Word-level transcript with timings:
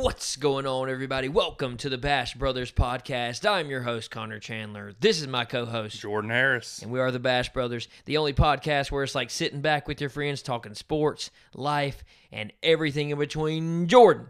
What's 0.00 0.36
going 0.36 0.64
on, 0.64 0.88
everybody? 0.88 1.28
Welcome 1.28 1.76
to 1.78 1.88
the 1.88 1.98
Bash 1.98 2.34
Brothers 2.34 2.70
podcast. 2.70 3.44
I'm 3.44 3.68
your 3.68 3.82
host, 3.82 4.12
Connor 4.12 4.38
Chandler. 4.38 4.92
This 5.00 5.20
is 5.20 5.26
my 5.26 5.44
co 5.44 5.66
host, 5.66 5.98
Jordan 5.98 6.30
Harris. 6.30 6.80
and 6.82 6.92
we 6.92 7.00
are 7.00 7.10
the 7.10 7.18
Bash 7.18 7.52
Brothers, 7.52 7.88
the 8.04 8.16
only 8.16 8.32
podcast 8.32 8.92
where 8.92 9.02
it's 9.02 9.16
like 9.16 9.28
sitting 9.28 9.60
back 9.60 9.88
with 9.88 10.00
your 10.00 10.08
friends 10.08 10.40
talking 10.40 10.74
sports, 10.74 11.32
life, 11.52 12.04
and 12.30 12.52
everything 12.62 13.10
in 13.10 13.18
between. 13.18 13.88
Jordan, 13.88 14.28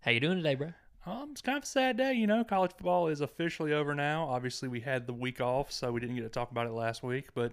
how 0.00 0.10
you 0.10 0.20
doing 0.20 0.38
today, 0.38 0.54
bro? 0.54 0.72
Um, 1.04 1.28
it's 1.32 1.42
kind 1.42 1.58
of 1.58 1.64
a 1.64 1.66
sad 1.66 1.98
day, 1.98 2.14
you 2.14 2.26
know. 2.26 2.42
College 2.42 2.70
football 2.70 3.08
is 3.08 3.20
officially 3.20 3.74
over 3.74 3.94
now. 3.94 4.26
Obviously, 4.26 4.70
we 4.70 4.80
had 4.80 5.06
the 5.06 5.12
week 5.12 5.38
off, 5.38 5.70
so 5.70 5.92
we 5.92 6.00
didn't 6.00 6.16
get 6.16 6.22
to 6.22 6.30
talk 6.30 6.50
about 6.50 6.66
it 6.66 6.72
last 6.72 7.02
week. 7.02 7.28
But 7.34 7.52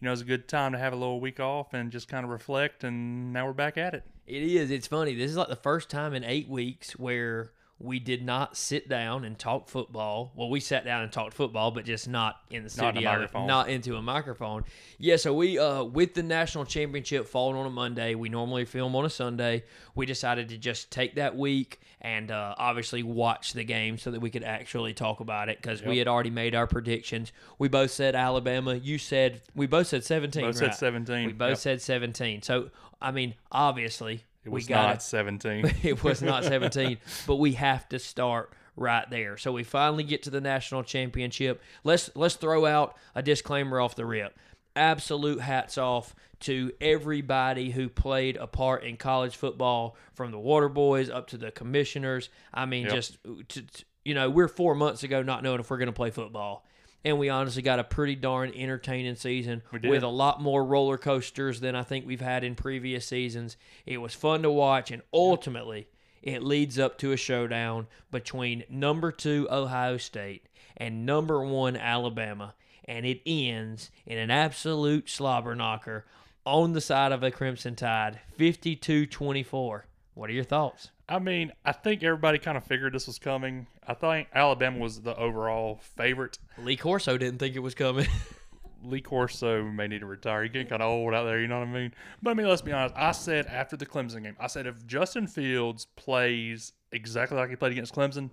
you 0.00 0.06
know, 0.06 0.12
it's 0.12 0.20
a 0.20 0.26
good 0.26 0.48
time 0.48 0.72
to 0.72 0.78
have 0.78 0.92
a 0.92 0.96
little 0.96 1.18
week 1.18 1.40
off 1.40 1.72
and 1.72 1.90
just 1.90 2.08
kind 2.08 2.24
of 2.24 2.30
reflect. 2.30 2.84
And 2.84 3.32
now 3.32 3.46
we're 3.46 3.54
back 3.54 3.78
at 3.78 3.94
it. 3.94 4.04
It 4.30 4.44
is. 4.44 4.70
It's 4.70 4.86
funny. 4.86 5.14
This 5.14 5.28
is 5.28 5.36
like 5.36 5.48
the 5.48 5.56
first 5.56 5.90
time 5.90 6.14
in 6.14 6.22
eight 6.22 6.48
weeks 6.48 6.92
where 6.92 7.50
we 7.82 7.98
did 7.98 8.22
not 8.22 8.56
sit 8.58 8.88
down 8.88 9.24
and 9.24 9.38
talk 9.38 9.66
football. 9.68 10.32
Well, 10.36 10.50
we 10.50 10.60
sat 10.60 10.84
down 10.84 11.02
and 11.02 11.10
talked 11.10 11.32
football, 11.34 11.70
but 11.70 11.86
just 11.86 12.06
not 12.08 12.40
in 12.50 12.62
the 12.62 12.74
Not 12.76 12.88
in 12.88 12.94
studio, 12.94 13.10
microphone. 13.12 13.46
not 13.46 13.68
into 13.70 13.96
a 13.96 14.02
microphone. 14.02 14.64
Yeah. 14.98 15.16
So 15.16 15.32
we, 15.32 15.58
uh, 15.58 15.84
with 15.84 16.12
the 16.14 16.22
national 16.22 16.66
championship 16.66 17.26
falling 17.26 17.56
on 17.56 17.66
a 17.66 17.70
Monday, 17.70 18.14
we 18.14 18.28
normally 18.28 18.66
film 18.66 18.94
on 18.94 19.06
a 19.06 19.10
Sunday. 19.10 19.64
We 19.94 20.04
decided 20.04 20.50
to 20.50 20.58
just 20.58 20.90
take 20.90 21.14
that 21.14 21.34
week 21.36 21.80
and 22.02 22.30
uh, 22.30 22.54
obviously 22.58 23.02
watch 23.02 23.54
the 23.54 23.64
game 23.64 23.96
so 23.98 24.10
that 24.10 24.20
we 24.20 24.30
could 24.30 24.44
actually 24.44 24.92
talk 24.94 25.20
about 25.20 25.48
it 25.48 25.56
because 25.56 25.82
we 25.82 25.96
had 25.98 26.06
already 26.08 26.30
made 26.30 26.54
our 26.54 26.66
predictions. 26.66 27.32
We 27.58 27.68
both 27.68 27.90
said 27.90 28.14
Alabama. 28.14 28.74
You 28.74 28.98
said 28.98 29.40
we 29.54 29.66
both 29.66 29.86
said 29.86 30.04
seventeen. 30.04 30.44
Both 30.44 30.60
right? 30.60 30.70
said 30.72 30.78
17. 30.78 31.26
We 31.26 31.32
both 31.32 31.48
Yep. 31.50 31.58
said 31.58 31.82
seventeen. 31.82 32.42
So 32.42 32.70
I 33.02 33.10
mean, 33.10 33.34
obviously. 33.50 34.24
It 34.44 34.48
we 34.48 34.54
was 34.54 34.66
got 34.66 34.88
not 34.88 35.02
17. 35.02 35.74
it 35.82 36.02
was 36.02 36.22
not 36.22 36.44
17, 36.44 36.98
but 37.26 37.36
we 37.36 37.52
have 37.52 37.88
to 37.90 37.98
start 37.98 38.52
right 38.76 39.08
there. 39.10 39.36
So 39.36 39.52
we 39.52 39.62
finally 39.64 40.04
get 40.04 40.22
to 40.24 40.30
the 40.30 40.40
national 40.40 40.82
championship. 40.82 41.60
Let's 41.84 42.10
let's 42.14 42.36
throw 42.36 42.66
out 42.66 42.96
a 43.14 43.22
disclaimer 43.22 43.80
off 43.80 43.96
the 43.96 44.06
rip. 44.06 44.38
Absolute 44.76 45.40
hats 45.40 45.76
off 45.76 46.14
to 46.40 46.72
everybody 46.80 47.70
who 47.70 47.88
played 47.88 48.36
a 48.36 48.46
part 48.46 48.82
in 48.84 48.96
college 48.96 49.36
football, 49.36 49.96
from 50.14 50.30
the 50.30 50.38
Water 50.38 50.68
Boys 50.70 51.10
up 51.10 51.26
to 51.28 51.36
the 51.36 51.50
commissioners. 51.50 52.30
I 52.54 52.64
mean, 52.66 52.84
Yep. 52.84 52.94
just 52.94 53.18
uh, 53.28 53.32
to, 53.48 53.62
to- 53.62 53.84
you 54.04 54.14
know, 54.14 54.30
we're 54.30 54.48
four 54.48 54.74
months 54.74 55.02
ago 55.02 55.22
not 55.22 55.42
knowing 55.42 55.60
if 55.60 55.68
we're 55.68 55.76
going 55.76 55.88
to 55.88 55.92
play 55.92 56.10
football. 56.10 56.64
And 57.04 57.18
we 57.18 57.30
honestly 57.30 57.62
got 57.62 57.78
a 57.78 57.84
pretty 57.84 58.14
darn 58.14 58.52
entertaining 58.54 59.16
season 59.16 59.62
with 59.90 60.02
a 60.02 60.08
lot 60.08 60.42
more 60.42 60.64
roller 60.64 60.98
coasters 60.98 61.60
than 61.60 61.74
I 61.74 61.82
think 61.82 62.06
we've 62.06 62.20
had 62.20 62.44
in 62.44 62.54
previous 62.54 63.06
seasons. 63.06 63.56
It 63.86 63.98
was 63.98 64.14
fun 64.14 64.42
to 64.42 64.50
watch, 64.50 64.90
and 64.90 65.02
ultimately, 65.12 65.88
it 66.22 66.42
leads 66.42 66.78
up 66.78 66.98
to 66.98 67.12
a 67.12 67.16
showdown 67.16 67.86
between 68.10 68.64
number 68.68 69.10
two 69.10 69.48
Ohio 69.50 69.96
State 69.96 70.46
and 70.76 71.06
number 71.06 71.42
one 71.42 71.76
Alabama, 71.76 72.54
and 72.84 73.06
it 73.06 73.22
ends 73.24 73.90
in 74.04 74.18
an 74.18 74.30
absolute 74.30 75.08
slobber 75.08 75.54
knocker 75.54 76.04
on 76.44 76.72
the 76.72 76.80
side 76.80 77.12
of 77.12 77.22
a 77.22 77.30
Crimson 77.30 77.76
Tide, 77.76 78.20
52 78.36 79.06
24. 79.06 79.86
What 80.14 80.28
are 80.28 80.34
your 80.34 80.44
thoughts? 80.44 80.90
I 81.10 81.18
mean, 81.18 81.50
I 81.64 81.72
think 81.72 82.04
everybody 82.04 82.38
kind 82.38 82.56
of 82.56 82.62
figured 82.62 82.92
this 82.92 83.08
was 83.08 83.18
coming. 83.18 83.66
I 83.84 83.94
think 83.94 84.28
Alabama 84.32 84.78
was 84.78 85.00
the 85.00 85.16
overall 85.16 85.80
favorite. 85.96 86.38
Lee 86.56 86.76
Corso 86.76 87.18
didn't 87.18 87.40
think 87.40 87.56
it 87.56 87.58
was 87.58 87.74
coming. 87.74 88.06
Lee 88.84 89.00
Corso 89.00 89.64
may 89.64 89.88
need 89.88 89.98
to 89.98 90.06
retire. 90.06 90.44
He's 90.44 90.52
getting 90.52 90.68
kind 90.68 90.80
of 90.80 90.88
old 90.88 91.12
out 91.12 91.24
there, 91.24 91.40
you 91.40 91.48
know 91.48 91.58
what 91.58 91.66
I 91.66 91.72
mean? 91.72 91.92
But 92.22 92.30
I 92.30 92.34
mean, 92.34 92.46
let's 92.46 92.62
be 92.62 92.70
honest. 92.70 92.94
I 92.96 93.10
said 93.10 93.46
after 93.46 93.76
the 93.76 93.86
Clemson 93.86 94.22
game, 94.22 94.36
I 94.38 94.46
said 94.46 94.68
if 94.68 94.86
Justin 94.86 95.26
Fields 95.26 95.88
plays 95.96 96.72
exactly 96.92 97.36
like 97.36 97.50
he 97.50 97.56
played 97.56 97.72
against 97.72 97.92
Clemson, 97.92 98.30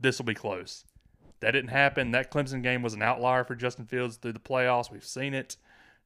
this 0.00 0.18
will 0.18 0.26
be 0.26 0.34
close. 0.34 0.84
That 1.40 1.52
didn't 1.52 1.70
happen. 1.70 2.10
That 2.10 2.32
Clemson 2.32 2.60
game 2.60 2.82
was 2.82 2.94
an 2.94 3.02
outlier 3.02 3.44
for 3.44 3.54
Justin 3.54 3.86
Fields 3.86 4.16
through 4.16 4.32
the 4.32 4.40
playoffs. 4.40 4.90
We've 4.90 5.04
seen 5.04 5.32
it. 5.32 5.56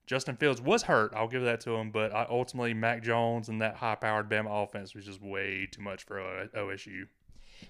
Justin 0.08 0.36
Fields 0.36 0.60
was 0.60 0.82
hurt. 0.82 1.12
I'll 1.14 1.28
give 1.28 1.42
that 1.42 1.60
to 1.60 1.76
him. 1.76 1.90
But 1.90 2.12
I, 2.14 2.26
ultimately, 2.28 2.72
Mac 2.74 3.02
Jones 3.04 3.48
and 3.50 3.60
that 3.60 3.76
high-powered 3.76 4.28
Bama 4.28 4.64
offense 4.64 4.94
was 4.94 5.04
just 5.04 5.20
way 5.22 5.68
too 5.70 5.82
much 5.82 6.04
for 6.04 6.18
uh, 6.18 6.46
OSU. 6.56 7.06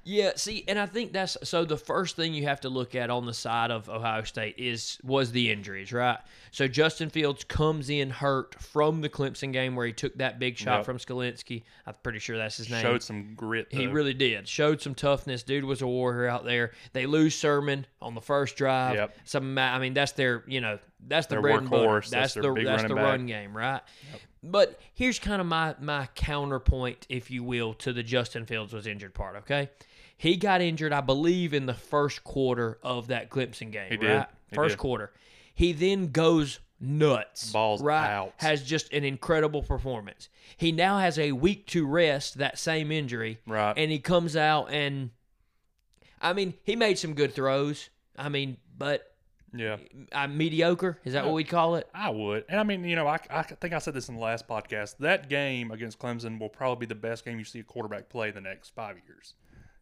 Yeah, 0.05 0.33
see, 0.37 0.65
and 0.69 0.79
I 0.79 0.85
think 0.85 1.15
that's 1.15 1.37
so. 1.43 1.65
The 1.65 1.77
first 1.79 2.15
thing 2.15 2.35
you 2.35 2.45
have 2.45 2.61
to 2.61 2.69
look 2.69 2.95
at 2.95 3.09
on 3.09 3.25
the 3.25 3.33
side 3.33 3.71
of 3.71 3.89
Ohio 3.89 4.23
State 4.23 4.57
is 4.59 4.99
was 5.03 5.33
the 5.33 5.51
injuries, 5.51 5.95
right? 5.95 6.19
So 6.51 6.69
Justin 6.69 7.09
Fields 7.09 7.43
comes 7.43 7.89
in 7.89 8.11
hurt 8.11 8.55
from 8.61 9.01
the 9.01 9.09
Clemson 9.09 9.51
game 9.51 9.75
where 9.77 9.87
he 9.87 9.95
took 9.95 10.15
that 10.19 10.39
big 10.39 10.59
shot 10.59 10.79
Yep. 10.79 10.85
from 10.85 10.99
Skolinski. 10.99 11.63
I'm 11.87 11.95
pretty 12.03 12.19
sure 12.19 12.37
that's 12.37 12.59
his 12.59 12.69
name. 12.71 12.83
Showed 12.83 13.03
some 13.03 13.33
grit. 13.35 13.69
He 13.71 13.87
really 13.87 14.13
did. 14.15 14.47
Showed 14.47 14.83
some 14.83 14.95
toughness. 14.95 15.43
Dude 15.43 15.65
was 15.65 15.81
a 15.81 15.87
warrior 15.87 16.29
out 16.29 16.45
there. 16.45 16.73
They 16.93 17.07
lose 17.07 17.35
Sermon 17.35 17.87
on 18.03 18.15
the 18.15 18.21
first 18.21 18.57
drive. 18.57 18.95
Yep. 18.95 19.17
Some, 19.25 19.57
I 19.57 19.79
mean, 19.79 19.95
that's 19.95 20.13
their, 20.13 20.45
you 20.47 20.61
know, 20.61 20.79
that's 21.07 21.27
the 21.27 21.41
bread 21.41 21.59
and 21.59 21.71
butter. 21.71 21.95
That's, 22.01 22.11
That's 22.11 22.35
the 22.35 22.53
big 22.53 22.67
that's 22.67 22.83
the 22.83 22.95
back. 22.95 23.05
run 23.05 23.27
game, 23.27 23.57
right? 23.57 23.81
But 24.43 24.79
here's 24.95 25.19
kind 25.19 25.41
of 25.41 25.47
my 25.47 25.75
my 25.81 26.09
counterpoint, 26.15 27.07
if 27.09 27.31
you 27.31 27.43
will, 27.43 27.75
to 27.75 27.93
the 27.93 28.03
Justin 28.03 28.47
Fields 28.47 28.73
was 28.73 28.87
injured 28.87 29.15
part. 29.15 29.37
Okay, 29.37 29.71
he 30.17 30.37
got 30.37 30.61
injured, 30.61 30.93
I 30.93 31.01
believe, 31.01 31.55
in 31.55 31.67
the 31.67 31.75
first 31.75 32.23
quarter 32.25 32.79
of 32.83 33.09
that 33.09 33.31
Clemson 33.31 33.71
game. 33.73 33.91
He 33.91 33.97
did. 33.97 34.09
right? 34.17 34.27
He 34.51 34.55
First 34.57 34.75
did. 34.75 34.79
quarter. 34.79 35.13
He 35.55 35.73
then 35.73 36.09
goes 36.13 36.61
nuts. 36.81 37.51
Balls 37.53 37.83
right? 37.83 38.09
out. 38.09 38.35
Has 38.37 38.63
just 38.63 38.93
an 38.93 39.03
incredible 39.03 39.63
performance. 39.63 40.29
He 40.57 40.71
now 40.71 40.99
has 40.99 41.19
a 41.19 41.33
week 41.33 41.67
to 41.69 41.85
rest 41.85 42.39
that 42.39 42.59
same 42.59 42.93
injury 42.93 43.41
Right. 43.47 43.75
and 43.77 43.91
he 43.91 43.99
comes 43.99 44.37
out 44.37 44.71
and 44.73 45.11
I 46.23 46.33
mean, 46.33 46.55
he 46.63 46.77
made 46.77 46.99
some 46.99 47.15
good 47.15 47.35
throws. 47.35 47.91
I 48.17 48.29
mean, 48.29 48.57
but 48.77 49.13
yeah. 49.55 49.77
uh, 50.13 50.27
mediocre 50.29 50.99
is 51.05 51.13
that 51.15 51.25
what 51.25 51.35
we'd 51.35 51.49
call 51.49 51.77
it? 51.77 51.89
I 51.95 52.11
would. 52.11 52.45
And 52.49 52.61
I 52.61 52.63
mean, 52.63 52.85
you 52.85 52.97
know, 52.97 53.07
I, 53.07 53.19
I 53.31 53.43
think 53.43 53.73
I 53.73 53.79
said 53.79 53.95
this 53.95 54.09
in 54.09 54.15
the 54.15 54.21
last 54.21 54.47
podcast. 54.49 54.97
That 54.99 55.29
game 55.29 55.71
against 55.71 55.99
Clemson 55.99 56.39
will 56.39 56.49
probably 56.49 56.87
be 56.87 56.89
the 56.89 56.99
best 57.01 57.25
game 57.25 57.39
you 57.39 57.45
see 57.45 57.61
a 57.61 57.65
quarterback 57.65 58.09
play 58.09 58.31
the 58.31 58.41
next 58.41 58.71
five 58.75 58.97
years. 59.07 59.35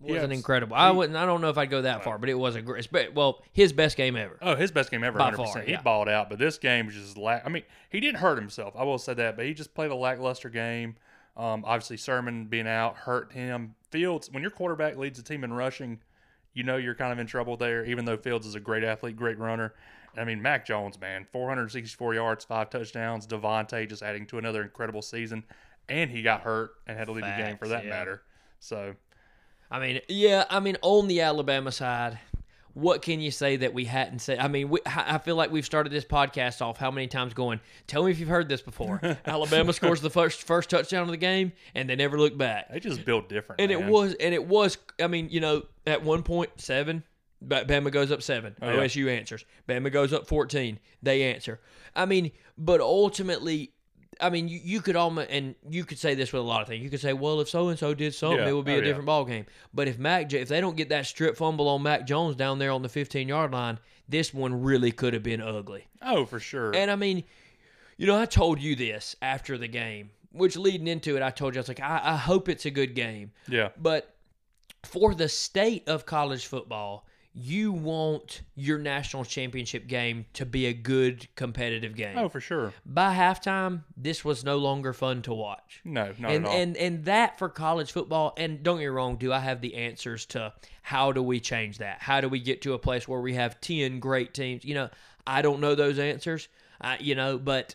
It 0.04 0.12
wasn't 0.12 0.34
incredible. 0.34 0.76
I 0.76 0.90
wouldn't. 0.90 1.16
I 1.16 1.24
don't 1.24 1.40
know 1.40 1.48
if 1.48 1.56
I'd 1.56 1.70
go 1.70 1.82
that 1.82 2.04
far, 2.04 2.18
but 2.18 2.28
it 2.28 2.34
was 2.34 2.54
a 2.54 2.60
great. 2.60 3.14
Well, 3.14 3.42
his 3.52 3.72
best 3.72 3.96
game 3.96 4.14
ever. 4.14 4.36
Oh, 4.42 4.54
his 4.54 4.70
best 4.70 4.90
game 4.90 5.02
ever, 5.02 5.18
By 5.18 5.30
100%. 5.30 5.36
far, 5.36 5.62
He 5.62 5.76
balled 5.76 6.08
out, 6.08 6.28
but 6.28 6.38
this 6.38 6.58
game 6.58 6.86
was 6.86 6.94
just 6.94 7.16
lack. 7.16 7.46
I 7.46 7.48
mean, 7.48 7.62
he 7.88 8.00
didn't 8.00 8.18
hurt 8.18 8.36
himself. 8.36 8.74
I 8.76 8.82
will 8.84 8.98
say 8.98 9.14
that, 9.14 9.36
but 9.36 9.46
he 9.46 9.54
just 9.54 9.74
played 9.74 9.90
a 9.90 9.94
lackluster 9.94 10.50
game. 10.50 10.96
Um, 11.36 11.64
obviously, 11.66 11.96
Sermon 11.96 12.44
being 12.44 12.66
out 12.66 12.96
hurt 12.96 13.32
him. 13.32 13.74
Fields, 13.90 14.30
when 14.30 14.42
your 14.42 14.50
quarterback 14.50 14.96
leads 14.98 15.18
the 15.18 15.24
team 15.24 15.44
in 15.44 15.52
rushing, 15.52 16.00
you 16.56 16.62
know 16.62 16.78
you're 16.78 16.94
kind 16.94 17.12
of 17.12 17.18
in 17.18 17.26
trouble 17.26 17.58
there, 17.58 17.84
even 17.84 18.06
though 18.06 18.16
Fields 18.16 18.46
is 18.46 18.54
a 18.54 18.60
great 18.60 18.82
athlete, 18.82 19.14
great 19.14 19.38
runner. 19.38 19.74
I 20.16 20.24
mean, 20.24 20.40
Mac 20.40 20.64
Jones, 20.64 20.98
man, 20.98 21.26
464 21.30 22.14
yards, 22.14 22.44
five 22.46 22.70
touchdowns. 22.70 23.26
DeVonta 23.26 23.86
just 23.86 24.02
adding 24.02 24.24
to 24.28 24.38
another 24.38 24.62
incredible 24.62 25.02
season. 25.02 25.44
And 25.90 26.10
he 26.10 26.22
got 26.22 26.40
hurt 26.40 26.70
and 26.86 26.96
had 26.96 27.04
to 27.04 27.12
leave 27.12 27.26
the 27.26 27.36
game 27.36 27.58
for 27.58 27.68
that 27.68 27.84
yeah. 27.84 27.90
matter. 27.90 28.22
So, 28.58 28.94
I 29.70 29.78
mean, 29.78 30.00
yeah. 30.08 30.46
I 30.48 30.60
mean, 30.60 30.78
on 30.80 31.08
the 31.08 31.20
Alabama 31.20 31.70
side, 31.70 32.18
what 32.76 33.00
can 33.00 33.20
you 33.20 33.30
say 33.30 33.56
that 33.56 33.72
we 33.72 33.86
hadn't 33.86 34.18
said? 34.18 34.38
I 34.38 34.48
mean, 34.48 34.68
we, 34.68 34.80
I 34.84 35.16
feel 35.16 35.34
like 35.34 35.50
we've 35.50 35.64
started 35.64 35.90
this 35.90 36.04
podcast 36.04 36.60
off 36.60 36.76
how 36.76 36.90
many 36.90 37.06
times 37.06 37.32
going. 37.32 37.58
Tell 37.86 38.04
me 38.04 38.10
if 38.10 38.18
you've 38.20 38.28
heard 38.28 38.50
this 38.50 38.60
before. 38.60 39.00
Alabama 39.26 39.72
scores 39.72 40.02
the 40.02 40.10
first 40.10 40.42
first 40.42 40.68
touchdown 40.68 41.04
of 41.04 41.08
the 41.08 41.16
game, 41.16 41.52
and 41.74 41.88
they 41.88 41.96
never 41.96 42.18
look 42.18 42.36
back. 42.36 42.70
they 42.70 42.78
just 42.78 43.06
built 43.06 43.30
different. 43.30 43.62
And 43.62 43.72
it 43.72 43.82
was, 43.82 44.12
and 44.20 44.34
it 44.34 44.44
was. 44.44 44.76
I 45.00 45.06
mean, 45.06 45.30
you 45.30 45.40
know, 45.40 45.62
at 45.86 46.02
one 46.02 46.22
point 46.22 46.50
seven, 46.56 47.02
Bama 47.42 47.90
goes 47.90 48.12
up 48.12 48.20
seven. 48.20 48.54
Oh, 48.60 48.70
yeah. 48.70 48.80
OSU 48.80 49.08
answers. 49.08 49.46
Bama 49.66 49.90
goes 49.90 50.12
up 50.12 50.26
fourteen. 50.26 50.78
They 51.02 51.22
answer. 51.22 51.60
I 51.94 52.04
mean, 52.04 52.30
but 52.58 52.82
ultimately, 52.82 53.72
I 54.20 54.30
mean, 54.30 54.48
you, 54.48 54.60
you 54.62 54.80
could 54.80 54.96
almost, 54.96 55.28
and 55.30 55.54
you 55.68 55.84
could 55.84 55.98
say 55.98 56.14
this 56.14 56.32
with 56.32 56.40
a 56.40 56.44
lot 56.44 56.62
of 56.62 56.68
things. 56.68 56.82
You 56.82 56.90
could 56.90 57.00
say, 57.00 57.12
well, 57.12 57.40
if 57.40 57.48
so 57.48 57.68
and 57.68 57.78
so 57.78 57.92
did 57.94 58.14
something, 58.14 58.38
Yeah. 58.38 58.48
it 58.48 58.52
would 58.52 58.64
be 58.64 58.72
Oh, 58.72 58.76
a 58.76 58.78
yeah. 58.78 58.84
different 58.84 59.06
ball 59.06 59.24
game. 59.24 59.46
But 59.74 59.88
if 59.88 59.98
Mac, 59.98 60.32
if 60.32 60.48
they 60.48 60.60
don't 60.60 60.76
get 60.76 60.88
that 60.88 61.06
strip 61.06 61.36
fumble 61.36 61.68
on 61.68 61.82
Mac 61.82 62.06
Jones 62.06 62.34
down 62.36 62.58
there 62.58 62.70
on 62.70 62.82
the 62.82 62.88
fifteen 62.88 63.28
yard 63.28 63.52
line, 63.52 63.78
this 64.08 64.32
one 64.32 64.62
really 64.62 64.92
could 64.92 65.12
have 65.14 65.22
been 65.22 65.40
ugly. 65.42 65.86
Oh, 66.00 66.24
for 66.24 66.40
sure. 66.40 66.74
And 66.74 66.90
I 66.90 66.96
mean, 66.96 67.24
you 67.98 68.06
know, 68.06 68.18
I 68.18 68.26
told 68.26 68.60
you 68.60 68.74
this 68.76 69.16
after 69.20 69.58
the 69.58 69.68
game, 69.68 70.10
which 70.32 70.56
leading 70.56 70.86
into 70.86 71.16
it, 71.16 71.22
I 71.22 71.30
told 71.30 71.54
you 71.54 71.58
I 71.58 71.62
was 71.62 71.68
like, 71.68 71.80
I, 71.80 72.00
I 72.02 72.16
hope 72.16 72.48
it's 72.48 72.66
a 72.66 72.70
good 72.70 72.94
game. 72.94 73.32
yeah. 73.48 73.70
But 73.76 74.14
for 74.84 75.14
the 75.14 75.28
state 75.28 75.88
of 75.88 76.06
college 76.06 76.46
football, 76.46 77.06
you 77.38 77.70
want 77.70 78.40
your 78.54 78.78
national 78.78 79.22
championship 79.22 79.86
game 79.86 80.24
to 80.32 80.46
be 80.46 80.66
a 80.66 80.72
good 80.72 81.28
competitive 81.36 81.94
game. 81.94 82.16
Oh, 82.16 82.30
for 82.30 82.40
sure. 82.40 82.72
By 82.86 83.14
halftime, 83.14 83.82
this 83.94 84.24
was 84.24 84.42
no 84.42 84.56
longer 84.56 84.94
fun 84.94 85.20
to 85.22 85.34
watch. 85.34 85.82
No, 85.84 86.14
not 86.18 86.30
and 86.30 86.44
at 86.46 86.50
all. 86.50 86.56
and 86.56 86.76
and 86.78 87.04
that 87.04 87.38
for 87.38 87.50
college 87.50 87.92
football, 87.92 88.32
and 88.38 88.62
don't 88.62 88.78
get 88.78 88.84
me 88.84 88.86
wrong, 88.86 89.16
do 89.16 89.34
I 89.34 89.40
have 89.40 89.60
the 89.60 89.74
answers 89.74 90.24
to 90.26 90.54
how 90.80 91.12
do 91.12 91.22
we 91.22 91.38
change 91.38 91.76
that? 91.78 92.00
How 92.00 92.22
do 92.22 92.28
we 92.30 92.40
get 92.40 92.62
to 92.62 92.72
a 92.72 92.78
place 92.78 93.06
where 93.06 93.20
we 93.20 93.34
have 93.34 93.60
ten 93.60 94.00
great 94.00 94.32
teams? 94.32 94.64
You 94.64 94.74
know, 94.74 94.88
I 95.26 95.42
don't 95.42 95.60
know 95.60 95.74
those 95.74 95.98
answers. 95.98 96.48
I, 96.80 96.96
you 97.00 97.14
know, 97.14 97.36
but 97.36 97.74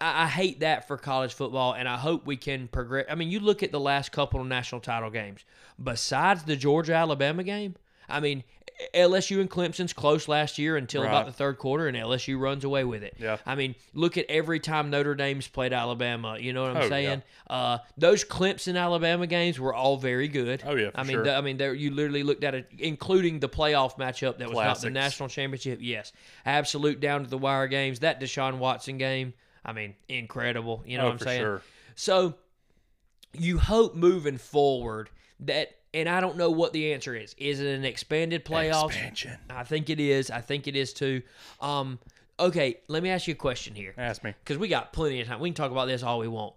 I, 0.00 0.22
I 0.24 0.26
hate 0.28 0.60
that 0.60 0.88
for 0.88 0.96
college 0.96 1.34
football, 1.34 1.74
and 1.74 1.86
I 1.86 1.98
hope 1.98 2.26
we 2.26 2.38
can 2.38 2.68
progress. 2.68 3.04
I 3.10 3.16
mean, 3.16 3.30
you 3.30 3.40
look 3.40 3.62
at 3.62 3.70
the 3.70 3.80
last 3.80 4.12
couple 4.12 4.40
of 4.40 4.46
national 4.46 4.80
title 4.80 5.10
games. 5.10 5.44
Besides 5.82 6.44
the 6.44 6.56
Georgia 6.56 6.94
Alabama 6.94 7.42
game, 7.42 7.74
I 8.08 8.20
mean, 8.20 8.44
LSU 8.92 9.40
and 9.40 9.48
Clemson's 9.50 9.92
close 9.92 10.26
last 10.26 10.58
year 10.58 10.76
until 10.76 11.02
Right. 11.02 11.08
about 11.08 11.26
the 11.26 11.32
third 11.32 11.58
quarter, 11.58 11.86
and 11.86 11.96
LSU 11.96 12.38
runs 12.38 12.64
away 12.64 12.82
with 12.84 13.02
it. 13.04 13.14
Yeah. 13.18 13.36
I 13.46 13.54
mean, 13.54 13.74
look 13.92 14.18
at 14.18 14.26
every 14.28 14.58
time 14.58 14.90
Notre 14.90 15.14
Dame's 15.14 15.46
played 15.46 15.72
Alabama. 15.72 16.36
You 16.38 16.52
know 16.52 16.62
what 16.62 16.70
I'm 16.72 16.76
Oh, 16.78 16.82
yeah. 16.82 16.88
saying? 16.88 17.22
Uh, 17.48 17.78
those 17.96 18.24
Clemson 18.24 18.76
Alabama 18.76 19.26
games 19.28 19.60
were 19.60 19.72
all 19.72 19.96
very 19.96 20.26
good. 20.26 20.62
Oh, 20.66 20.74
yeah, 20.74 20.90
for 20.90 20.98
I 21.00 21.02
mean, 21.04 21.12
sure. 21.16 21.24
the- 21.24 21.34
I 21.36 21.40
mean, 21.40 21.56
there 21.56 21.72
you 21.72 21.92
literally 21.92 22.24
looked 22.24 22.42
at 22.42 22.54
it, 22.54 22.66
including 22.78 23.38
the 23.40 23.48
playoff 23.48 23.96
matchup 23.96 24.38
that 24.38 24.48
was 24.48 24.56
not 24.56 24.80
the 24.80 24.90
national 24.90 25.28
championship. 25.28 25.78
Yes, 25.80 26.12
absolute 26.44 26.98
down 27.00 27.22
to 27.24 27.30
the 27.30 27.38
wire 27.38 27.68
games. 27.68 28.00
That 28.00 28.20
Deshaun 28.20 28.58
Watson 28.58 28.98
game. 28.98 29.34
I 29.64 29.72
mean, 29.72 29.94
incredible. 30.08 30.82
You 30.84 30.98
know 30.98 31.04
oh, 31.04 31.06
what 31.06 31.12
I'm 31.12 31.18
for 31.18 31.24
saying? 31.24 31.40
sure. 31.40 31.62
So 31.94 32.34
you 33.32 33.58
hope 33.58 33.94
moving 33.94 34.38
forward 34.38 35.10
that, 35.40 35.70
and 35.94 36.08
I 36.08 36.20
don't 36.20 36.36
know 36.36 36.50
what 36.50 36.72
the 36.74 36.92
answer 36.92 37.14
is. 37.14 37.34
Is 37.38 37.60
it 37.60 37.66
an 37.74 37.84
expanded 37.84 38.44
playoffs? 38.44 38.88
Expansion. 38.88 39.38
I 39.48 39.62
think 39.64 39.88
it 39.88 40.00
is. 40.00 40.30
I 40.30 40.40
think 40.42 40.66
it 40.66 40.76
is 40.76 40.92
too. 40.92 41.22
Um, 41.60 41.98
okay, 42.38 42.80
let 42.88 43.02
me 43.02 43.08
ask 43.10 43.26
you 43.28 43.32
a 43.32 43.36
question 43.36 43.74
here 43.74 43.94
Ask 43.96 44.22
me. 44.24 44.34
because 44.44 44.58
we 44.58 44.68
got 44.68 44.92
plenty 44.92 45.20
of 45.22 45.28
time. 45.28 45.40
We 45.40 45.48
can 45.48 45.54
talk 45.54 45.70
about 45.70 45.86
this 45.86 46.02
all 46.02 46.18
we 46.18 46.28
want. 46.28 46.54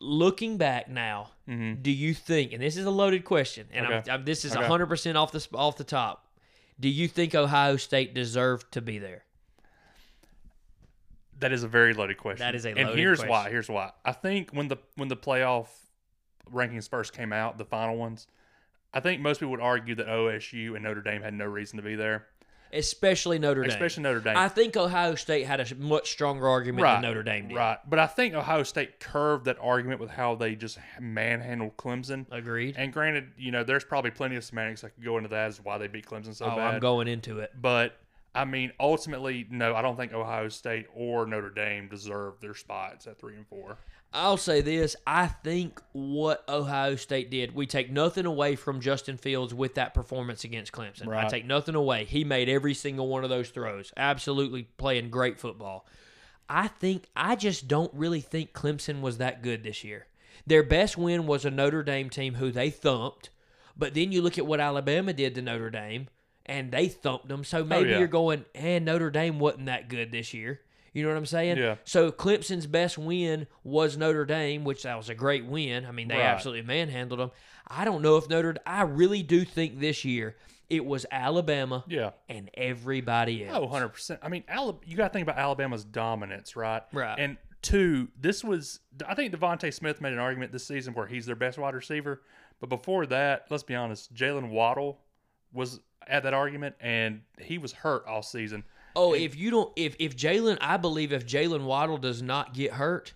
Looking 0.00 0.56
back 0.58 0.88
now, 0.90 1.30
do 1.46 1.90
you 1.90 2.14
think? 2.14 2.52
And 2.52 2.60
this 2.60 2.76
is 2.76 2.84
a 2.84 2.90
loaded 2.90 3.24
question, 3.24 3.68
and 3.72 3.86
I'm, 3.86 3.92
Mm-hmm. 4.02 4.10
I'm, 4.10 4.24
this 4.24 4.44
is 4.44 4.50
Okay. 4.52 4.60
100 4.60 4.86
percent 4.86 5.16
off 5.16 5.30
the 5.32 5.46
off 5.54 5.76
the 5.76 5.84
top. 5.84 6.26
Do 6.80 6.88
you 6.88 7.06
think 7.06 7.34
Ohio 7.36 7.76
State 7.76 8.12
deserved 8.12 8.72
to 8.72 8.80
be 8.82 8.98
there? 8.98 9.22
That 11.40 11.52
is 11.52 11.62
a 11.62 11.68
very 11.68 11.94
loaded 11.94 12.16
question. 12.18 12.44
That 12.44 12.54
is 12.54 12.64
a 12.64 12.70
and 12.70 12.88
here's 12.90 13.22
why. 13.24 13.50
Here's 13.50 13.68
why. 13.68 13.90
I 14.04 14.12
think 14.12 14.50
when 14.52 14.68
the 14.68 14.78
when 14.96 15.08
the 15.08 15.16
playoff 15.16 15.66
rankings 16.52 16.88
first 16.88 17.12
came 17.12 17.32
out, 17.32 17.58
the 17.58 17.64
final 17.64 17.96
ones, 17.96 18.26
I 18.94 19.00
think 19.00 19.20
most 19.20 19.40
people 19.40 19.50
would 19.50 19.60
argue 19.60 19.94
that 19.96 20.06
OSU 20.06 20.74
and 20.74 20.84
Notre 20.84 21.02
Dame 21.02 21.20
had 21.20 21.34
no 21.34 21.44
reason 21.44 21.76
to 21.78 21.82
be 21.82 21.96
there, 21.96 22.26
Especially 22.74 23.38
Notre 23.38 23.62
Dame. 23.62 23.70
especially 23.70 24.02
Notre 24.02 24.20
Dame. 24.20 24.36
I 24.36 24.48
think 24.48 24.76
Ohio 24.76 25.14
State 25.14 25.44
had 25.46 25.60
a 25.60 25.74
much 25.76 26.10
stronger 26.10 26.48
argument 26.48 26.82
right, 26.82 26.94
than 26.94 27.02
Notre 27.02 27.22
Dame 27.22 27.48
did. 27.48 27.56
Right, 27.56 27.78
but 27.88 27.98
I 27.98 28.06
think 28.06 28.34
Ohio 28.34 28.64
State 28.64 28.98
curved 28.98 29.44
that 29.44 29.58
argument 29.60 30.00
with 30.00 30.10
how 30.10 30.34
they 30.34 30.56
just 30.56 30.78
manhandled 31.00 31.76
Clemson. 31.76 32.26
Agreed. 32.32 32.74
And 32.76 32.92
granted, 32.92 33.30
you 33.38 33.52
know, 33.52 33.62
there's 33.62 33.84
probably 33.84 34.10
plenty 34.10 34.36
of 34.36 34.44
semantics 34.44 34.80
that 34.80 34.90
could 34.94 35.04
go 35.04 35.18
into 35.18 35.28
that 35.28 35.48
as 35.48 35.60
why 35.62 35.78
they 35.78 35.86
beat 35.86 36.06
Clemson 36.06 36.34
so 36.34 36.46
oh, 36.46 36.56
bad. 36.56 36.74
I'm 36.74 36.80
going 36.80 37.06
into 37.06 37.38
it. 37.38 37.52
But 37.60 37.96
I 38.34 38.44
mean, 38.44 38.72
ultimately, 38.80 39.46
no, 39.50 39.76
I 39.76 39.82
don't 39.82 39.96
think 39.96 40.12
Ohio 40.12 40.48
State 40.48 40.86
or 40.94 41.26
Notre 41.26 41.50
Dame 41.50 41.88
deserve 41.88 42.40
their 42.40 42.54
spots 42.54 43.06
at 43.06 43.18
three 43.20 43.36
and 43.36 43.46
four. 43.46 43.78
I'll 44.14 44.36
say 44.36 44.60
this. 44.60 44.94
I 45.04 45.26
think 45.26 45.82
what 45.92 46.44
Ohio 46.48 46.94
State 46.94 47.30
did, 47.30 47.54
we 47.54 47.66
take 47.66 47.90
nothing 47.90 48.26
away 48.26 48.54
from 48.54 48.80
Justin 48.80 49.16
Fields 49.16 49.52
with 49.52 49.74
that 49.74 49.92
performance 49.92 50.44
against 50.44 50.70
Clemson. 50.70 51.08
I 51.12 51.28
take 51.28 51.44
nothing 51.44 51.74
away. 51.74 52.04
He 52.04 52.22
made 52.22 52.48
every 52.48 52.74
single 52.74 53.08
one 53.08 53.24
of 53.24 53.30
those 53.30 53.50
throws. 53.50 53.92
Absolutely 53.96 54.68
playing 54.78 55.10
great 55.10 55.40
football. 55.40 55.86
I 56.48 56.68
think, 56.68 57.08
I 57.16 57.34
just 57.34 57.66
don't 57.66 57.92
really 57.92 58.20
think 58.20 58.52
Clemson 58.52 59.00
was 59.00 59.18
that 59.18 59.42
good 59.42 59.64
this 59.64 59.82
year. 59.82 60.06
Their 60.46 60.62
best 60.62 60.96
win 60.96 61.26
was 61.26 61.44
a 61.44 61.50
Notre 61.50 61.82
Dame 61.82 62.08
team 62.08 62.34
who 62.34 62.52
they 62.52 62.70
thumped. 62.70 63.30
But 63.76 63.94
then 63.94 64.12
you 64.12 64.22
look 64.22 64.38
at 64.38 64.46
what 64.46 64.60
Alabama 64.60 65.12
did 65.12 65.34
to 65.34 65.42
Notre 65.42 65.70
Dame, 65.70 66.08
and 66.46 66.70
they 66.70 66.86
thumped 66.86 67.26
them. 67.26 67.42
So 67.42 67.60
oh, 67.60 67.64
maybe 67.64 67.90
yeah. 67.90 67.98
you're 67.98 68.06
going, 68.06 68.44
and 68.54 68.84
Notre 68.84 69.10
Dame 69.10 69.40
wasn't 69.40 69.66
that 69.66 69.88
good 69.88 70.12
this 70.12 70.32
year. 70.32 70.60
You 70.94 71.02
know 71.02 71.08
what 71.10 71.18
I'm 71.18 71.26
saying? 71.26 71.58
Yeah. 71.58 71.74
So 71.84 72.10
Clemson's 72.12 72.66
best 72.66 72.96
win 72.96 73.46
was 73.64 73.96
Notre 73.98 74.24
Dame, 74.24 74.64
which 74.64 74.84
that 74.84 74.96
was 74.96 75.08
a 75.10 75.14
great 75.14 75.44
win. 75.44 75.84
I 75.84 75.90
mean, 75.90 76.08
they 76.08 76.14
Right. 76.16 76.24
absolutely 76.24 76.62
manhandled 76.62 77.20
them. 77.20 77.30
I 77.66 77.84
don't 77.84 78.00
know 78.00 78.16
if 78.16 78.28
Notre. 78.30 78.54
I 78.64 78.82
really 78.82 79.22
do 79.22 79.44
think 79.44 79.80
this 79.80 80.04
year 80.04 80.36
it 80.70 80.84
was 80.86 81.04
Alabama 81.10 81.84
Yeah. 81.88 82.10
and 82.28 82.48
everybody 82.54 83.44
else. 83.46 83.58
Oh, 83.60 83.66
100%. 83.66 84.20
I 84.22 84.28
mean, 84.28 84.44
Alab- 84.48 84.80
you 84.86 84.96
got 84.96 85.08
to 85.08 85.12
think 85.12 85.24
about 85.28 85.36
Alabama's 85.38 85.84
dominance, 85.84 86.56
right? 86.56 86.82
Right. 86.92 87.18
And 87.18 87.36
two, 87.60 88.08
this 88.20 88.44
was, 88.44 88.80
I 89.06 89.14
think 89.14 89.34
DeVonta 89.34 89.72
Smith 89.74 90.00
made 90.00 90.12
an 90.12 90.18
argument 90.18 90.52
this 90.52 90.66
season 90.66 90.94
where 90.94 91.06
he's 91.06 91.26
their 91.26 91.36
best 91.36 91.58
wide 91.58 91.74
receiver. 91.74 92.22
But 92.60 92.68
before 92.68 93.04
that, 93.06 93.46
let's 93.50 93.62
be 93.64 93.74
honest, 93.74 94.14
Jaylen 94.14 94.50
Waddle 94.50 95.00
was 95.52 95.80
at 96.06 96.22
that 96.22 96.34
argument 96.34 96.76
and 96.80 97.22
he 97.40 97.58
was 97.58 97.72
hurt 97.72 98.06
all 98.06 98.22
season. 98.22 98.64
Oh, 98.96 99.12
if 99.12 99.36
you 99.36 99.50
don't, 99.50 99.72
if 99.76 99.96
if 99.98 100.16
Jaylen, 100.16 100.58
I 100.60 100.76
believe 100.76 101.12
if 101.12 101.26
Jaylen 101.26 101.64
Waddle 101.64 101.98
does 101.98 102.22
not 102.22 102.54
get 102.54 102.74
hurt, 102.74 103.12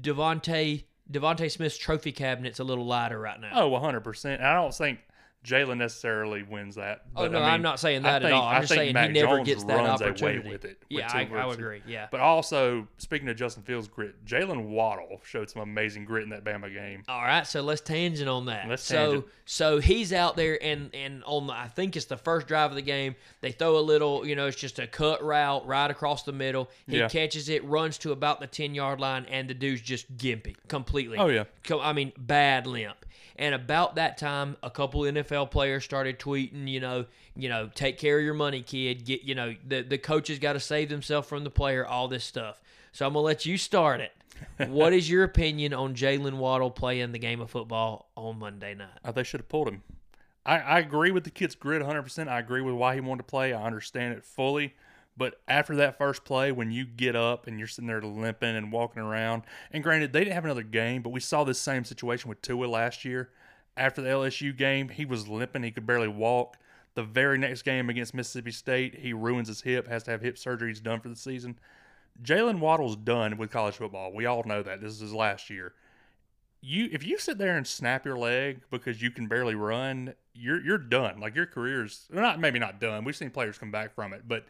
DeVonta 0.00 0.84
DeVonta 1.10 1.50
Smith's 1.50 1.76
trophy 1.76 2.12
cabinet's 2.12 2.58
a 2.58 2.64
little 2.64 2.86
lighter 2.86 3.18
right 3.18 3.40
now. 3.40 3.50
Oh, 3.54 3.70
100%. 3.70 4.40
I 4.40 4.54
don't 4.54 4.74
think 4.74 5.00
Jaylen 5.44 5.78
necessarily 5.78 6.44
wins 6.44 6.76
that. 6.76 7.02
Oh, 7.16 7.26
no, 7.26 7.38
I 7.38 7.42
mean, 7.42 7.50
I'm 7.50 7.62
not 7.62 7.80
saying 7.80 8.04
I 8.04 8.12
that 8.12 8.22
at 8.22 8.28
think- 8.28 8.34
all. 8.40 8.48
I'm 8.48 8.56
I 8.56 8.60
just 8.60 8.72
saying 8.74 8.94
Mac 8.94 9.08
he 9.08 9.12
never 9.20 9.36
Jones 9.38 9.46
gets 9.48 9.64
that 9.64 9.76
runs 9.76 10.00
opportunity. 10.00 10.38
Away 10.40 10.52
with 10.52 10.64
it. 10.64 10.78
with 10.88 10.98
yeah, 11.00 11.12
I, 11.12 11.28
I 11.34 11.46
would 11.46 11.58
agree. 11.58 11.82
Yeah. 11.84 12.06
But 12.12 12.20
also, 12.20 12.86
speaking 12.98 13.28
of 13.28 13.36
Justin 13.36 13.64
Fields' 13.64 13.88
grit, 13.88 14.24
Jaylen 14.24 14.66
Waddle 14.68 15.20
showed 15.24 15.50
some 15.50 15.62
amazing 15.62 16.04
grit 16.04 16.22
in 16.22 16.30
that 16.30 16.44
Bama 16.44 16.72
game. 16.72 17.02
All 17.08 17.22
right, 17.22 17.44
so 17.44 17.60
let's 17.60 17.80
tangent 17.80 18.28
on 18.28 18.46
that. 18.46 18.68
Let's 18.68 18.84
so 18.84 19.06
tangent. 19.14 19.24
so 19.46 19.78
he's 19.80 20.12
out 20.12 20.36
there 20.36 20.62
and 20.62 20.94
and 20.94 21.24
on 21.24 21.48
the, 21.48 21.52
I 21.54 21.66
think 21.66 21.96
it's 21.96 22.06
the 22.06 22.16
first 22.16 22.46
drive 22.46 22.70
of 22.70 22.76
the 22.76 22.82
game. 22.82 23.16
They 23.40 23.50
throw 23.50 23.78
a 23.78 23.80
little, 23.80 24.24
you 24.24 24.36
know, 24.36 24.46
it's 24.46 24.56
just 24.56 24.78
a 24.78 24.86
cut 24.86 25.24
route 25.24 25.66
right 25.66 25.90
across 25.90 26.22
the 26.22 26.32
middle. 26.32 26.70
He 26.86 26.98
Yeah. 26.98 27.08
catches 27.08 27.48
it, 27.48 27.64
runs 27.64 27.98
to 27.98 28.12
about 28.12 28.38
the 28.38 28.46
ten 28.46 28.76
yard 28.76 29.00
line, 29.00 29.24
and 29.28 29.50
the 29.50 29.54
dude's 29.54 29.80
just 29.82 30.16
gimpy 30.16 30.54
completely. 30.68 31.18
Oh, 31.18 31.26
yeah. 31.26 31.44
I 31.80 31.92
mean, 31.92 32.12
bad 32.16 32.66
limp. 32.68 33.04
And 33.36 33.54
about 33.54 33.94
that 33.96 34.18
time, 34.18 34.56
a 34.62 34.70
couple 34.70 35.02
NFL 35.02 35.50
players 35.50 35.84
started 35.84 36.18
tweeting, 36.18 36.68
you 36.68 36.80
know, 36.80 37.06
you 37.34 37.48
know, 37.48 37.70
take 37.74 37.98
care 37.98 38.18
of 38.18 38.24
your 38.24 38.34
money, 38.34 38.62
kid. 38.62 39.04
Get, 39.04 39.22
you 39.22 39.34
know, 39.34 39.54
the 39.66 39.82
the 39.82 39.98
coaches 39.98 40.38
got 40.38 40.52
to 40.54 40.60
save 40.60 40.88
themselves 40.88 41.28
from 41.28 41.44
the 41.44 41.50
player. 41.50 41.86
All 41.86 42.08
this 42.08 42.24
stuff. 42.24 42.60
So 42.92 43.06
I'm 43.06 43.14
gonna 43.14 43.24
let 43.24 43.46
you 43.46 43.56
start 43.56 44.00
it. 44.00 44.12
what 44.68 44.92
is 44.92 45.08
your 45.08 45.24
opinion 45.24 45.72
on 45.72 45.94
Jaylen 45.94 46.34
Waddle 46.34 46.70
playing 46.70 47.12
the 47.12 47.18
game 47.18 47.40
of 47.40 47.50
football 47.50 48.10
on 48.16 48.38
Monday 48.38 48.74
night? 48.74 48.88
Uh, 49.04 49.12
they 49.12 49.22
should 49.22 49.40
have 49.40 49.48
pulled 49.48 49.68
him. 49.68 49.82
I, 50.44 50.58
I 50.58 50.78
agree 50.80 51.10
with 51.10 51.24
the 51.24 51.30
kid's 51.30 51.54
grit 51.54 51.82
100%. 51.82 52.28
I 52.28 52.40
agree 52.40 52.60
with 52.60 52.74
why 52.74 52.94
he 52.94 53.00
wanted 53.00 53.18
to 53.18 53.30
play. 53.30 53.52
I 53.52 53.64
understand 53.64 54.14
it 54.14 54.24
fully. 54.24 54.74
But 55.16 55.40
after 55.46 55.76
that 55.76 55.98
first 55.98 56.24
play, 56.24 56.52
when 56.52 56.70
you 56.70 56.86
get 56.86 57.14
up 57.14 57.46
and 57.46 57.58
you're 57.58 57.68
sitting 57.68 57.88
there 57.88 58.00
limping 58.00 58.56
and 58.56 58.72
walking 58.72 59.02
around, 59.02 59.42
and 59.70 59.82
granted, 59.82 60.12
they 60.12 60.20
didn't 60.20 60.34
have 60.34 60.44
another 60.44 60.62
game, 60.62 61.02
but 61.02 61.10
we 61.10 61.20
saw 61.20 61.44
this 61.44 61.58
same 61.58 61.84
situation 61.84 62.28
with 62.28 62.40
Tua 62.40 62.66
last 62.66 63.04
year. 63.04 63.30
After 63.76 64.00
the 64.00 64.08
LSU 64.08 64.56
game, 64.56 64.88
he 64.88 65.04
was 65.04 65.28
limping. 65.28 65.62
He 65.62 65.70
could 65.70 65.86
barely 65.86 66.08
walk. 66.08 66.56
The 66.94 67.02
very 67.02 67.38
next 67.38 67.62
game 67.62 67.88
against 67.88 68.14
Mississippi 68.14 68.50
State, 68.50 68.96
he 69.00 69.12
ruins 69.12 69.48
his 69.48 69.62
hip, 69.62 69.88
has 69.88 70.02
to 70.04 70.10
have 70.10 70.20
hip 70.20 70.36
surgery. 70.36 70.68
He's 70.68 70.80
done 70.80 71.00
for 71.00 71.08
the 71.08 71.16
season. 71.16 71.58
Jaylen 72.22 72.58
Waddle's 72.58 72.96
done 72.96 73.38
with 73.38 73.50
college 73.50 73.76
football. 73.76 74.12
We 74.12 74.26
all 74.26 74.44
know 74.44 74.62
that. 74.62 74.82
This 74.82 74.92
is 74.92 75.00
his 75.00 75.14
last 75.14 75.48
year 75.48 75.72
you 76.62 76.88
if 76.92 77.04
you 77.04 77.18
sit 77.18 77.38
there 77.38 77.56
and 77.56 77.66
snap 77.66 78.06
your 78.06 78.16
leg 78.16 78.62
because 78.70 79.02
you 79.02 79.10
can 79.10 79.26
barely 79.26 79.54
run, 79.54 80.14
you're 80.32 80.62
you're 80.62 80.78
done. 80.78 81.20
Like 81.20 81.34
your 81.34 81.46
career's 81.46 82.06
not 82.10 82.40
maybe 82.40 82.58
not 82.58 82.80
done. 82.80 83.04
We've 83.04 83.16
seen 83.16 83.30
players 83.30 83.58
come 83.58 83.72
back 83.72 83.94
from 83.94 84.12
it, 84.12 84.22
but 84.26 84.46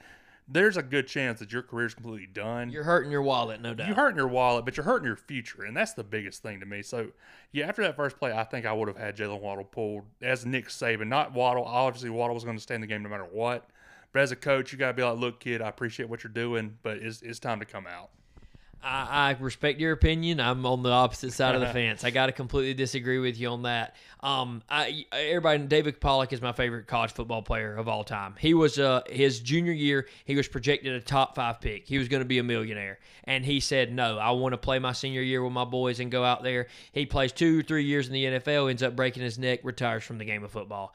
there's 0.52 0.76
a 0.76 0.82
good 0.82 1.06
chance 1.06 1.40
that 1.40 1.52
your 1.52 1.62
career's 1.62 1.94
completely 1.94 2.26
done. 2.26 2.70
You're 2.70 2.84
hurting 2.84 3.10
your 3.10 3.22
wallet, 3.22 3.60
no 3.60 3.74
doubt. 3.74 3.86
You're 3.86 3.96
hurting 3.96 4.16
your 4.16 4.28
wallet, 4.28 4.64
but 4.64 4.76
you're 4.76 4.84
hurting 4.84 5.06
your 5.06 5.16
future, 5.16 5.64
and 5.64 5.76
that's 5.76 5.94
the 5.94 6.04
biggest 6.04 6.42
thing 6.42 6.60
to 6.60 6.66
me. 6.66 6.82
So, 6.82 7.08
yeah, 7.52 7.68
after 7.68 7.82
that 7.82 7.96
first 7.96 8.18
play, 8.18 8.32
I 8.32 8.44
think 8.44 8.66
I 8.66 8.72
would 8.72 8.88
have 8.88 8.96
had 8.96 9.16
Jaylen 9.16 9.40
Waddle 9.40 9.64
pulled 9.64 10.04
as 10.20 10.44
Nick 10.46 10.68
Saban, 10.68 11.08
not 11.08 11.32
Waddle. 11.32 11.64
Obviously, 11.64 12.10
Waddle 12.10 12.34
was 12.34 12.44
going 12.44 12.56
to 12.56 12.62
stay 12.62 12.74
in 12.74 12.80
the 12.80 12.86
game 12.86 13.02
no 13.02 13.08
matter 13.08 13.24
what. 13.24 13.68
But 14.12 14.22
as 14.22 14.30
a 14.30 14.36
coach, 14.36 14.72
you 14.72 14.78
got 14.78 14.88
to 14.88 14.94
be 14.94 15.02
like, 15.02 15.18
look, 15.18 15.40
kid, 15.40 15.62
I 15.62 15.68
appreciate 15.68 16.08
what 16.08 16.22
you're 16.22 16.32
doing, 16.32 16.76
but 16.82 16.98
it's, 16.98 17.22
it's 17.22 17.38
time 17.38 17.60
to 17.60 17.64
come 17.64 17.86
out. 17.86 18.10
I, 18.82 19.30
I 19.30 19.36
respect 19.38 19.78
your 19.78 19.92
opinion. 19.92 20.40
I'm 20.40 20.66
on 20.66 20.82
the 20.82 20.90
opposite 20.90 21.32
side 21.32 21.54
of 21.54 21.60
the 21.60 21.66
fence. 21.72 22.04
I 22.04 22.10
got 22.10 22.26
to 22.26 22.32
completely 22.32 22.74
disagree 22.74 23.18
with 23.18 23.38
you 23.38 23.48
on 23.48 23.62
that. 23.62 23.96
Um, 24.20 24.62
I 24.68 25.04
everybody, 25.12 25.64
David 25.64 26.00
Pollack 26.00 26.32
is 26.32 26.40
my 26.40 26.52
favorite 26.52 26.86
college 26.86 27.12
football 27.12 27.42
player 27.42 27.74
of 27.76 27.88
all 27.88 28.04
time. 28.04 28.34
He 28.38 28.54
was 28.54 28.78
uh 28.78 29.02
his 29.08 29.40
junior 29.40 29.72
year. 29.72 30.08
He 30.24 30.36
was 30.36 30.48
projected 30.48 30.92
a 30.94 31.00
top 31.00 31.34
five 31.34 31.60
pick. 31.60 31.86
He 31.86 31.98
was 31.98 32.08
going 32.08 32.22
to 32.22 32.28
be 32.28 32.38
a 32.38 32.42
millionaire, 32.42 32.98
and 33.24 33.44
he 33.44 33.60
said, 33.60 33.92
"No, 33.92 34.18
I 34.18 34.30
want 34.32 34.52
to 34.52 34.58
play 34.58 34.78
my 34.78 34.92
senior 34.92 35.22
year 35.22 35.42
with 35.42 35.52
my 35.52 35.64
boys 35.64 36.00
and 36.00 36.10
go 36.10 36.24
out 36.24 36.42
there." 36.42 36.68
He 36.92 37.06
plays 37.06 37.32
two, 37.32 37.62
three 37.62 37.84
years 37.84 38.06
in 38.06 38.12
the 38.12 38.24
NFL, 38.24 38.70
ends 38.70 38.82
up 38.82 38.96
breaking 38.96 39.22
his 39.22 39.38
neck, 39.38 39.60
retires 39.62 40.04
from 40.04 40.18
the 40.18 40.24
game 40.24 40.44
of 40.44 40.50
football. 40.50 40.94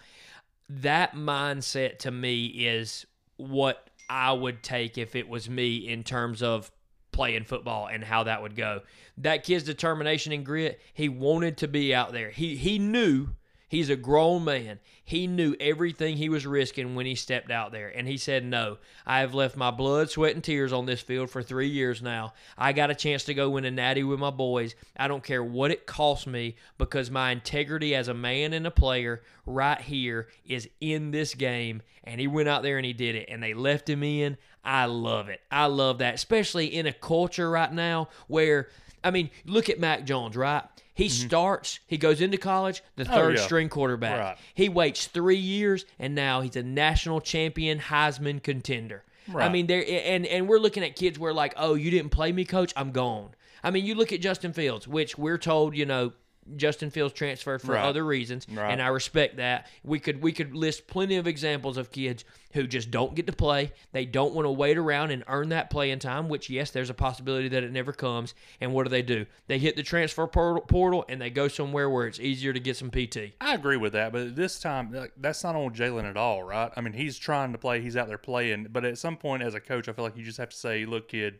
That 0.70 1.15
mindset 1.15 2.00
to 2.00 2.12
me 2.12 2.46
is 2.46 3.06
what 3.38 3.89
I 4.10 4.32
would 4.32 4.63
take 4.63 4.98
if 4.98 5.15
it 5.15 5.27
was 5.27 5.50
me 5.50 5.88
in 5.88 6.03
terms 6.03 6.41
of 6.41 6.72
playing 7.17 7.43
football 7.43 7.88
and 7.88 8.03
how 8.03 8.24
that 8.24 8.43
would 8.43 8.55
go. 8.55 8.81
That 9.17 9.43
kid's 9.43 9.63
determination 9.63 10.31
and 10.31 10.45
grit, 10.45 10.79
he 10.93 11.09
wanted 11.09 11.57
to 11.57 11.67
be 11.67 11.93
out 11.93 12.13
there. 12.13 12.29
He 12.29 12.55
he 12.55 12.77
knew 12.77 13.29
He's 13.69 13.89
a 13.89 13.97
grown 13.97 14.45
man. 14.45 14.79
He 15.03 15.27
knew 15.27 15.55
everything 15.59 16.15
he 16.15 16.29
was 16.29 16.45
risking 16.45 16.95
when 16.95 17.05
he 17.05 17.15
stepped 17.15 17.51
out 17.51 17.74
there. 17.74 17.89
And 17.89 18.07
he 18.07 18.17
said, 18.17 18.45
No, 18.45 18.77
I 19.05 19.19
have 19.19 19.33
left 19.33 19.57
my 19.57 19.71
blood, 19.71 20.09
sweat, 20.09 20.36
and 20.36 20.43
tears 20.43 20.71
on 20.71 20.86
this 20.86 21.01
field 21.01 21.29
for 21.29 21.43
three 21.43 21.67
years 21.67 22.01
now. 22.01 22.33
I 22.57 22.71
got 22.71 22.91
a 22.91 22.95
chance 22.95 23.25
to 23.25 23.33
go 23.33 23.50
win 23.50 23.65
a 23.65 23.71
natty 23.71 24.03
with 24.03 24.19
my 24.19 24.29
boys. 24.29 24.75
I 24.95 25.09
don't 25.09 25.24
care 25.24 25.43
what 25.43 25.71
it 25.71 25.86
costs 25.86 26.27
me 26.27 26.55
because 26.77 27.12
my 27.12 27.31
integrity 27.31 27.93
as 27.93 28.07
a 28.07 28.13
man 28.13 28.53
and 28.53 28.65
a 28.65 28.71
player 28.71 29.21
right 29.45 29.81
here 29.81 30.29
is 30.45 30.69
in 30.79 31.12
this 31.12 31.33
game. 31.33 31.81
And 32.05 32.21
he 32.21 32.27
went 32.27 32.47
out 32.47 32.63
there 32.63 32.77
and 32.77 32.86
he 32.86 32.93
did 32.93 33.15
it. 33.15 33.27
And 33.29 33.43
they 33.43 33.53
left 33.53 33.89
him 33.89 34.01
in. 34.01 34.38
I 34.63 34.86
love 34.86 35.27
it. 35.27 35.41
I 35.51 35.65
love 35.65 35.97
that, 35.97 36.15
especially 36.15 36.67
in 36.67 36.86
a 36.86 36.93
culture 36.93 37.50
right 37.50 37.71
now 37.71 38.07
where, 38.27 38.69
I 39.04 39.12
mean, 39.12 39.30
look 39.46 39.70
at 39.70 39.80
Mac 39.80 40.06
Jones, 40.06 40.36
right? 40.36 40.63
He 40.94 41.10
starts, 41.10 41.80
he 41.86 41.98
goes 41.98 42.22
into 42.22 42.38
college, 42.38 42.82
the 42.96 43.06
third 43.06 43.13
Mm-hmm. 43.13 43.27
Oh, 43.27 43.39
yeah. 43.39 43.46
string 43.46 43.70
quarterback. 43.70 44.20
Right. 44.20 44.38
He 44.56 44.68
waits 44.68 45.06
three 45.06 45.38
years, 45.38 45.86
and 46.00 46.16
now 46.16 46.42
he's 46.42 46.56
a 46.56 46.63
national 46.63 47.22
champion 47.22 47.77
Heisman 47.80 48.42
contender. 48.42 49.04
I 49.36 49.50
mean, 49.50 49.68
there 49.68 49.84
and 49.88 50.25
and 50.25 50.48
we're 50.48 50.58
looking 50.58 50.84
at 50.84 50.96
kids 50.96 51.20
where 51.20 51.34
like, 51.34 51.54
oh, 51.58 51.75
you 51.75 51.92
didn't 51.92 52.12
play 52.12 52.32
me, 52.32 52.46
coach, 52.46 52.74
I'm 52.77 52.92
gone. 52.92 53.32
I 53.63 53.72
mean, 53.72 53.86
you 53.86 53.94
look 53.94 54.13
at 54.13 54.22
Justin 54.22 54.54
Fields, 54.54 54.88
which 54.88 55.18
we're 55.18 55.38
told, 55.38 55.75
you 55.75 55.86
know, 55.86 56.13
Justin 56.56 56.89
Fields 56.89 57.13
transferred 57.13 57.62
for 57.62 57.74
Right. 57.74 57.84
other 57.86 58.06
reasons, 58.06 58.48
Right. 58.50 58.72
and 58.72 58.82
I 58.82 58.88
respect 58.88 59.38
that. 59.38 59.68
We 59.84 60.00
could 60.00 60.22
we 60.22 60.32
could 60.32 60.56
list 60.56 60.88
plenty 60.88 61.18
of 61.18 61.27
examples 61.27 61.77
of 61.77 61.92
kids 61.92 62.24
who 62.54 62.66
just 62.66 62.89
don't 62.89 63.13
get 63.13 63.27
to 63.27 63.34
play. 63.34 63.72
They 63.92 64.06
don't 64.06 64.34
want 64.34 64.46
to 64.46 64.51
wait 64.51 64.77
around 64.77 65.12
and 65.12 65.24
earn 65.27 65.50
that 65.50 65.70
playing 65.70 66.00
time. 66.00 66.30
Which 66.30 66.50
yes, 66.50 66.72
there's 66.72 66.89
a 66.89 66.94
possibility 66.94 67.50
that 67.50 67.63
it 67.63 67.72
never 67.72 67.92
comes. 67.94 68.34
And 68.62 68.74
what 68.74 68.84
do 68.84 68.89
they 68.89 69.01
do? 69.01 69.25
They 69.48 69.60
hit 69.60 69.75
the 69.75 69.84
transfer 69.84 70.25
portal, 70.27 70.62
portal 70.62 71.06
and 71.10 71.22
they 71.22 71.30
go 71.30 71.48
somewhere 71.48 71.89
where 71.89 72.08
it's 72.08 72.20
easier 72.20 72.54
to 72.54 72.60
get 72.60 72.77
some 72.77 72.89
PT. 72.89 73.34
I 73.42 73.54
agree 73.54 73.77
with 73.77 73.94
that, 73.94 74.12
but 74.12 74.36
this 74.36 74.60
time 74.60 75.10
that's 75.18 75.44
not 75.44 75.56
on 75.56 75.74
Jaylen 75.74 76.10
at 76.10 76.18
all, 76.18 76.44
right? 76.44 76.72
I 76.75 76.82
mean, 76.82 76.94
he's 76.94 77.18
trying 77.20 77.51
to 77.51 77.58
play, 77.58 77.82
he's 77.82 77.98
out 77.98 78.08
there 78.08 78.18
playing, 78.18 78.68
but 78.72 78.86
at 78.86 78.98
some 78.98 79.18
point, 79.18 79.44
as 79.44 79.54
a 79.54 79.60
coach, 79.60 79.88
I 79.89 79.94
feel 79.94 80.06
like 80.06 80.18
you 80.18 80.24
just 80.24 80.38
have 80.38 80.50
to 80.50 80.58
say, 80.58 80.86
"Look, 80.86 81.10
kid, 81.10 81.39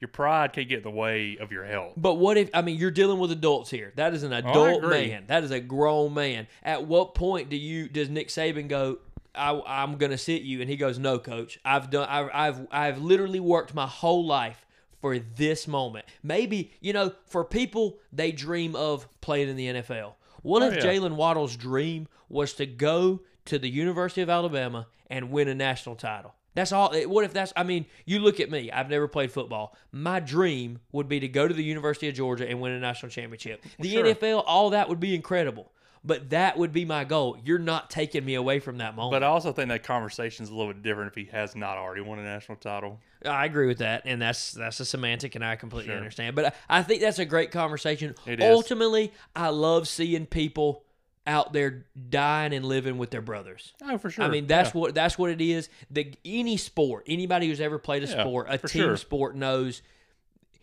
your 0.00 0.08
pride 0.08 0.52
can't 0.52 0.68
get 0.68 0.78
in 0.78 0.82
the 0.84 0.90
way 0.90 1.36
of 1.40 1.50
your 1.52 1.64
health." 1.64 1.94
But 1.96 2.14
what 2.14 2.36
if 2.36 2.50
I 2.54 2.62
mean 2.62 2.76
you're 2.76 2.90
dealing 2.90 3.18
with 3.18 3.30
adults 3.32 3.70
here? 3.70 3.92
That 3.96 4.14
is 4.14 4.22
an 4.22 4.32
adult 4.32 4.82
man. 4.82 5.24
That 5.26 5.44
is 5.44 5.50
a 5.50 5.60
grown 5.60 6.14
man. 6.14 6.46
At 6.62 6.86
what 6.86 7.14
point 7.14 7.48
do 7.50 7.56
you 7.56 7.88
does 7.88 8.08
Nick 8.08 8.28
Saban 8.28 8.68
go? 8.68 8.98
I, 9.34 9.60
I'm 9.66 9.98
going 9.98 10.10
to 10.10 10.18
sit 10.18 10.42
you, 10.42 10.60
and 10.60 10.68
he 10.68 10.76
goes, 10.76 10.98
"No, 10.98 11.18
coach. 11.18 11.60
I've 11.64 11.90
done. 11.90 12.08
I've, 12.08 12.30
I've 12.32 12.66
I've 12.70 12.98
literally 12.98 13.40
worked 13.40 13.74
my 13.74 13.86
whole 13.86 14.26
life 14.26 14.66
for 15.00 15.18
this 15.18 15.68
moment. 15.68 16.06
Maybe 16.22 16.72
you 16.80 16.92
know, 16.92 17.12
for 17.26 17.44
people 17.44 17.98
they 18.12 18.32
dream 18.32 18.74
of 18.74 19.06
playing 19.20 19.48
in 19.48 19.56
the 19.56 19.66
NFL. 19.66 20.14
What 20.42 20.62
Oh, 20.62 20.66
if 20.66 20.76
yeah. 20.76 20.82
Jaylen 20.90 21.16
Waddle's 21.16 21.56
dream 21.56 22.08
was 22.28 22.52
to 22.54 22.66
go 22.66 23.20
to 23.46 23.58
the 23.58 23.68
University 23.68 24.22
of 24.22 24.30
Alabama 24.30 24.86
and 25.08 25.30
win 25.30 25.48
a 25.48 25.54
national 25.54 25.96
title? 25.96 26.34
That's 26.54 26.72
all. 26.72 26.92
Eh, 26.94 27.04
what 27.04 27.24
if 27.24 27.32
that's? 27.32 27.52
I 27.56 27.62
mean, 27.62 27.86
you 28.04 28.18
look 28.18 28.40
at 28.40 28.50
me. 28.50 28.70
I've 28.72 28.90
never 28.90 29.06
played 29.06 29.30
football. 29.30 29.76
My 29.92 30.18
dream 30.20 30.80
would 30.92 31.08
be 31.08 31.20
to 31.20 31.28
go 31.28 31.46
to 31.46 31.54
the 31.54 31.62
University 31.64 32.08
of 32.08 32.14
Georgia 32.14 32.48
and 32.48 32.60
win 32.60 32.72
a 32.72 32.80
national 32.80 33.10
championship. 33.10 33.64
The 33.78 33.90
Sure. 33.90 34.04
NFL, 34.04 34.42
all 34.46 34.70
that 34.70 34.88
would 34.88 35.00
be 35.00 35.14
incredible. 35.14 35.70
But 36.04 36.30
that 36.30 36.56
would 36.56 36.72
be 36.72 36.84
my 36.84 37.02
goal. 37.04 37.36
You're 37.44 37.58
not 37.58 37.90
taking 37.90 38.24
me 38.24 38.34
away 38.34 38.60
from 38.60 38.78
that 38.78 38.94
moment. 38.94 39.10
But 39.20 39.24
I 39.24 39.26
also 39.26 39.52
think 39.52 39.68
that 39.68 39.82
conversation 39.82 40.44
is 40.44 40.48
a 40.48 40.54
little 40.54 40.72
bit 40.72 40.82
different 40.82 41.08
if 41.08 41.14
he 41.16 41.24
has 41.36 41.56
not 41.56 41.76
already 41.76 42.00
won 42.02 42.20
a 42.20 42.22
national 42.22 42.56
title. 42.58 43.00
I 43.26 43.44
agree 43.46 43.66
with 43.66 43.78
that, 43.78 44.02
and 44.04 44.22
that's 44.22 44.52
that's 44.52 44.78
a 44.78 44.84
semantic, 44.84 45.34
and 45.34 45.44
I 45.44 45.56
completely 45.56 45.88
Sure. 45.90 45.96
understand. 45.96 46.36
But 46.36 46.46
I, 46.68 46.78
I 46.78 46.82
think 46.84 47.00
that's 47.00 47.18
a 47.18 47.24
great 47.24 47.50
conversation. 47.50 48.14
It 48.26 48.38
is. 48.40 48.44
Ultimately, 48.48 49.12
I 49.34 49.48
love 49.48 49.88
seeing 49.88 50.26
people 50.26 50.84
out 51.28 51.52
there 51.52 51.86
dying 52.08 52.52
and 52.52 52.64
living 52.64 52.98
with 52.98 53.10
their 53.10 53.20
brothers. 53.22 53.72
Oh, 53.84 53.98
for 53.98 54.10
sure. 54.10 54.24
I 54.24 54.28
mean, 54.28 54.46
that's 54.46 54.74
Yeah. 54.74 54.80
what 54.80 54.94
that's 54.94 55.16
what 55.18 55.30
it 55.30 55.40
is. 55.40 55.68
The 55.90 56.12
any 56.24 56.56
sport, 56.56 57.04
anybody 57.06 57.46
who's 57.48 57.60
ever 57.60 57.78
played 57.78 58.02
a 58.02 58.06
Yeah, 58.06 58.22
sport, 58.22 58.46
a 58.50 58.58
team 58.58 58.82
sure. 58.82 58.96
sport 58.96 59.36
knows 59.36 59.82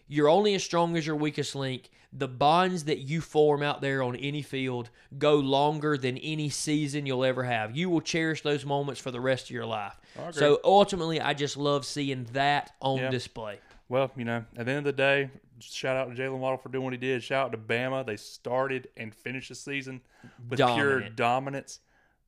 you're 0.08 0.28
only 0.30 0.54
as 0.56 0.64
strong 0.64 0.98
as 0.98 1.06
your 1.08 1.16
weakest 1.16 1.56
link. 1.56 1.90
The 2.12 2.28
bonds 2.28 2.86
that 2.86 3.00
you 3.00 3.20
form 3.22 3.62
out 3.62 3.82
there 3.82 4.02
on 4.02 4.16
any 4.16 4.42
field 4.42 4.90
go 5.18 5.36
longer 5.36 5.98
than 5.98 6.18
any 6.20 6.50
season 6.50 7.06
you'll 7.06 7.26
ever 7.26 7.44
have. 7.44 7.76
You 7.76 7.90
will 7.90 8.00
cherish 8.02 8.42
those 8.42 8.66
moments 8.66 9.02
for 9.02 9.12
the 9.12 9.20
rest 9.20 9.46
of 9.46 9.52
your 9.52 9.66
life. 9.66 10.00
So 10.32 10.60
ultimately, 10.64 11.20
I 11.20 11.34
just 11.34 11.58
love 11.58 11.86
seeing 11.86 12.26
that 12.34 12.72
on 12.82 13.00
Yeah. 13.00 13.10
display. 13.10 13.60
Well, 13.90 14.12
you 14.16 14.24
know, 14.24 14.46
at 14.56 14.66
the 14.66 14.72
end 14.72 14.80
of 14.80 14.84
the 14.86 14.94
day, 14.94 15.30
shout 15.60 15.96
out 15.98 16.14
to 16.16 16.22
Jaylen 16.22 16.40
Waddle 16.40 16.58
for 16.58 16.70
doing 16.70 16.84
what 16.84 16.94
he 16.94 17.00
did. 17.00 17.24
Shout 17.24 17.46
out 17.48 17.52
to 17.52 17.58
Bama. 17.58 18.06
They 18.06 18.18
started 18.18 18.90
and 18.98 19.14
finished 19.14 19.50
the 19.50 19.56
season 19.56 20.02
with 20.50 20.60
pure 20.60 21.10
dominance. 21.10 21.80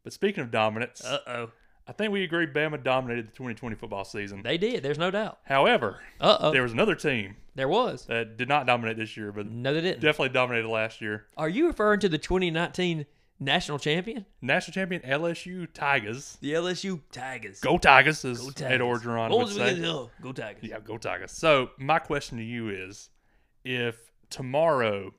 But 0.04 0.14
speaking 0.14 0.44
of 0.44 0.52
dominance, 0.52 1.04
Uh 1.04 1.20
oh, 1.28 1.52
I 1.88 1.92
think 1.94 2.12
we 2.12 2.24
agree 2.24 2.48
Bama 2.48 2.82
dominated 2.84 3.28
the 3.28 3.32
2020 3.32 3.76
football 3.76 4.04
season. 4.06 4.42
they 4.44 4.58
did. 4.58 4.84
There's 4.84 4.98
no 5.00 5.12
doubt. 5.12 5.40
However, 5.44 6.00
Uh 6.20 6.38
oh, 6.40 6.52
there 6.52 6.64
was 6.64 6.72
another 6.74 6.96
team 6.96 7.36
there 7.56 7.68
was. 7.68 8.06
that 8.06 8.38
did 8.38 8.48
not 8.50 8.66
dominate 8.68 8.98
this 8.98 9.16
year, 9.18 9.32
but 9.32 9.50
No, 9.50 9.74
they 9.74 9.82
didn't. 9.82 10.02
definitely 10.02 10.30
dominated 10.30 10.68
last 10.70 11.02
year. 11.02 11.26
Are 11.38 11.50
you 11.50 11.68
referring 11.68 12.00
to 12.02 12.10
the 12.10 12.18
2019 12.18 13.06
national 13.40 13.78
champion, 13.80 14.26
National 14.42 14.74
champion 14.74 15.02
LSU 15.04 15.68
Tigers. 15.74 16.38
the 16.42 16.54
LSU 16.54 17.02
Tigers? 17.12 17.60
Go 17.60 17.78
Tigers, 17.78 18.24
as 18.26 18.50
Go 18.52 18.66
Ed 18.66 18.80
Orgeron 18.82 19.30
What 19.30 19.46
would 19.48 19.56
say. 19.56 19.76
do? 19.76 20.10
Go 20.22 20.32
Tigers. 20.34 20.64
Yeah, 20.64 20.80
go 20.80 20.98
Tigers. 20.98 21.32
So 21.32 21.70
my 21.78 22.00
question 22.00 22.38
to 22.38 22.44
you 22.44 22.70
is, 22.70 23.10
if 23.68 24.12
tomorrow, 24.30 25.14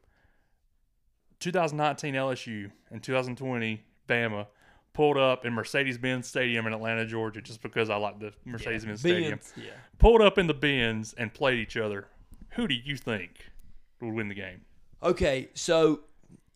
2019 1.40 2.14
LSU 2.14 2.70
and 2.90 3.02
2020 3.02 3.82
Bama 4.08 4.46
pulled 4.94 5.18
up 5.18 5.44
in 5.44 5.52
Mercedes-Benz 5.52 6.26
Stadium 6.26 6.66
in 6.66 6.72
Atlanta, 6.72 7.06
Georgia, 7.06 7.40
just 7.40 7.62
because 7.62 7.90
I 7.90 7.96
like 7.96 8.18
the 8.18 8.32
Mercedes-Benz 8.44 9.00
Stadium, 9.00 9.30
Benz, 9.32 9.52
Yeah. 9.56 9.70
pulled 9.98 10.22
up 10.22 10.38
in 10.38 10.46
the 10.48 10.54
Benz 10.54 11.12
and 11.14 11.32
played 11.32 11.58
each 11.58 11.76
other, 11.76 12.08
who 12.50 12.66
do 12.66 12.74
you 12.74 12.96
think 12.96 13.50
would 14.00 14.14
win 14.14 14.28
the 14.28 14.34
game? 14.34 14.62
Okay, 15.02 15.50
so 15.54 16.00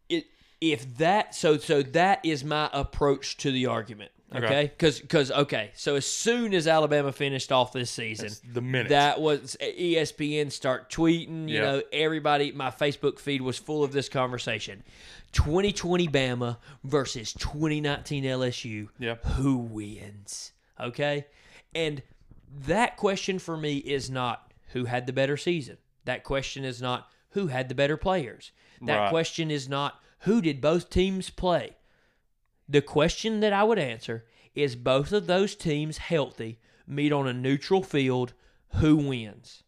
it 0.08 0.24
if 0.60 0.96
that 0.98 1.34
so 1.34 1.56
so 1.58 1.82
that 1.82 2.24
is 2.24 2.42
my 2.42 2.68
approach 2.72 3.36
to 3.36 3.52
the 3.52 3.66
argument. 3.66 4.10
Okay. 4.34 4.44
Okay, 4.46 4.62
because 4.64 5.00
because 5.00 5.30
okay, 5.30 5.70
so 5.74 5.94
as 5.96 6.06
soon 6.06 6.54
as 6.54 6.66
Alabama 6.66 7.12
finished 7.12 7.52
off 7.52 7.72
this 7.72 7.90
season, 7.90 8.26
That's 8.28 8.40
the 8.40 8.60
minute. 8.62 8.88
that 8.90 9.20
was 9.20 9.56
ESPN 9.60 10.50
start 10.50 10.90
tweeting. 10.90 11.48
You 11.48 11.56
Yeah. 11.56 11.60
know, 11.62 11.82
everybody. 11.92 12.52
My 12.52 12.70
Facebook 12.70 13.18
feed 13.18 13.42
was 13.42 13.58
full 13.58 13.84
of 13.84 13.92
this 13.92 14.08
conversation. 14.08 14.82
2020 15.32 16.08
Bama 16.08 16.56
versus 16.84 17.32
2019 17.34 18.24
LSU. 18.24 18.88
Yeah. 18.98 19.14
Who 19.36 19.56
wins? 19.58 20.52
Okay, 20.80 21.26
and 21.74 22.02
that 22.66 22.96
question 22.96 23.38
for 23.38 23.56
me 23.56 23.76
is 23.78 24.10
not 24.10 24.52
who 24.72 24.86
had 24.86 25.06
the 25.06 25.12
better 25.12 25.36
season. 25.36 25.78
That 26.04 26.24
question 26.24 26.64
is 26.64 26.82
not 26.82 27.08
who 27.30 27.46
had 27.48 27.68
the 27.68 27.74
better 27.74 27.96
players. 27.96 28.50
That 28.82 28.96
Right. 28.98 29.10
question 29.10 29.50
is 29.50 29.68
not 29.68 30.00
who 30.20 30.40
did 30.42 30.60
both 30.60 30.90
teams 30.90 31.30
play. 31.30 31.76
The 32.72 32.80
question 32.80 33.40
that 33.40 33.52
I 33.52 33.64
would 33.64 33.78
answer 33.78 34.24
is 34.54 34.76
both 34.76 35.12
of 35.12 35.26
those 35.26 35.54
teams 35.54 35.98
healthy, 35.98 36.58
meet 36.86 37.12
on 37.12 37.28
a 37.28 37.32
neutral 37.34 37.82
field, 37.82 38.32
who 38.76 38.96
wins? 38.96 39.62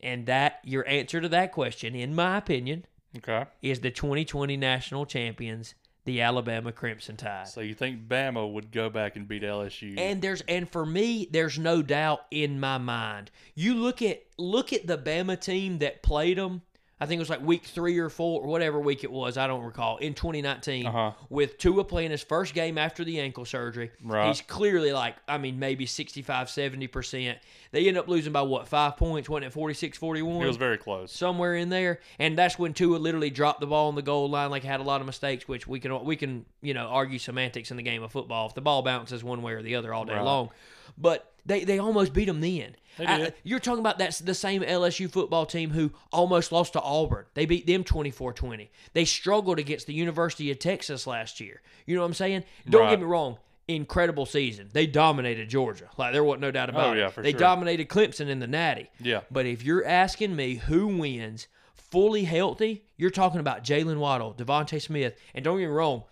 And 0.00 0.26
that 0.26 0.58
your 0.64 0.86
answer 0.88 1.20
to 1.20 1.28
that 1.28 1.52
question, 1.52 1.94
in 1.94 2.12
my 2.12 2.38
opinion, 2.38 2.86
Okay. 3.16 3.44
is 3.62 3.80
the 3.80 3.92
2020 3.92 4.56
national 4.56 5.06
champions, 5.06 5.76
the 6.04 6.20
Alabama 6.20 6.72
Crimson 6.72 7.16
Tide. 7.16 7.46
So 7.46 7.60
you 7.60 7.74
think 7.74 8.08
Bama 8.08 8.52
would 8.52 8.72
go 8.72 8.90
back 8.90 9.14
and 9.14 9.28
beat 9.28 9.44
LSU? 9.44 9.96
And 9.96 10.20
there's 10.20 10.40
and 10.48 10.68
for 10.68 10.84
me, 10.84 11.28
there's 11.30 11.56
no 11.56 11.82
doubt 11.82 12.26
in 12.32 12.58
my 12.58 12.78
mind. 12.78 13.30
You 13.54 13.76
look 13.76 14.02
at 14.02 14.24
look 14.36 14.72
at 14.72 14.88
the 14.88 14.98
Bama 14.98 15.40
team 15.40 15.78
that 15.78 16.02
played 16.02 16.36
them. 16.36 16.62
I 16.98 17.04
think 17.04 17.18
it 17.18 17.20
was 17.20 17.28
like 17.28 17.42
week 17.42 17.64
three 17.66 17.98
or 17.98 18.08
four 18.08 18.40
or 18.40 18.46
whatever 18.48 18.80
week 18.80 19.04
it 19.04 19.12
was. 19.12 19.36
I 19.36 19.46
don't 19.46 19.62
recall. 19.62 19.98
In 19.98 20.14
2019, 20.14 20.86
Uh-huh. 20.86 21.12
with 21.28 21.58
Tua 21.58 21.84
playing 21.84 22.10
his 22.10 22.22
first 22.22 22.54
game 22.54 22.78
after 22.78 23.04
the 23.04 23.20
ankle 23.20 23.44
surgery, 23.44 23.90
Right. 24.02 24.28
he's 24.28 24.40
clearly 24.40 24.92
like 24.94 25.14
I 25.28 25.36
mean 25.36 25.58
maybe 25.58 25.84
65, 25.84 26.48
70 26.48 26.86
percent. 26.86 27.38
They 27.72 27.86
end 27.86 27.98
up 27.98 28.08
losing 28.08 28.32
by 28.32 28.40
what 28.42 28.66
five 28.66 28.96
points? 28.96 29.28
Wasn't 29.28 29.44
it 29.46 29.52
46, 29.52 29.98
41? 29.98 30.42
it 30.42 30.46
was 30.46 30.56
very 30.56 30.78
close. 30.78 31.12
somewhere 31.12 31.54
in 31.54 31.68
there, 31.68 32.00
and 32.18 32.38
that's 32.38 32.58
when 32.58 32.72
Tua 32.72 32.96
literally 32.96 33.28
dropped 33.28 33.60
the 33.60 33.66
ball 33.66 33.88
on 33.88 33.94
the 33.94 34.00
goal 34.02 34.30
line, 34.30 34.50
like 34.50 34.64
had 34.64 34.80
a 34.80 34.84
lot 34.84 35.02
of 35.02 35.06
mistakes, 35.06 35.46
which 35.46 35.66
we 35.68 35.78
can 35.80 36.02
we 36.04 36.16
can 36.16 36.46
you 36.62 36.72
know 36.72 36.86
argue 36.86 37.18
semantics 37.18 37.70
in 37.70 37.76
the 37.76 37.82
game 37.82 38.02
of 38.02 38.10
football 38.10 38.46
if 38.46 38.54
the 38.54 38.62
ball 38.62 38.80
bounces 38.82 39.22
one 39.22 39.42
way 39.42 39.52
or 39.52 39.60
the 39.60 39.74
other 39.74 39.92
all 39.92 40.06
day 40.06 40.14
Right. 40.14 40.24
long, 40.24 40.48
but 40.96 41.30
they 41.46 41.64
they 41.64 41.78
almost 41.78 42.12
beat 42.12 42.26
them 42.26 42.40
then. 42.40 42.76
I- 42.98 43.32
you're 43.44 43.58
talking 43.60 43.80
about 43.80 43.98
that's 43.98 44.18
the 44.20 44.34
same 44.34 44.62
LSU 44.62 45.10
football 45.10 45.44
team 45.46 45.70
who 45.70 45.92
almost 46.12 46.50
lost 46.50 46.72
to 46.74 46.80
Auburn. 46.80 47.26
They 47.34 47.44
beat 47.44 47.66
them 47.66 47.84
24-20. 47.84 48.68
They 48.94 49.04
struggled 49.04 49.58
against 49.58 49.86
the 49.86 49.92
University 49.92 50.50
of 50.50 50.58
Texas 50.58 51.06
last 51.06 51.38
year. 51.40 51.60
You 51.84 51.94
know 51.94 52.00
what 52.00 52.06
I'm 52.08 52.14
saying? 52.14 52.44
Don't 52.68 52.82
Right. 52.82 52.90
get 52.90 53.00
me 53.00 53.04
wrong. 53.06 53.36
Incredible 53.68 54.24
season. 54.26 54.68
They 54.72 54.86
dominated 54.86 55.48
Georgia. 55.50 55.90
Like 55.98 56.12
there 56.14 56.24
wasn't 56.24 56.42
no 56.42 56.50
doubt 56.52 56.70
about 56.70 56.90
Oh, 56.90 56.92
yeah, 56.98 57.08
it. 57.08 57.16
they 57.22 57.32
sure. 57.32 57.40
dominated 57.40 57.88
Clemson 57.88 58.28
in 58.28 58.38
the 58.38 58.46
Natty. 58.46 58.88
Yeah. 59.00 59.20
But 59.30 59.44
if 59.44 59.62
you're 59.62 59.84
asking 59.84 60.34
me 60.36 60.54
who 60.54 60.86
wins 60.86 61.48
fully 61.74 62.24
healthy, 62.24 62.84
you're 62.96 63.10
talking 63.10 63.40
about 63.40 63.62
Jaylen 63.64 63.98
Waddle, 63.98 64.34
DeVonta 64.34 64.80
Smith, 64.80 65.16
and 65.34 65.44
don't 65.44 65.58
get 65.58 65.66
me 65.66 65.70
wrong, 65.72 66.04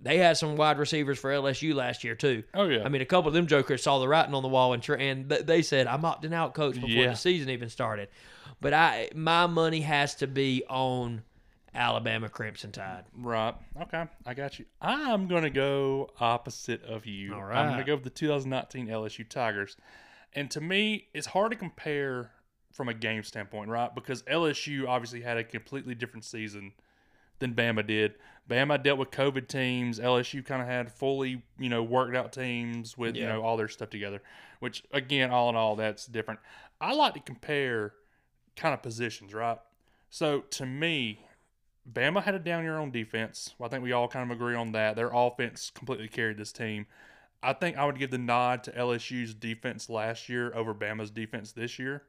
they 0.00 0.18
had 0.18 0.36
some 0.36 0.56
wide 0.56 0.78
receivers 0.78 1.18
for 1.18 1.30
LSU 1.30 1.74
last 1.74 2.04
year 2.04 2.14
too. 2.14 2.42
Oh 2.54 2.68
yeah. 2.68 2.82
I 2.84 2.88
mean, 2.88 3.02
a 3.02 3.06
couple 3.06 3.28
of 3.28 3.34
them 3.34 3.46
jokers 3.46 3.82
saw 3.82 3.98
the 3.98 4.08
writing 4.08 4.34
on 4.34 4.42
the 4.42 4.48
wall 4.48 4.72
and 4.72 4.88
and 4.88 5.28
they 5.28 5.62
said, 5.62 5.86
"I'm 5.86 6.02
opting 6.02 6.32
out, 6.32 6.54
coach," 6.54 6.74
before 6.74 6.88
Yeah. 6.90 7.10
the 7.10 7.16
season 7.16 7.50
even 7.50 7.68
started. 7.70 8.08
But 8.60 8.72
I, 8.74 9.10
my 9.14 9.46
money 9.46 9.80
has 9.82 10.14
to 10.16 10.26
be 10.26 10.64
on 10.68 11.22
Alabama 11.74 12.28
Crimson 12.28 12.70
Tide. 12.72 13.04
Right. 13.16 13.54
Okay. 13.82 14.04
I 14.24 14.34
got 14.34 14.58
you. 14.58 14.64
I'm 14.80 15.26
going 15.26 15.42
to 15.42 15.50
go 15.50 16.10
opposite 16.20 16.84
of 16.84 17.04
you. 17.04 17.34
All 17.34 17.42
I'm 17.42 17.66
going 17.68 17.78
to 17.80 17.84
go 17.84 17.94
with 17.94 18.04
the 18.04 18.10
2019 18.10 18.86
LSU 18.86 19.28
Tigers. 19.28 19.76
And 20.34 20.50
to 20.52 20.60
me, 20.60 21.08
it's 21.14 21.26
hard 21.28 21.50
to 21.50 21.56
compare 21.56 22.30
from 22.72 22.88
a 22.88 22.94
game 22.94 23.22
standpoint, 23.24 23.70
right? 23.70 23.92
Because 23.94 24.22
LSU 24.24 24.86
obviously 24.88 25.20
had 25.20 25.36
a 25.36 25.44
completely 25.44 25.94
different 25.94 26.24
season 26.24 26.72
than 27.38 27.54
Bama 27.54 27.86
did. 27.86 28.14
Bama 28.48 28.82
dealt 28.82 28.98
with 28.98 29.10
COVID 29.10 29.48
teams. 29.48 29.98
LSU 29.98 30.44
kind 30.44 30.60
of 30.60 30.68
had 30.68 30.92
fully, 30.92 31.42
you 31.58 31.68
know, 31.68 31.82
worked 31.82 32.14
out 32.14 32.32
teams 32.32 32.96
with, 32.98 33.16
you 33.16 33.26
know, 33.26 33.42
all 33.42 33.56
their 33.56 33.68
stuff 33.68 33.90
together, 33.90 34.22
which, 34.60 34.84
again, 34.92 35.30
all 35.30 35.48
in 35.48 35.56
all, 35.56 35.76
that's 35.76 36.06
different. 36.06 36.40
I 36.80 36.92
like 36.92 37.14
to 37.14 37.20
compare 37.20 37.94
kind 38.56 38.74
of 38.74 38.82
positions, 38.82 39.32
right? 39.32 39.58
So 40.10 40.40
to 40.50 40.66
me, 40.66 41.20
Bama 41.90 42.22
had 42.22 42.34
a 42.34 42.38
down 42.38 42.64
year 42.64 42.76
on 42.76 42.90
defense. 42.90 43.54
Well, 43.58 43.66
I 43.66 43.70
think 43.70 43.82
we 43.82 43.92
all 43.92 44.08
kind 44.08 44.30
of 44.30 44.36
agree 44.36 44.54
on 44.54 44.72
that. 44.72 44.96
Their 44.96 45.10
offense 45.12 45.70
completely 45.74 46.08
carried 46.08 46.38
this 46.38 46.52
team. 46.52 46.86
I 47.42 47.52
think 47.52 47.76
I 47.76 47.84
would 47.84 47.98
give 47.98 48.10
the 48.10 48.18
nod 48.18 48.64
to 48.64 48.72
LSU's 48.72 49.34
defense 49.34 49.90
last 49.90 50.28
year 50.28 50.54
over 50.54 50.74
Bama's 50.74 51.10
defense 51.10 51.52
this 51.52 51.78
year. 51.78 52.02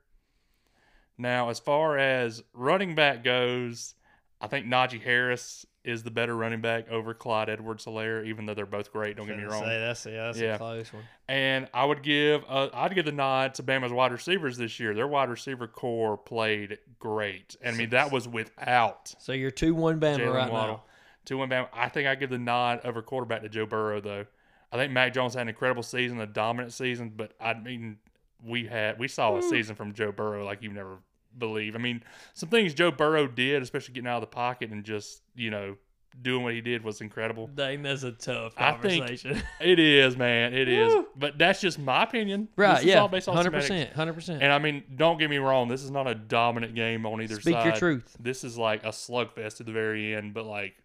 Now, 1.17 1.49
as 1.49 1.59
far 1.59 1.97
as 1.97 2.43
running 2.53 2.95
back 2.95 3.23
goes, 3.23 3.95
I 4.45 4.47
think 4.47 4.67
Najee 4.67 5.01
Harris 5.01 5.65
is 5.83 6.03
the 6.03 6.11
better 6.11 6.35
running 6.35 6.61
back 6.61 6.89
over 6.89 7.13
Clyde 7.13 7.49
Edwards 7.49 7.85
Helaire, 7.85 8.25
even 8.25 8.45
though 8.45 8.53
they're 8.53 8.65
both 8.65 8.91
great. 8.91 9.17
Don't 9.17 9.27
get 9.27 9.37
me 9.37 9.43
wrong. 9.43 9.63
that's 9.65 10.05
yeah, 10.05 10.25
that's 10.25 10.39
Yeah. 10.39 10.55
a 10.55 10.57
close 10.57 10.91
one. 10.93 11.03
And 11.27 11.67
I 11.73 11.85
would 11.85 12.01
give 12.03 12.43
uh, 12.47 12.69
I'd 12.73 12.93
give 12.95 13.05
the 13.05 13.11
nod 13.11 13.55
to 13.55 13.63
Bama's 13.63 13.91
wide 13.91 14.11
receivers 14.11 14.57
this 14.57 14.79
year. 14.79 14.93
Their 14.93 15.07
wide 15.07 15.29
receiver 15.29 15.67
core 15.67 16.17
played 16.17 16.77
great. 16.99 17.55
And 17.61 17.75
I 17.75 17.77
mean 17.77 17.89
that 17.89 18.11
was 18.11 18.27
without 18.27 19.13
So 19.19 19.33
you're 19.33 19.51
two 19.51 19.73
one 19.75 19.99
Bama 19.99 20.17
Jaylen 20.19 20.33
right 20.33 20.51
Waddle. 20.51 20.75
now. 20.77 20.83
Two 21.25 21.37
one 21.39 21.49
Bama. 21.49 21.67
I 21.73 21.89
think 21.89 22.07
I 22.07 22.15
give 22.15 22.29
the 22.29 22.37
nod 22.39 22.81
over 22.83 23.01
quarterback 23.01 23.41
to 23.41 23.49
Joe 23.49 23.65
Burrow 23.65 23.99
though. 24.01 24.25
I 24.71 24.77
think 24.77 24.91
Mac 24.91 25.13
Jones 25.13 25.33
had 25.35 25.41
an 25.43 25.49
incredible 25.49 25.83
season, 25.83 26.19
a 26.19 26.27
dominant 26.27 26.73
season, 26.73 27.13
but 27.15 27.33
I 27.39 27.53
mean 27.53 27.97
we 28.43 28.65
had 28.65 28.99
we 28.99 29.07
saw 29.07 29.35
a 29.37 29.41
season 29.41 29.75
from 29.75 29.93
Joe 29.93 30.11
Burrow 30.11 30.43
like 30.45 30.61
you've 30.61 30.73
never 30.73 30.97
believe. 31.37 31.75
I 31.75 31.79
mean, 31.79 32.03
some 32.33 32.49
things 32.49 32.73
Joe 32.73 32.91
Burrow 32.91 33.27
did, 33.27 33.61
especially 33.61 33.93
getting 33.93 34.07
out 34.07 34.15
of 34.15 34.21
the 34.21 34.27
pocket 34.35 34.71
and 34.71 34.83
just, 34.83 35.21
you 35.35 35.49
know, 35.51 35.75
doing 36.21 36.43
what 36.43 36.53
he 36.53 36.61
did 36.61 36.81
was 36.83 37.01
incredible. 37.01 37.47
Dang, 37.47 37.83
that's 37.83 38.03
a 38.03 38.11
tough 38.13 38.53
I 38.57 38.71
think- 38.73 39.01
conversation. 39.03 39.41
It 39.59 39.79
is, 39.79 40.15
man. 40.15 40.53
It 40.53 40.69
is. 40.69 40.93
But 41.15 41.37
that's 41.37 41.59
just 41.59 41.77
my 41.77 42.03
opinion. 42.03 42.47
right? 42.55 42.75
This 42.75 42.79
is 42.81 42.85
yeah, 42.85 42.99
all 42.99 43.07
based 43.09 43.27
on 43.27 43.35
hundred 43.35 43.49
semantics. 43.51 43.69
percent, 43.71 43.93
hundred 43.93 44.13
percent. 44.13 44.41
And 44.43 44.53
I 44.53 44.59
mean, 44.59 44.83
don't 44.95 45.17
get 45.17 45.29
me 45.29 45.37
wrong. 45.39 45.67
This 45.67 45.83
is 45.83 45.91
not 45.91 46.07
a 46.07 46.15
dominant 46.15 46.73
game 46.75 47.05
on 47.05 47.21
either 47.21 47.35
Speak 47.41 47.55
side. 47.55 47.65
your 47.65 47.75
truth. 47.75 48.15
This 48.19 48.43
is 48.45 48.57
like 48.57 48.83
a 48.85 48.89
slugfest 48.89 49.59
at 49.59 49.65
the 49.65 49.73
very 49.73 50.15
end. 50.15 50.33
But 50.33 50.45
like, 50.45 50.75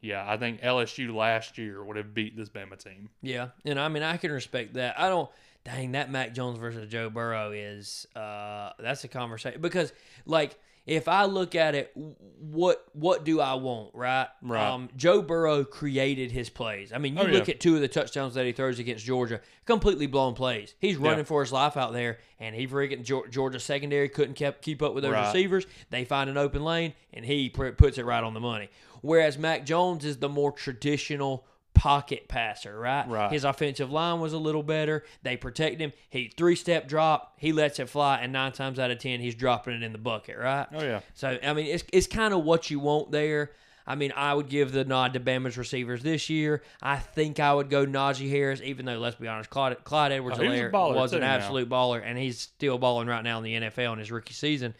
yeah, 0.00 0.24
I 0.26 0.36
think 0.36 0.62
LSU 0.62 1.14
last 1.14 1.58
year 1.58 1.84
would 1.84 1.96
have 1.96 2.12
beat 2.12 2.36
this 2.36 2.48
Bama 2.48 2.76
team. 2.82 3.08
Yeah, 3.22 3.48
and 3.64 3.78
I 3.78 3.86
mean 3.88 4.02
I 4.02 4.16
can 4.16 4.32
respect 4.32 4.74
that. 4.74 4.98
I 4.98 5.08
don't. 5.08 5.30
Dang, 5.64 5.92
that 5.92 6.10
Mac 6.10 6.34
Jones 6.34 6.58
versus 6.58 6.90
Joe 6.90 7.08
Burrow 7.08 7.52
is 7.52 8.06
uh 8.16 8.70
that's 8.80 9.04
a 9.04 9.08
conversation 9.08 9.60
because 9.60 9.92
like 10.26 10.58
if 10.84 11.06
I 11.06 11.26
look 11.26 11.54
at 11.54 11.76
it, 11.76 11.92
what 12.40 12.84
what 12.92 13.22
do 13.24 13.40
I 13.40 13.54
want, 13.54 13.94
right? 13.94 14.26
Right. 14.42 14.68
Um, 14.68 14.88
Joe 14.96 15.22
Burrow 15.22 15.62
created 15.62 16.32
his 16.32 16.50
plays. 16.50 16.92
I 16.92 16.98
mean, 16.98 17.14
you 17.14 17.20
Oh, 17.22 17.26
look 17.26 17.46
yeah. 17.46 17.54
at 17.54 17.60
two 17.60 17.76
of 17.76 17.80
the 17.82 17.86
touchdowns 17.86 18.34
that 18.34 18.44
he 18.46 18.50
throws 18.50 18.80
against 18.80 19.04
Georgia, 19.04 19.40
completely 19.64 20.08
blown 20.08 20.34
plays. 20.34 20.74
He's 20.80 20.96
running 20.96 21.18
Yeah. 21.20 21.24
for 21.24 21.40
his 21.42 21.52
life 21.52 21.76
out 21.76 21.92
there, 21.92 22.18
and 22.40 22.56
he 22.56 22.66
freaking 22.66 23.04
Georgia 23.30 23.60
secondary 23.60 24.08
couldn't 24.08 24.34
kept 24.34 24.62
keep 24.62 24.82
up 24.82 24.92
with 24.94 25.04
those 25.04 25.12
Right. 25.12 25.26
receivers. 25.28 25.66
They 25.90 26.04
find 26.04 26.28
an 26.28 26.36
open 26.36 26.64
lane, 26.64 26.94
and 27.12 27.24
he 27.24 27.48
pr- 27.48 27.68
puts 27.68 27.96
it 27.98 28.04
right 28.04 28.24
on 28.24 28.34
the 28.34 28.40
money. 28.40 28.68
Whereas 29.02 29.38
Mac 29.38 29.64
Jones 29.64 30.04
is 30.04 30.16
the 30.16 30.28
more 30.28 30.50
traditional 30.50 31.46
pocket 31.82 32.28
passer, 32.28 32.78
right? 32.78 33.08
Right. 33.08 33.32
His 33.32 33.42
offensive 33.42 33.90
line 33.90 34.20
was 34.20 34.32
a 34.32 34.38
little 34.38 34.62
better. 34.62 35.02
They 35.24 35.36
protect 35.36 35.80
him. 35.80 35.92
He 36.08 36.28
three 36.36 36.54
step 36.54 36.86
drop. 36.86 37.32
He 37.38 37.52
lets 37.52 37.80
it 37.80 37.88
fly, 37.88 38.18
and 38.22 38.32
nine 38.32 38.52
times 38.52 38.78
out 38.78 38.92
of 38.92 38.98
ten, 38.98 39.18
he's 39.18 39.34
dropping 39.34 39.74
it 39.74 39.82
in 39.82 39.90
the 39.90 39.98
bucket, 39.98 40.38
right? 40.38 40.68
Oh 40.72 40.80
yeah, 40.80 41.00
So 41.14 41.36
I 41.42 41.52
mean, 41.54 41.66
it's 41.66 41.82
it's 41.92 42.06
kind 42.06 42.32
of 42.32 42.44
what 42.44 42.70
you 42.70 42.78
want 42.78 43.10
there. 43.10 43.50
I 43.84 43.96
mean, 43.96 44.12
I 44.14 44.32
would 44.32 44.48
give 44.48 44.70
the 44.70 44.84
nod 44.84 45.14
to 45.14 45.18
Bama's 45.20 45.58
receivers 45.58 46.04
this 46.04 46.30
year. 46.30 46.62
I 46.80 46.98
think 46.98 47.40
I 47.40 47.52
would 47.52 47.68
go 47.68 47.84
Najee 47.84 48.30
Harris, 48.30 48.60
even 48.62 48.86
though 48.86 48.98
let's 48.98 49.16
be 49.16 49.26
honest, 49.26 49.50
Clyde, 49.50 49.82
Clyde 49.82 50.12
Edwards 50.12 50.38
Oh, 50.38 50.42
he 50.42 50.48
was 50.50 50.60
a 50.60 50.62
Helaire 50.62 50.70
baller, 50.70 50.94
was 50.94 51.12
an 51.14 51.18
too, 51.18 51.26
now. 51.26 51.32
absolute 51.34 51.68
baller, 51.68 52.00
and 52.04 52.16
he's 52.16 52.38
still 52.38 52.78
balling 52.78 53.08
right 53.08 53.24
now 53.24 53.38
in 53.38 53.42
the 53.44 53.54
NFL 53.54 53.94
in 53.94 53.98
his 53.98 54.12
rookie 54.12 54.34
season. 54.34 54.76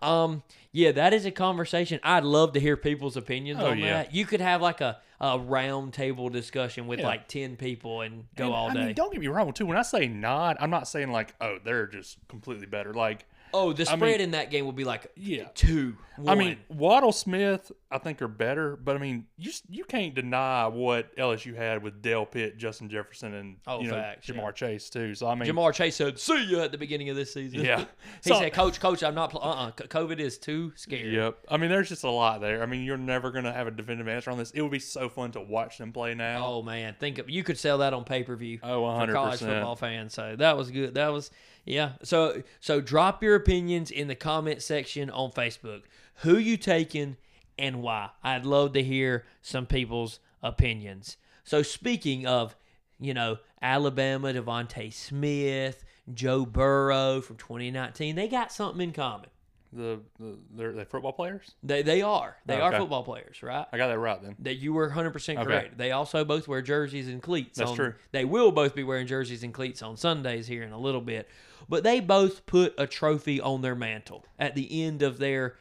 Um, 0.00 0.44
yeah, 0.70 0.92
that 0.92 1.12
is 1.12 1.24
a 1.26 1.32
conversation. 1.32 1.98
I'd 2.04 2.22
love 2.24 2.52
to 2.52 2.60
hear 2.60 2.76
people's 2.76 3.16
opinions 3.16 3.60
Oh, 3.60 3.66
on 3.70 3.78
yeah. 3.78 4.02
that. 4.04 4.14
You 4.14 4.24
could 4.24 4.40
have 4.40 4.60
like 4.62 4.80
a, 4.80 4.98
a 5.20 5.38
round 5.38 5.92
table 5.92 6.28
discussion 6.28 6.86
with 6.86 7.00
Yeah. 7.00 7.06
like 7.06 7.28
ten 7.28 7.56
people 7.56 8.00
and 8.00 8.24
go 8.36 8.46
And, 8.46 8.54
all 8.54 8.70
I 8.70 8.74
day. 8.74 8.84
mean, 8.86 8.94
don't 8.94 9.12
get 9.12 9.20
me 9.20 9.28
wrong 9.28 9.52
too. 9.52 9.66
When 9.66 9.76
I 9.76 9.82
say 9.82 10.08
not, 10.08 10.56
I'm 10.60 10.70
not 10.70 10.88
saying 10.88 11.10
like, 11.12 11.34
oh, 11.40 11.58
they're 11.64 11.86
just 11.86 12.18
completely 12.28 12.66
better. 12.66 12.92
Like, 12.92 13.26
oh, 13.54 13.72
the 13.72 13.86
spread 13.86 14.00
mean- 14.00 14.20
in 14.20 14.30
that 14.32 14.50
game 14.50 14.64
will 14.64 14.72
be 14.72 14.84
like 14.84 15.10
Yeah. 15.16 15.44
two. 15.54 15.96
I 16.28 16.36
mean, 16.36 16.58
one. 16.68 16.78
Waddle 16.78 17.10
Smith, 17.10 17.72
I 17.90 17.98
think 17.98 18.22
are 18.22 18.28
better, 18.28 18.76
but 18.76 18.94
I 18.94 19.00
mean, 19.00 19.26
you 19.36 19.50
you 19.68 19.82
can't 19.84 20.14
deny 20.14 20.68
what 20.68 21.14
LSU 21.16 21.56
had 21.56 21.82
with 21.82 22.02
Dell 22.02 22.24
Pitt, 22.24 22.56
Justin 22.56 22.88
Jefferson, 22.88 23.34
and 23.34 23.56
Oh, 23.66 23.80
you 23.80 23.88
know 23.88 23.94
facts, 23.94 24.28
Ja'Marr 24.28 24.36
yeah. 24.46 24.50
Chase 24.52 24.90
too. 24.90 25.16
So 25.16 25.26
I 25.26 25.34
mean, 25.34 25.48
Ja'Marr 25.50 25.74
Chase 25.74 25.96
said, 25.96 26.18
"See 26.20 26.44
you" 26.44 26.60
at 26.60 26.70
the 26.70 26.78
beginning 26.78 27.08
of 27.08 27.16
this 27.16 27.34
season. 27.34 27.64
Yeah. 27.64 27.78
he 28.22 28.30
So- 28.30 28.38
said, 28.38 28.52
"Coach, 28.52 28.78
coach, 28.78 29.02
I'm 29.02 29.16
not. 29.16 29.30
Pl- 29.30 29.40
uh-uh. 29.42 29.72
COVID 29.72 30.20
is 30.20 30.38
too 30.38 30.72
scary." 30.76 31.16
Yep. 31.16 31.38
I 31.48 31.56
mean, 31.56 31.68
there's 31.70 31.88
just 31.88 32.04
a 32.04 32.10
lot 32.10 32.40
there. 32.40 32.62
I 32.62 32.66
mean, 32.66 32.84
you're 32.84 32.96
never 32.96 33.32
gonna 33.32 33.52
have 33.52 33.66
a 33.66 33.72
definitive 33.72 34.06
answer 34.06 34.30
on 34.30 34.38
this. 34.38 34.52
It 34.52 34.62
would 34.62 34.70
be 34.70 34.78
so 34.78 35.08
fun 35.08 35.32
to 35.32 35.40
watch 35.40 35.78
them 35.78 35.92
play 35.92 36.14
now. 36.14 36.46
Oh 36.46 36.62
man, 36.62 36.94
think 37.00 37.18
of 37.18 37.28
you 37.28 37.42
could 37.42 37.58
sell 37.58 37.78
that 37.78 37.92
on 37.92 38.04
pay 38.04 38.22
per 38.22 38.36
view 38.36 38.60
Oh, 38.62 38.68
for 38.76 38.82
100 38.82 39.12
college 39.14 39.32
percent. 39.32 39.50
football 39.50 39.74
fans. 39.74 40.14
So 40.14 40.36
that 40.36 40.56
was 40.56 40.70
good. 40.70 40.94
That 40.94 41.12
was 41.12 41.32
yeah. 41.64 41.92
So 42.02 42.42
so 42.60 42.80
drop 42.80 43.22
your 43.22 43.34
opinions 43.34 43.90
in 43.90 44.08
the 44.08 44.14
comment 44.14 44.62
section 44.62 45.10
on 45.10 45.30
Facebook. 45.30 45.82
Who 46.18 46.36
you 46.38 46.56
taking 46.56 47.16
and 47.58 47.82
why? 47.82 48.10
I'd 48.22 48.46
love 48.46 48.72
to 48.74 48.82
hear 48.82 49.24
some 49.42 49.66
people's 49.66 50.20
opinions. 50.42 51.16
So 51.44 51.62
speaking 51.62 52.26
of, 52.26 52.56
you 53.00 53.14
know, 53.14 53.38
Alabama, 53.60 54.32
DeVonta 54.32 54.92
Smith, 54.92 55.84
Joe 56.12 56.44
Burrow 56.46 57.20
from 57.20 57.36
2019, 57.36 58.14
they 58.16 58.28
got 58.28 58.52
something 58.52 58.80
in 58.80 58.92
common. 58.92 59.28
The, 59.72 60.00
the 60.20 60.38
they're, 60.54 60.72
they're 60.72 60.84
football 60.84 61.12
players. 61.12 61.50
They 61.64 61.82
they 61.82 62.00
are. 62.00 62.36
They 62.46 62.60
are 62.60 62.68
Okay. 62.68 62.78
football 62.78 63.02
players, 63.02 63.42
right? 63.42 63.66
I 63.72 63.76
got 63.76 63.88
that 63.88 63.98
right 63.98 64.22
then. 64.22 64.36
That 64.38 64.54
you 64.58 64.72
were 64.72 64.88
100% 64.88 65.14
Okay. 65.34 65.42
correct. 65.44 65.76
They 65.78 65.90
also 65.90 66.24
both 66.24 66.46
wear 66.46 66.62
jerseys 66.62 67.08
and 67.08 67.20
cleats. 67.20 67.58
That's 67.58 67.70
on- 67.70 67.76
true. 67.76 67.94
They 68.12 68.24
will 68.24 68.52
both 68.52 68.76
be 68.76 68.84
wearing 68.84 69.08
jerseys 69.08 69.42
and 69.42 69.52
cleats 69.52 69.82
on 69.82 69.96
Sundays 69.96 70.46
here 70.46 70.62
in 70.62 70.70
a 70.70 70.78
little 70.78 71.00
bit. 71.00 71.28
But 71.68 71.82
they 71.84 72.00
both 72.00 72.46
put 72.46 72.74
a 72.78 72.86
trophy 72.86 73.40
on 73.40 73.62
their 73.62 73.74
mantle 73.74 74.24
at 74.38 74.54
the 74.54 74.84
end 74.84 75.02
of 75.02 75.18
their 75.18 75.56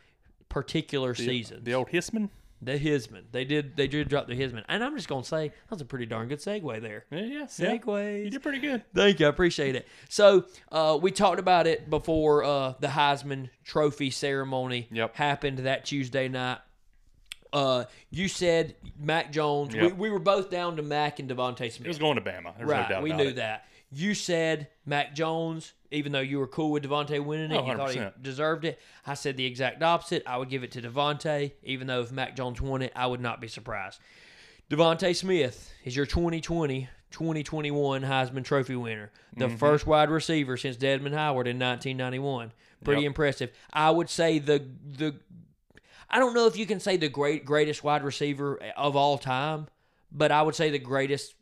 particular 0.49 1.13
The, 1.13 1.25
season. 1.25 1.63
The 1.63 1.73
old 1.73 1.89
Heisman. 1.89 2.29
The 2.61 2.79
Heisman. 2.79 3.23
They 3.31 3.43
did 3.43 3.75
they 3.75 3.87
did 3.87 4.07
drop 4.07 4.27
the 4.27 4.35
Heisman. 4.39 4.63
And 4.69 4.83
I'm 4.83 4.95
just 4.95 5.07
going 5.09 5.23
to 5.23 5.27
say 5.27 5.47
that 5.49 5.71
was 5.71 5.81
a 5.81 5.85
pretty 5.85 6.05
darn 6.05 6.29
good 6.29 6.39
segue 6.39 6.81
there. 6.81 7.05
Yeah, 7.11 7.19
yeah. 7.19 7.47
yeah. 7.57 8.09
You 8.15 8.29
did 8.29 8.41
pretty 8.41 8.59
good. 8.59 8.83
Thank 8.93 9.19
you. 9.19 9.25
I 9.25 9.29
appreciate 9.29 9.75
it. 9.75 9.85
So 10.09 10.45
uh, 10.71 10.97
we 11.01 11.11
talked 11.11 11.39
about 11.39 11.67
it 11.67 11.89
before 11.89 12.43
uh, 12.43 12.73
the 12.79 12.87
Heisman 12.87 13.49
Trophy 13.65 14.11
ceremony 14.11 14.87
Yep. 14.91 15.15
happened 15.15 15.59
that 15.59 15.83
Tuesday 15.85 16.27
night. 16.29 16.59
Uh, 17.51 17.85
you 18.09 18.27
said 18.27 18.75
Mac 18.97 19.31
Jones. 19.31 19.73
We, 19.75 19.81
Yep. 19.81 19.97
we 19.97 20.09
were 20.09 20.19
both 20.19 20.49
down 20.49 20.77
to 20.77 20.83
Mac 20.83 21.19
and 21.19 21.29
DeVonta 21.29 21.71
Smith. 21.71 21.81
It 21.85 21.87
was 21.87 21.99
going 21.99 22.15
to 22.15 22.21
Bama. 22.21 22.55
There's 22.57 22.67
no 22.67 22.73
Right. 22.73 22.89
doubt 22.89 23.03
we 23.03 23.11
knew 23.13 23.27
it. 23.29 23.35
that. 23.35 23.65
You 23.91 24.15
said 24.15 24.69
Mac 24.87 25.13
Jones, 25.13 25.73
even 25.93 26.11
though 26.11 26.19
you 26.19 26.39
were 26.39 26.47
cool 26.47 26.71
with 26.71 26.83
DeVonta 26.83 27.23
winning 27.23 27.51
it, 27.51 27.57
Oh, 27.57 27.65
you 27.65 27.77
thought 27.77 27.91
he 27.93 28.01
deserved 28.21 28.65
it. 28.65 28.79
I 29.05 29.13
said 29.13 29.37
the 29.37 29.45
exact 29.45 29.81
opposite. 29.83 30.23
I 30.25 30.37
would 30.37 30.49
give 30.49 30.63
it 30.63 30.71
to 30.73 30.81
DeVonta, 30.81 31.51
even 31.63 31.87
though 31.87 32.01
if 32.01 32.11
Mac 32.11 32.35
Jones 32.35 32.59
won 32.61 32.81
it, 32.81 32.91
I 32.95 33.07
would 33.07 33.21
not 33.21 33.39
be 33.39 33.47
surprised. 33.47 33.99
DeVonta 34.69 35.15
Smith 35.15 35.71
is 35.83 35.95
your 35.95 36.05
2020 36.05 36.89
2021 37.11 38.01
Heisman 38.01 38.43
Trophy 38.43 38.75
winner, 38.75 39.11
the 39.37 39.45
Mm-hmm. 39.45 39.57
first 39.57 39.85
wide 39.85 40.09
receiver 40.09 40.57
since 40.57 40.75
Desmond 40.77 41.13
Howard 41.13 41.47
in 41.47 41.59
1991. 41.59 42.51
Pretty 42.83 43.01
Yep. 43.03 43.07
impressive. 43.07 43.51
I 43.71 43.91
would 43.91 44.09
say 44.09 44.39
the 44.39 44.65
the 44.97 45.15
I 46.09 46.17
don't 46.19 46.33
know 46.33 46.47
if 46.47 46.57
you 46.57 46.65
can 46.65 46.79
say 46.79 46.97
the 46.97 47.09
great 47.09 47.45
greatest 47.45 47.83
wide 47.83 48.03
receiver 48.03 48.59
of 48.75 48.95
all 48.95 49.17
time, 49.19 49.67
but 50.11 50.31
I 50.31 50.41
would 50.41 50.55
say 50.55 50.71
the 50.71 50.79
greatest 50.79 51.35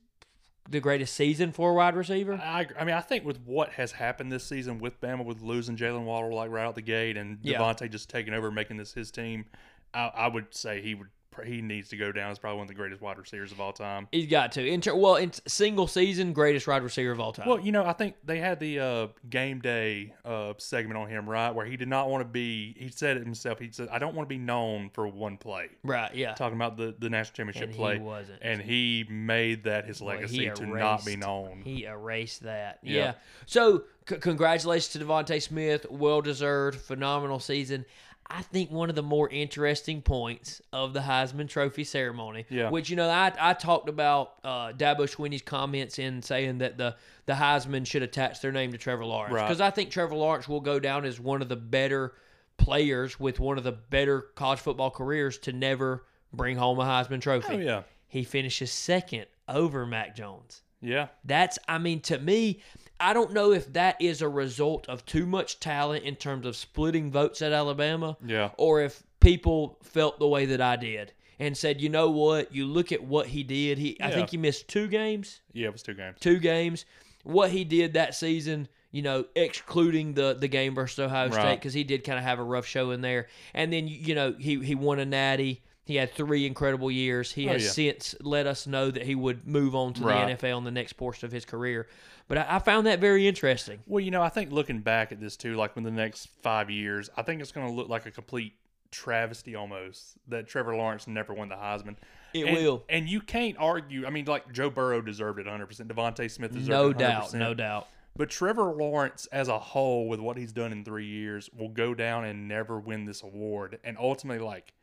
the 0.69 0.80
greatest 0.80 1.15
season 1.15 1.52
for 1.52 1.71
a 1.71 1.74
wide 1.74 1.95
receiver. 1.95 2.34
I, 2.36 2.67
I 2.80 2.84
mean, 2.86 2.95
I 2.95 3.02
think 3.02 3.26
with 3.26 3.39
what 3.45 3.69
has 3.74 3.91
happened 3.93 4.32
this 4.32 4.43
season 4.43 4.80
with 4.80 5.02
Bama, 5.02 5.26
with 5.26 5.41
losing 5.41 5.76
Jaylen 5.76 6.04
Waddle 6.06 6.34
like 6.36 6.50
right 6.52 6.63
out 6.65 6.76
the 6.76 6.82
gate, 6.82 7.17
and 7.17 7.39
Yeah. 7.41 7.60
DeVonta 7.60 7.89
just 7.89 8.10
taking 8.10 8.34
over, 8.34 8.52
making 8.52 8.78
this 8.78 8.93
his 8.93 9.12
team, 9.12 9.45
I, 9.93 10.12
I 10.15 10.28
would 10.28 10.54
say 10.54 10.82
he 10.82 10.95
would 10.95 11.10
he 11.46 11.62
needs 11.62 11.89
to 11.89 11.98
go 11.98 12.12
down 12.12 12.30
as 12.32 12.38
probably 12.39 12.58
one 12.58 12.63
of 12.65 12.67
the 12.67 12.74
greatest 12.74 13.02
wide 13.02 13.17
receivers 13.17 13.52
of 13.52 13.62
all 13.62 13.72
time. 13.74 14.08
He's 14.12 14.28
got 14.30 14.52
to. 14.54 14.67
In 14.67 14.82
ter- 14.82 14.94
well, 14.96 15.15
in 15.15 15.32
single 15.48 15.88
season, 15.88 16.34
greatest 16.34 16.67
wide 16.67 16.84
receiver 16.84 17.12
of 17.12 17.20
all 17.20 17.32
time. 17.34 17.48
Well, 17.48 17.60
you 17.60 17.72
know, 17.72 17.86
I 17.86 17.94
think 17.94 18.15
they 18.26 18.39
had 18.39 18.60
the 18.60 18.80
uh, 18.80 19.08
game 19.30 19.60
day 19.60 20.13
uh, 20.26 20.54
segment 20.58 20.98
on 20.98 21.08
him, 21.10 21.30
right, 21.30 21.52
where 21.52 21.65
he 21.65 21.78
did 21.78 21.88
not 21.88 22.10
want 22.10 22.22
to 22.22 22.28
be. 22.28 22.76
He 22.78 22.89
said 22.89 23.17
it 23.17 23.24
himself. 23.24 23.60
He 23.60 23.70
said, 23.72 23.88
"I 23.91 23.98
don't 24.00 24.13
want 24.15 24.28
to 24.28 24.34
be 24.36 24.39
known 24.39 24.89
for 24.94 25.08
one 25.08 25.38
play." 25.38 25.70
right? 25.84 26.13
Yeah. 26.13 26.34
Talking 26.34 26.58
about 26.58 26.76
the 26.78 26.94
the 27.00 27.10
national 27.10 27.36
championship 27.36 27.63
And 27.70 27.72
he 27.74 27.78
play, 27.78 27.98
wasn't. 28.00 28.39
and 28.41 28.62
he 28.62 29.06
made 29.10 29.63
that 29.63 29.86
his 29.86 30.02
legacy 30.02 30.46
he 30.46 30.50
to 30.50 30.65
not 30.65 31.06
be 31.06 31.15
known. 31.15 31.62
He 31.63 31.86
erased 31.86 32.44
that. 32.44 32.80
Yeah. 32.84 32.98
Yeah. 32.98 33.13
So 33.46 33.84
c- 34.08 34.17
congratulations 34.17 34.89
to 34.89 35.00
DeVonta 35.00 35.41
Smith. 35.41 35.86
Well 35.89 36.22
deserved, 36.22 36.80
phenomenal 36.82 37.39
season. 37.39 37.86
I 38.34 38.41
think 38.44 38.72
one 38.72 38.89
of 38.89 38.96
the 38.96 39.04
more 39.04 39.28
interesting 39.30 40.02
points 40.02 40.62
of 40.72 40.94
the 40.94 41.02
Heisman 41.02 41.50
Trophy 41.50 41.84
ceremony, 41.84 42.46
Yeah. 42.50 42.70
which 42.70 42.89
you 42.89 42.96
know 42.96 43.10
I, 43.10 43.34
I 43.39 43.54
talked 43.54 43.89
about 43.89 44.34
uh, 44.44 44.72
Dabo 44.72 45.02
Swinney's 45.02 45.41
comments 45.41 46.00
in 46.00 46.22
saying 46.22 46.60
that 46.60 46.78
the 46.78 46.96
the 47.26 47.34
Heisman 47.34 47.86
should 47.86 48.04
attach 48.04 48.41
their 48.41 48.52
name 48.52 48.72
to 48.72 48.78
Trevor 48.78 49.06
Lawrence 49.06 49.34
Right. 49.34 49.48
because 49.48 49.60
I 49.62 49.70
think 49.70 49.89
Trevor 49.91 50.15
Lawrence 50.15 50.48
will 50.48 50.62
go 50.62 50.80
down 50.80 51.04
as 51.06 51.20
one 51.20 51.41
of 51.41 51.50
the 51.50 51.56
better 51.58 52.13
players 52.58 53.20
with 53.20 53.39
one 53.39 53.58
of 53.58 53.63
the 53.63 53.72
better 53.72 54.22
college 54.36 54.60
football 54.60 54.91
careers 54.91 55.38
to 55.39 55.52
never 55.52 56.06
bring 56.34 56.56
home 56.58 56.80
a 56.80 56.84
Heisman 56.84 57.22
Trophy. 57.22 57.54
Oh 57.56 57.58
yeah, 57.58 57.84
He 58.08 58.24
finishes 58.24 58.72
second 58.72 59.26
over 59.50 59.86
Mac 59.86 60.15
Jones. 60.15 60.62
yeah. 60.82 61.08
That's, 61.26 61.60
I 61.67 61.78
mean, 61.78 62.00
to 62.02 62.17
me, 62.20 62.62
I 63.01 63.13
don't 63.13 63.33
know 63.33 63.51
if 63.51 63.73
that 63.73 63.99
is 64.01 64.21
a 64.21 64.29
result 64.29 64.87
of 64.87 65.05
too 65.05 65.25
much 65.25 65.59
talent 65.59 66.03
in 66.05 66.15
terms 66.15 66.45
of 66.45 66.55
splitting 66.55 67.11
votes 67.11 67.41
at 67.41 67.51
Alabama, 67.51 68.15
Yeah. 68.25 68.51
or 68.57 68.81
if 68.81 69.03
people 69.19 69.77
felt 69.83 70.19
the 70.19 70.27
way 70.27 70.45
that 70.45 70.61
I 70.61 70.75
did 70.75 71.13
and 71.39 71.57
said, 71.57 71.81
you 71.81 71.89
know 71.89 72.09
what, 72.09 72.53
you 72.53 72.65
look 72.65 72.91
at 72.91 73.03
what 73.03 73.27
he 73.27 73.43
did. 73.43 73.77
He, 73.79 73.97
I 74.01 74.11
think 74.11 74.29
he 74.29 74.37
missed 74.37 74.67
two 74.67 74.87
games, 74.87 75.41
Yeah, 75.53 75.67
it 75.67 75.73
was 75.73 75.83
two 75.83 75.93
games. 75.95 76.17
two 76.19 76.37
games. 76.39 76.85
What 77.23 77.51
he 77.51 77.63
did 77.63 77.93
that 77.93 78.15
season, 78.15 78.67
you 78.91 79.01
know, 79.03 79.25
excluding 79.35 80.13
the 80.15 80.33
the 80.33 80.47
game 80.47 80.73
versus 80.75 80.97
Ohio 80.99 81.29
State, 81.29 81.55
because 81.55 81.73
he 81.73 81.83
did 81.83 82.03
kind 82.03 82.17
of 82.17 82.23
have 82.25 82.39
a 82.39 82.43
rough 82.43 82.65
show 82.65 82.91
in 82.91 83.01
there. 83.01 83.27
And 83.53 83.71
then, 83.71 83.87
you 83.87 84.15
know, 84.15 84.33
he 84.39 84.59
he 84.63 84.73
won 84.75 84.99
a 84.99 85.05
natty. 85.05 85.61
He 85.91 85.97
had 85.97 86.13
three 86.13 86.45
incredible 86.45 86.89
years. 86.89 87.32
He 87.34 87.47
Oh, 87.49 87.54
has 87.54 87.63
yeah. 87.65 87.69
since 87.93 88.15
let 88.21 88.47
us 88.47 88.65
know 88.65 88.89
that 88.91 89.04
he 89.04 89.13
would 89.15 89.45
move 89.47 89.75
on 89.75 89.93
to 89.95 90.04
Right. 90.04 90.38
the 90.38 90.47
NFL 90.47 90.58
in 90.60 90.63
the 90.63 90.71
next 90.71 90.93
portion 90.93 91.25
of 91.25 91.32
his 91.32 91.43
career. 91.45 91.88
But 92.27 92.38
I, 92.39 92.56
I 92.56 92.60
found 92.60 92.88
that 92.88 92.99
very 92.99 93.27
interesting. 93.27 93.80
Well, 93.88 93.99
you 93.99 94.10
know, 94.12 94.21
I 94.21 94.30
think 94.30 94.51
looking 94.51 94.80
back 94.80 95.12
at 95.12 95.19
this 95.19 95.36
too, 95.36 95.56
like 95.56 95.75
in 95.75 95.84
the 95.84 95.91
next 95.91 96.27
five 96.41 96.69
years, 96.69 97.10
I 97.17 97.23
think 97.23 97.41
it's 97.41 97.51
going 97.51 97.67
to 97.67 97.73
look 97.73 97.89
like 97.89 98.06
a 98.06 98.12
complete 98.12 98.54
travesty 98.91 99.56
almost 99.56 100.13
that 100.27 100.47
Trevor 100.47 100.75
Lawrence 100.75 101.08
never 101.08 101.34
won 101.34 101.49
the 101.49 101.56
Heisman. 101.56 101.95
It 102.34 102.45
and, 102.45 102.56
will. 102.58 102.84
and 102.89 103.10
you 103.10 103.19
can't 103.21 103.58
argue. 103.60 104.06
I 104.06 104.10
mean, 104.10 104.25
like 104.25 104.51
Joe 104.54 104.69
Burrow 104.69 105.01
deserved 105.01 105.39
it 105.39 105.45
100. 105.45 105.65
percent 105.65 105.89
DeVonta 105.89 106.30
Smith 106.32 106.51
deserved 106.54 106.69
No 106.69 106.89
it 106.91 106.95
100%. 106.95 106.99
doubt, 106.99 107.34
no 107.34 107.54
doubt. 107.54 107.88
But 108.15 108.30
Trevor 108.30 108.63
Lawrence, 108.73 109.25
as 109.32 109.47
a 109.47 109.58
whole, 109.58 110.08
with 110.10 110.19
what 110.19 110.38
he's 110.38 110.51
done 110.51 110.71
in 110.73 110.84
three 110.84 111.06
years, 111.06 111.49
will 111.58 111.69
go 111.69 111.93
down 111.93 112.25
and 112.25 112.47
never 112.47 112.77
win 112.80 113.06
this 113.06 113.23
award. 113.23 113.80
And 113.86 113.97
ultimately, 113.97 114.43
like 114.45 114.73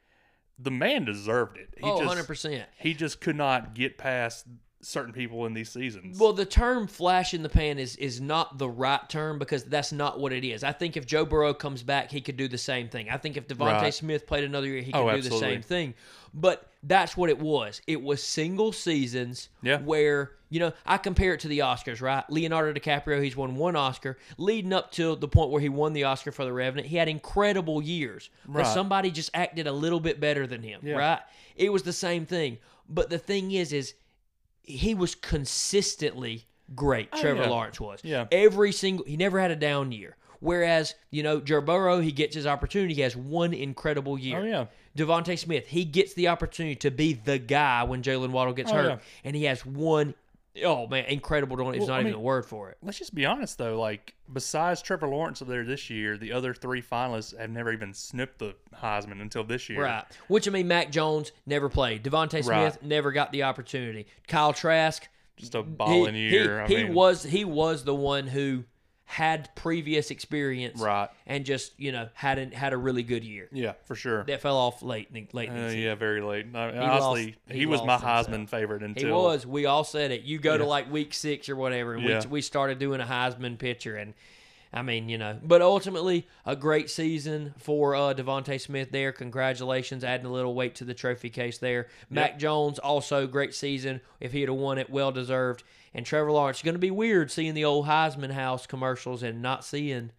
the 0.58 0.70
man 0.70 1.04
deserved 1.04 1.56
it. 1.56 1.74
He 1.76 1.82
oh, 1.84 2.02
just, 2.04 2.28
100%. 2.28 2.64
He 2.78 2.94
just 2.94 3.20
could 3.20 3.36
not 3.36 3.74
get 3.74 3.98
past 3.98 4.46
certain 4.80 5.12
people 5.12 5.44
in 5.46 5.54
these 5.54 5.68
seasons. 5.70 6.18
Well, 6.18 6.32
the 6.32 6.44
term 6.44 6.86
"flash 6.86 7.34
in 7.34 7.42
the 7.42 7.48
pan" 7.48 7.78
is 7.78 7.96
is 7.96 8.20
not 8.20 8.58
the 8.58 8.68
right 8.68 9.06
term 9.08 9.38
because 9.38 9.64
that's 9.64 9.92
not 9.92 10.20
what 10.20 10.32
it 10.32 10.44
is. 10.44 10.62
I 10.62 10.72
think 10.72 10.96
if 10.96 11.06
Joe 11.06 11.24
Burrow 11.24 11.52
comes 11.54 11.82
back, 11.82 12.10
he 12.10 12.20
could 12.20 12.36
do 12.36 12.48
the 12.48 12.58
same 12.58 12.88
thing. 12.88 13.08
I 13.10 13.16
think 13.16 13.36
if 13.36 13.48
DeVonta 13.48 13.80
Right. 13.80 13.94
Smith 13.94 14.26
played 14.26 14.44
another 14.44 14.66
year, 14.66 14.82
he 14.82 14.92
oh, 14.92 15.04
could 15.04 15.14
Oh, 15.14 15.20
do 15.20 15.28
the 15.28 15.38
same 15.38 15.62
thing. 15.62 15.94
But 16.34 16.70
that's 16.82 17.16
what 17.16 17.30
it 17.30 17.38
was. 17.38 17.80
It 17.86 18.02
was 18.02 18.22
single 18.22 18.70
seasons 18.72 19.48
Yeah. 19.62 19.80
where 19.80 20.32
you 20.50 20.60
know 20.60 20.72
I 20.86 20.98
compare 20.98 21.34
it 21.34 21.40
to 21.40 21.48
the 21.48 21.60
Oscars, 21.60 22.00
right? 22.00 22.24
Leonardo 22.30 22.78
DiCaprio, 22.78 23.22
he's 23.22 23.36
won 23.36 23.56
one 23.56 23.74
Oscar, 23.76 24.16
leading 24.36 24.72
up 24.72 24.92
to 24.92 25.16
the 25.16 25.28
point 25.28 25.50
where 25.50 25.60
he 25.60 25.68
won 25.68 25.92
the 25.92 26.04
Oscar 26.04 26.30
for 26.30 26.44
The 26.44 26.52
Revenant. 26.52 26.86
He 26.86 26.96
had 26.96 27.08
incredible 27.08 27.82
years, 27.82 28.30
but 28.46 28.64
somebody 28.64 29.10
just 29.10 29.30
acted 29.34 29.66
a 29.66 29.72
little 29.72 30.00
bit 30.00 30.20
better 30.20 30.46
than 30.46 30.62
him, 30.62 30.80
Yeah. 30.84 30.94
right? 30.94 31.20
It 31.56 31.72
was 31.72 31.82
the 31.82 31.92
same 31.92 32.26
thing. 32.26 32.58
But 32.88 33.10
the 33.10 33.18
thing 33.18 33.50
is, 33.52 33.72
is 33.72 33.94
he 34.68 34.94
was 34.94 35.14
consistently 35.14 36.46
great. 36.74 37.08
Oh, 37.12 37.20
Trevor 37.20 37.40
Oh, 37.42 37.44
yeah. 37.44 37.50
Lawrence 37.50 37.80
was. 37.80 38.00
Yeah. 38.04 38.26
Every 38.30 38.72
single 38.72 39.04
he 39.06 39.16
never 39.16 39.40
had 39.40 39.50
a 39.50 39.56
down 39.56 39.92
year. 39.92 40.16
Whereas, 40.40 40.94
you 41.10 41.24
know, 41.24 41.40
Joe 41.40 41.60
Burrow, 41.60 41.98
he 41.98 42.12
gets 42.12 42.34
his 42.36 42.46
opportunity. 42.46 42.94
He 42.94 43.00
has 43.00 43.16
one 43.16 43.52
incredible 43.52 44.16
year. 44.16 44.38
oh 44.38 44.44
yeah, 44.44 44.66
DeVonta 44.96 45.36
Smith, 45.36 45.66
he 45.66 45.84
gets 45.84 46.14
the 46.14 46.28
opportunity 46.28 46.76
to 46.76 46.92
be 46.92 47.12
the 47.14 47.38
guy 47.38 47.82
when 47.82 48.02
Jaylen 48.02 48.30
Waddle 48.30 48.54
gets 48.54 48.70
Oh, 48.70 48.74
hurt. 48.74 48.88
yeah. 48.88 48.98
And 49.24 49.34
he 49.34 49.44
has 49.44 49.66
one 49.66 50.14
oh 50.64 50.86
man, 50.86 51.04
incredible 51.06 51.56
don't 51.56 51.74
it's 51.74 51.80
Well, 51.80 51.88
not 51.88 51.96
I 51.98 52.00
even 52.00 52.14
a 52.14 52.20
word 52.20 52.46
for 52.46 52.70
it. 52.70 52.78
let's 52.82 52.98
just 52.98 53.14
be 53.14 53.24
honest 53.26 53.58
though. 53.58 53.78
Like 53.80 54.14
besides 54.32 54.82
Trevor 54.82 55.08
Lawrence 55.08 55.40
up 55.42 55.48
there 55.48 55.64
this 55.64 55.90
year, 55.90 56.16
the 56.16 56.32
other 56.32 56.54
three 56.54 56.82
finalists 56.82 57.38
have 57.38 57.50
never 57.50 57.72
even 57.72 57.94
snipped 57.94 58.38
the 58.38 58.54
Heisman 58.74 59.20
until 59.20 59.44
this 59.44 59.68
year. 59.68 59.82
Right. 59.82 60.04
Which 60.28 60.46
I 60.48 60.50
mean 60.50 60.68
Mac 60.68 60.90
Jones 60.90 61.32
never 61.46 61.68
played. 61.68 62.02
DeVonta 62.04 62.42
Smith 62.42 62.46
Right. 62.48 62.82
never 62.82 63.12
got 63.12 63.32
the 63.32 63.44
opportunity. 63.44 64.06
Kyle 64.26 64.52
Trask, 64.52 65.06
Just 65.36 65.54
a 65.54 65.62
balling 65.62 66.14
he- 66.14 66.28
year. 66.30 66.64
he 66.66 66.76
I 66.76 66.84
mean, 66.84 66.94
was 66.94 67.22
he 67.24 67.44
was 67.44 67.84
the 67.84 67.94
one 67.94 68.26
who 68.26 68.64
had 69.10 69.48
previous 69.54 70.10
experience 70.10 70.78
right. 70.82 71.08
and 71.26 71.46
just 71.46 71.72
you 71.80 71.90
know 71.92 72.08
hadn't 72.12 72.52
had 72.52 72.74
a 72.74 72.76
really 72.76 73.02
good 73.02 73.24
year. 73.24 73.48
Yeah, 73.50 73.72
for 73.86 73.94
sure. 73.94 74.22
That 74.24 74.42
fell 74.42 74.56
off 74.58 74.82
late 74.82 75.08
in- 75.14 75.28
late. 75.32 75.48
in 75.48 75.54
the 75.54 75.60
Uh, 75.62 75.68
season. 75.68 75.80
yeah, 75.82 75.94
very 75.94 76.20
late. 76.20 76.44
He 76.46 76.56
honestly, 76.56 77.24
lost- 77.26 77.38
he, 77.48 77.58
he 77.60 77.66
was 77.66 77.80
my 77.80 77.94
lost 77.96 78.04
Heisman 78.04 78.32
himself. 78.32 78.50
favorite 78.50 78.80
He 78.82 78.86
until 78.86 79.22
was. 79.22 79.46
We 79.46 79.64
all 79.64 79.82
said 79.82 80.10
it. 80.10 80.22
You 80.22 80.38
go 80.38 80.58
to 80.58 80.64
like 80.66 80.92
week 80.92 81.14
six 81.14 81.48
or 81.48 81.56
whatever, 81.56 81.94
and 81.94 82.04
Yeah. 82.04 82.20
we, 82.24 82.26
we 82.26 82.40
started 82.42 82.78
doing 82.78 83.00
a 83.00 83.06
Heisman 83.06 83.58
picture, 83.58 83.96
and 83.96 84.12
I 84.72 84.82
mean, 84.82 85.08
you 85.08 85.16
know, 85.16 85.38
but 85.42 85.62
ultimately 85.62 86.26
a 86.44 86.54
great 86.54 86.90
season 86.90 87.54
for 87.58 87.94
uh, 87.94 88.14
DeVonta 88.14 88.60
Smith. 88.60 88.90
There, 88.90 89.12
congratulations, 89.12 90.04
adding 90.04 90.26
a 90.26 90.32
little 90.32 90.54
weight 90.54 90.74
to 90.76 90.84
the 90.84 90.94
trophy 90.94 91.30
case 91.30 91.58
there. 91.58 91.88
Mac 92.10 92.38
Jones 92.38 92.78
also 92.78 93.26
great 93.26 93.54
season. 93.54 94.00
If 94.20 94.32
he'd 94.32 94.48
have 94.48 94.58
won 94.58 94.78
it, 94.78 94.90
well 94.90 95.10
deserved. 95.10 95.62
And 95.94 96.04
Trevor 96.04 96.32
Lawrence. 96.32 96.58
It's 96.58 96.64
going 96.64 96.74
to 96.74 96.78
be 96.78 96.90
weird 96.90 97.30
seeing 97.30 97.54
the 97.54 97.64
old 97.64 97.86
Heisman 97.86 98.32
House 98.32 98.66
commercials 98.66 99.22
and 99.22 99.40
not 99.40 99.64
seeing. 99.64 100.10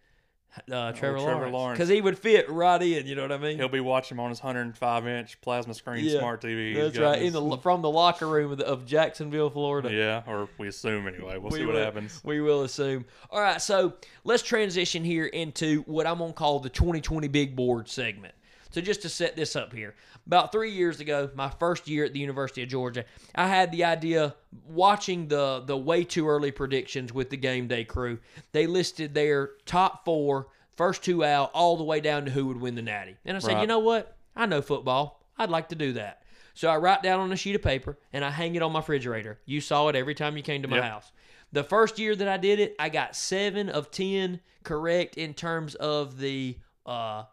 Uh, 0.70 0.90
Trevor, 0.92 1.18
Trevor 1.18 1.18
Lawrence 1.18 1.52
Lawrence. 1.52 1.78
because 1.78 1.88
he 1.88 2.00
would 2.00 2.18
fit 2.18 2.50
right 2.50 2.82
in. 2.82 3.06
You 3.06 3.14
know 3.14 3.22
what 3.22 3.32
I 3.32 3.38
mean? 3.38 3.56
he'll 3.56 3.68
be 3.68 3.80
watching 3.80 4.16
him 4.16 4.20
on 4.20 4.30
his 4.30 4.42
105 4.42 5.06
inch 5.06 5.40
plasma 5.40 5.74
screen 5.74 6.04
Yeah, 6.04 6.18
smart 6.18 6.42
TV. 6.42 6.74
That's 6.74 6.98
right. 6.98 7.22
In 7.22 7.32
the 7.32 7.56
from 7.58 7.82
the 7.82 7.90
locker 7.90 8.26
room 8.26 8.52
of, 8.52 8.58
the, 8.58 8.66
of 8.66 8.84
Jacksonville, 8.84 9.50
Florida. 9.50 9.92
yeah, 9.92 10.22
or 10.26 10.48
we 10.58 10.66
assume 10.68 11.06
anyway. 11.06 11.38
We'll 11.38 11.52
see 11.52 11.64
what 11.64 11.76
happens. 11.76 12.20
We 12.24 12.40
will 12.40 12.62
assume. 12.62 13.04
All 13.30 13.40
right, 13.40 13.62
so 13.62 13.94
let's 14.24 14.42
transition 14.42 15.04
here 15.04 15.26
into 15.26 15.82
what 15.82 16.06
I'm 16.06 16.18
going 16.18 16.32
to 16.32 16.36
call 16.36 16.58
the 16.60 16.68
2020 16.68 17.28
Big 17.28 17.54
Board 17.54 17.88
segment. 17.88 18.34
So 18.70 18.80
just 18.80 19.02
to 19.02 19.08
set 19.08 19.34
this 19.36 19.56
up 19.56 19.72
here, 19.72 19.94
about 20.26 20.52
three 20.52 20.70
years 20.70 21.00
ago, 21.00 21.30
my 21.34 21.48
first 21.48 21.88
year 21.88 22.04
at 22.04 22.12
the 22.12 22.20
University 22.20 22.62
of 22.62 22.68
Georgia, 22.68 23.04
I 23.34 23.48
had 23.48 23.72
the 23.72 23.84
idea 23.84 24.36
watching 24.68 25.28
the 25.28 25.62
the 25.66 25.76
way 25.76 26.04
too 26.04 26.28
early 26.28 26.50
predictions 26.52 27.12
with 27.12 27.30
the 27.30 27.36
game 27.36 27.66
day 27.66 27.84
crew. 27.84 28.18
They 28.52 28.66
listed 28.66 29.12
their 29.14 29.50
top 29.66 30.04
four, 30.04 30.48
first 30.76 31.02
two 31.02 31.24
out, 31.24 31.50
all 31.52 31.76
the 31.76 31.84
way 31.84 32.00
down 32.00 32.24
to 32.26 32.30
who 32.30 32.46
would 32.46 32.60
win 32.60 32.74
the 32.76 32.82
Natty. 32.82 33.16
And 33.24 33.36
I 33.36 33.40
said, 33.40 33.54
Right. 33.54 33.60
you 33.62 33.66
know 33.66 33.80
what? 33.80 34.16
I 34.36 34.46
know 34.46 34.62
football. 34.62 35.22
I'd 35.36 35.50
like 35.50 35.68
to 35.70 35.74
do 35.74 35.94
that. 35.94 36.22
So 36.54 36.68
I 36.68 36.76
write 36.76 37.02
down 37.02 37.20
on 37.20 37.32
a 37.32 37.36
sheet 37.36 37.54
of 37.56 37.62
paper 37.62 37.98
and 38.12 38.24
I 38.24 38.30
hang 38.30 38.54
it 38.54 38.62
on 38.62 38.72
my 38.72 38.80
refrigerator. 38.80 39.40
You 39.46 39.60
saw 39.60 39.88
it 39.88 39.96
every 39.96 40.14
time 40.14 40.36
you 40.36 40.42
came 40.42 40.62
to 40.62 40.68
my 40.68 40.76
Yep. 40.76 40.84
house. 40.84 41.12
The 41.52 41.64
first 41.64 41.98
year 41.98 42.14
that 42.14 42.28
I 42.28 42.36
did 42.36 42.60
it, 42.60 42.76
I 42.78 42.88
got 42.90 43.16
seven 43.16 43.68
of 43.68 43.90
ten 43.90 44.40
correct 44.62 45.16
in 45.16 45.34
terms 45.34 45.74
of 45.74 46.18
the 46.18 46.58
uh 46.86 47.24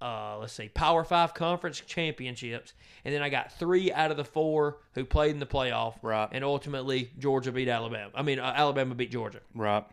uh 0.00 0.38
let's 0.38 0.52
see, 0.52 0.68
Power 0.68 1.04
Five 1.04 1.34
conference 1.34 1.80
championships. 1.80 2.72
And 3.04 3.14
then 3.14 3.22
I 3.22 3.28
got 3.28 3.52
three 3.52 3.92
out 3.92 4.10
of 4.10 4.16
the 4.16 4.24
four 4.24 4.78
who 4.94 5.04
played 5.04 5.30
in 5.32 5.38
the 5.40 5.46
playoff. 5.46 5.94
Right. 6.02 6.28
And 6.32 6.44
ultimately 6.44 7.10
Georgia 7.18 7.52
beat 7.52 7.68
Alabama. 7.68 8.10
I 8.14 8.22
mean 8.22 8.38
uh, 8.38 8.52
Alabama 8.56 8.94
beat 8.94 9.10
Georgia. 9.10 9.40
Right. 9.54 9.84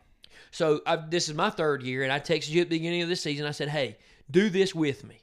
So 0.51 0.81
I, 0.85 0.95
this 0.97 1.27
is 1.29 1.35
my 1.35 1.49
third 1.49 1.83
year, 1.83 2.03
and 2.03 2.11
I 2.11 2.19
texted 2.19 2.49
you 2.49 2.61
at 2.61 2.69
the 2.69 2.77
beginning 2.77 3.01
of 3.01 3.09
this 3.09 3.21
season. 3.21 3.45
I 3.45 3.51
said, 3.51 3.69
"Hey, 3.69 3.97
do 4.29 4.49
this 4.49 4.73
with 4.75 5.03
me, 5.03 5.21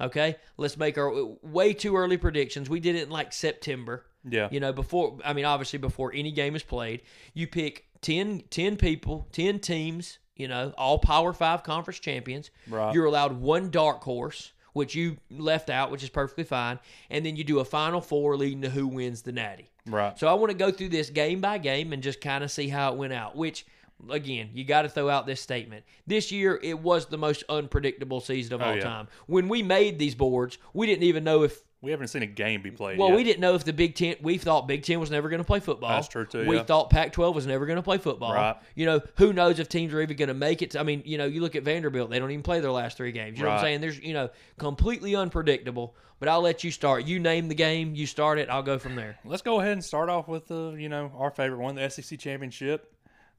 okay? 0.00 0.36
Let's 0.56 0.76
make 0.76 0.96
our 0.98 1.12
way 1.42 1.72
too 1.72 1.96
early 1.96 2.16
predictions. 2.16 2.68
We 2.70 2.80
did 2.80 2.96
it 2.96 3.04
in 3.04 3.10
like 3.10 3.32
September, 3.32 4.06
Yeah. 4.28 4.48
you 4.50 4.58
know, 4.60 4.72
before. 4.72 5.18
I 5.24 5.34
mean, 5.34 5.44
obviously 5.44 5.78
before 5.78 6.12
any 6.14 6.32
game 6.32 6.56
is 6.56 6.62
played. 6.62 7.02
You 7.34 7.46
pick 7.46 7.84
10, 8.00 8.44
10 8.50 8.76
people, 8.76 9.28
ten 9.30 9.58
teams, 9.60 10.18
you 10.36 10.48
know, 10.48 10.72
all 10.78 10.98
Power 10.98 11.32
Five 11.32 11.62
conference 11.62 11.98
champions. 11.98 12.50
Right. 12.68 12.94
You're 12.94 13.06
allowed 13.06 13.32
one 13.40 13.70
dark 13.70 14.02
horse, 14.02 14.52
which 14.72 14.94
you 14.94 15.16
left 15.30 15.70
out, 15.70 15.90
which 15.90 16.02
is 16.02 16.10
perfectly 16.10 16.44
fine, 16.44 16.78
and 17.10 17.24
then 17.24 17.36
you 17.36 17.44
do 17.44 17.60
a 17.60 17.64
Final 17.64 18.00
Four 18.00 18.36
leading 18.36 18.62
to 18.62 18.70
who 18.70 18.86
wins 18.86 19.22
the 19.22 19.32
Natty. 19.32 19.70
Right. 19.86 20.18
So 20.18 20.26
I 20.28 20.34
want 20.34 20.50
to 20.50 20.56
go 20.56 20.70
through 20.70 20.90
this 20.90 21.10
game 21.10 21.40
by 21.40 21.58
game 21.58 21.92
and 21.92 22.02
just 22.02 22.20
kind 22.20 22.44
of 22.44 22.50
see 22.50 22.68
how 22.68 22.92
it 22.92 22.98
went 22.98 23.12
out. 23.12 23.36
Which, 23.36 23.64
again, 24.10 24.50
you 24.52 24.64
got 24.64 24.82
to 24.82 24.88
throw 24.88 25.08
out 25.08 25.26
this 25.26 25.40
statement. 25.40 25.84
This 26.06 26.30
year, 26.32 26.58
it 26.62 26.78
was 26.78 27.06
the 27.06 27.16
most 27.18 27.44
unpredictable 27.48 28.20
season 28.20 28.54
of 28.54 28.62
Oh, 28.62 28.64
all 28.66 28.76
yeah. 28.76 28.82
time. 28.82 29.08
When 29.26 29.48
we 29.48 29.62
made 29.62 29.98
these 29.98 30.14
boards, 30.14 30.58
we 30.74 30.86
didn't 30.86 31.04
even 31.04 31.24
know 31.24 31.42
if. 31.44 31.62
We 31.82 31.90
haven't 31.90 32.08
seen 32.08 32.22
a 32.22 32.26
game 32.26 32.62
be 32.62 32.70
played 32.70 32.98
Well, 32.98 33.10
yet. 33.10 33.16
we 33.16 33.22
didn't 33.24 33.40
know 33.40 33.54
if 33.54 33.64
the 33.64 33.72
Big 33.72 33.94
Ten. 33.94 34.16
We 34.22 34.38
thought 34.38 34.66
Big 34.66 34.82
Ten 34.82 34.98
was 34.98 35.10
never 35.10 35.28
going 35.28 35.38
to 35.40 35.44
play 35.44 35.60
football. 35.60 35.90
That's 35.90 36.08
true, 36.08 36.24
too, 36.24 36.46
We 36.46 36.56
yeah. 36.56 36.64
thought 36.64 36.90
Pac-12 36.90 37.34
was 37.34 37.46
never 37.46 37.66
going 37.66 37.76
to 37.76 37.82
play 37.82 37.98
football. 37.98 38.32
Right. 38.32 38.56
You 38.74 38.86
know, 38.86 39.00
who 39.18 39.32
knows 39.32 39.58
if 39.58 39.68
teams 39.68 39.92
are 39.92 40.00
even 40.00 40.16
going 40.16 40.28
to 40.28 40.34
make 40.34 40.62
it? 40.62 40.74
I 40.74 40.82
mean, 40.82 41.02
you 41.04 41.18
know, 41.18 41.26
you 41.26 41.40
look 41.42 41.54
at 41.54 41.62
Vanderbilt; 41.64 42.10
they 42.10 42.18
don't 42.18 42.30
even 42.30 42.42
play 42.42 42.60
their 42.60 42.72
last 42.72 42.96
three 42.96 43.12
games. 43.12 43.38
You 43.38 43.44
know 43.44 43.50
what 43.50 43.58
I'm 43.58 43.64
saying? 43.64 43.80
There's, 43.82 44.00
you 44.00 44.14
know, 44.14 44.30
completely 44.58 45.14
unpredictable. 45.14 45.94
But 46.18 46.30
I'll 46.30 46.40
let 46.40 46.64
you 46.64 46.70
start. 46.70 47.04
You 47.04 47.20
name 47.20 47.48
the 47.48 47.54
game. 47.54 47.94
You 47.94 48.06
start 48.06 48.38
it. 48.38 48.48
I'll 48.48 48.62
go 48.62 48.78
from 48.78 48.94
there. 48.96 49.18
Let's 49.22 49.42
go 49.42 49.60
ahead 49.60 49.72
and 49.72 49.84
start 49.84 50.08
off 50.08 50.28
with 50.28 50.48
the 50.48 50.74
you 50.78 50.88
know 50.88 51.12
our 51.18 51.30
favorite 51.30 51.58
one, 51.58 51.74
the 51.74 51.90
SEC 51.90 52.18
championship. 52.18 52.90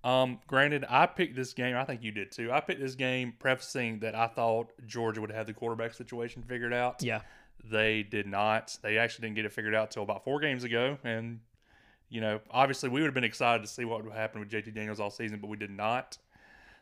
Um, 0.03 0.39
granted, 0.45 0.85
I 0.87 1.07
picked 1.07 1.35
this 1.35 1.53
game. 1.53 1.75
I 1.75 1.83
think 1.85 2.03
you 2.03 2.11
did 2.11 2.31
too. 2.31 2.51
I 2.51 2.59
picked 2.61 2.79
this 2.79 2.93
game, 2.93 3.33
prefacing 3.39 3.99
that 4.01 4.13
I 4.13 4.27
thought 4.27 4.67
Georgia 4.85 5.21
would 5.21 5.31
have 5.31 5.47
the 5.47 5.53
quarterback 5.53 5.95
situation 5.95 6.43
figured 6.43 6.71
out. 6.71 7.01
Yeah. 7.01 7.21
They 7.69 8.03
did 8.03 8.27
not. 8.27 8.77
They 8.81 8.97
actually 8.97 9.23
didn't 9.23 9.35
get 9.35 9.45
it 9.45 9.53
figured 9.53 9.75
out 9.75 9.91
till 9.91 10.03
about 10.03 10.23
four 10.23 10.39
games 10.39 10.63
ago. 10.63 10.97
And, 11.03 11.39
you 12.09 12.21
know, 12.21 12.39
obviously 12.51 12.89
we 12.89 13.01
would 13.01 13.07
have 13.07 13.13
been 13.13 13.23
excited 13.23 13.63
to 13.63 13.69
see 13.69 13.85
what 13.85 14.03
would 14.03 14.13
happen 14.13 14.39
with 14.39 14.49
JT 14.49 14.73
Daniels 14.73 14.99
all 14.99 15.09
season, 15.09 15.39
but 15.39 15.47
we 15.47 15.57
did 15.57 15.71
not. 15.71 16.17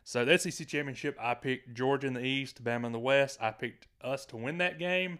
So 0.04 0.24
the 0.24 0.38
SEC 0.38 0.68
championship, 0.68 1.16
I 1.20 1.34
picked 1.34 1.74
Georgia 1.74 2.06
in 2.06 2.14
the 2.14 2.24
East, 2.24 2.62
Bama 2.62 2.86
in 2.86 2.92
the 2.92 2.98
West. 2.98 3.38
I 3.40 3.50
picked 3.50 3.88
us 4.02 4.24
to 4.26 4.36
win 4.36 4.58
that 4.58 4.78
game. 4.78 5.18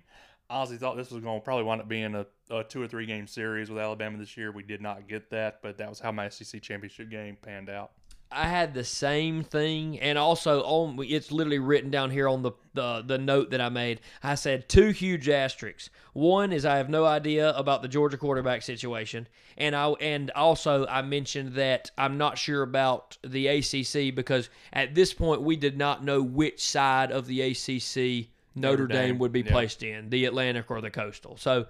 I 0.48 0.64
thought 0.64 0.96
this 0.96 1.10
was 1.10 1.24
going 1.24 1.40
to 1.40 1.44
probably 1.44 1.64
wind 1.64 1.80
up 1.80 1.88
being 1.88 2.14
a, 2.14 2.26
a 2.50 2.62
two 2.62 2.80
or 2.80 2.86
three 2.86 3.04
game 3.04 3.26
series 3.26 3.68
with 3.68 3.80
Alabama 3.80 4.16
this 4.16 4.36
year. 4.36 4.52
We 4.52 4.62
did 4.62 4.80
not 4.80 5.08
get 5.08 5.30
that, 5.30 5.60
but 5.60 5.78
that 5.78 5.88
was 5.88 5.98
how 5.98 6.12
my 6.12 6.28
SEC 6.28 6.62
championship 6.62 7.10
game 7.10 7.36
panned 7.42 7.68
out. 7.68 7.90
I 8.30 8.48
had 8.48 8.74
the 8.74 8.84
same 8.84 9.44
thing, 9.44 10.00
and 10.00 10.18
also 10.18 10.62
on 10.62 10.98
it's 11.00 11.30
literally 11.30 11.60
written 11.60 11.90
down 11.90 12.10
here 12.10 12.28
on 12.28 12.42
the, 12.42 12.52
the 12.74 13.02
the 13.06 13.18
note 13.18 13.50
that 13.50 13.60
I 13.60 13.68
made. 13.68 14.00
I 14.22 14.34
said 14.34 14.68
two 14.68 14.90
huge 14.90 15.28
asterisks. 15.28 15.90
One 16.12 16.52
is 16.52 16.64
I 16.64 16.78
have 16.78 16.88
no 16.88 17.04
idea 17.04 17.50
about 17.50 17.82
the 17.82 17.88
Georgia 17.88 18.16
quarterback 18.16 18.62
situation, 18.62 19.28
and 19.56 19.76
I 19.76 19.90
and 20.00 20.30
also 20.32 20.86
I 20.86 21.02
mentioned 21.02 21.54
that 21.54 21.90
I'm 21.96 22.18
not 22.18 22.36
sure 22.36 22.62
about 22.62 23.16
the 23.22 23.46
ACC 23.46 24.14
because 24.14 24.50
at 24.72 24.94
this 24.94 25.14
point 25.14 25.42
we 25.42 25.56
did 25.56 25.78
not 25.78 26.04
know 26.04 26.20
which 26.20 26.64
side 26.64 27.12
of 27.12 27.26
the 27.26 27.42
ACC 27.42 28.28
Notre, 28.56 28.78
Notre 28.78 28.86
Dame, 28.86 29.08
Dame, 29.10 29.18
would 29.18 29.32
be 29.32 29.42
yeah. 29.42 29.52
placed 29.52 29.82
in, 29.82 30.10
the 30.10 30.24
Atlantic 30.24 30.70
or 30.70 30.80
the 30.80 30.90
Coastal. 30.90 31.36
So 31.36 31.66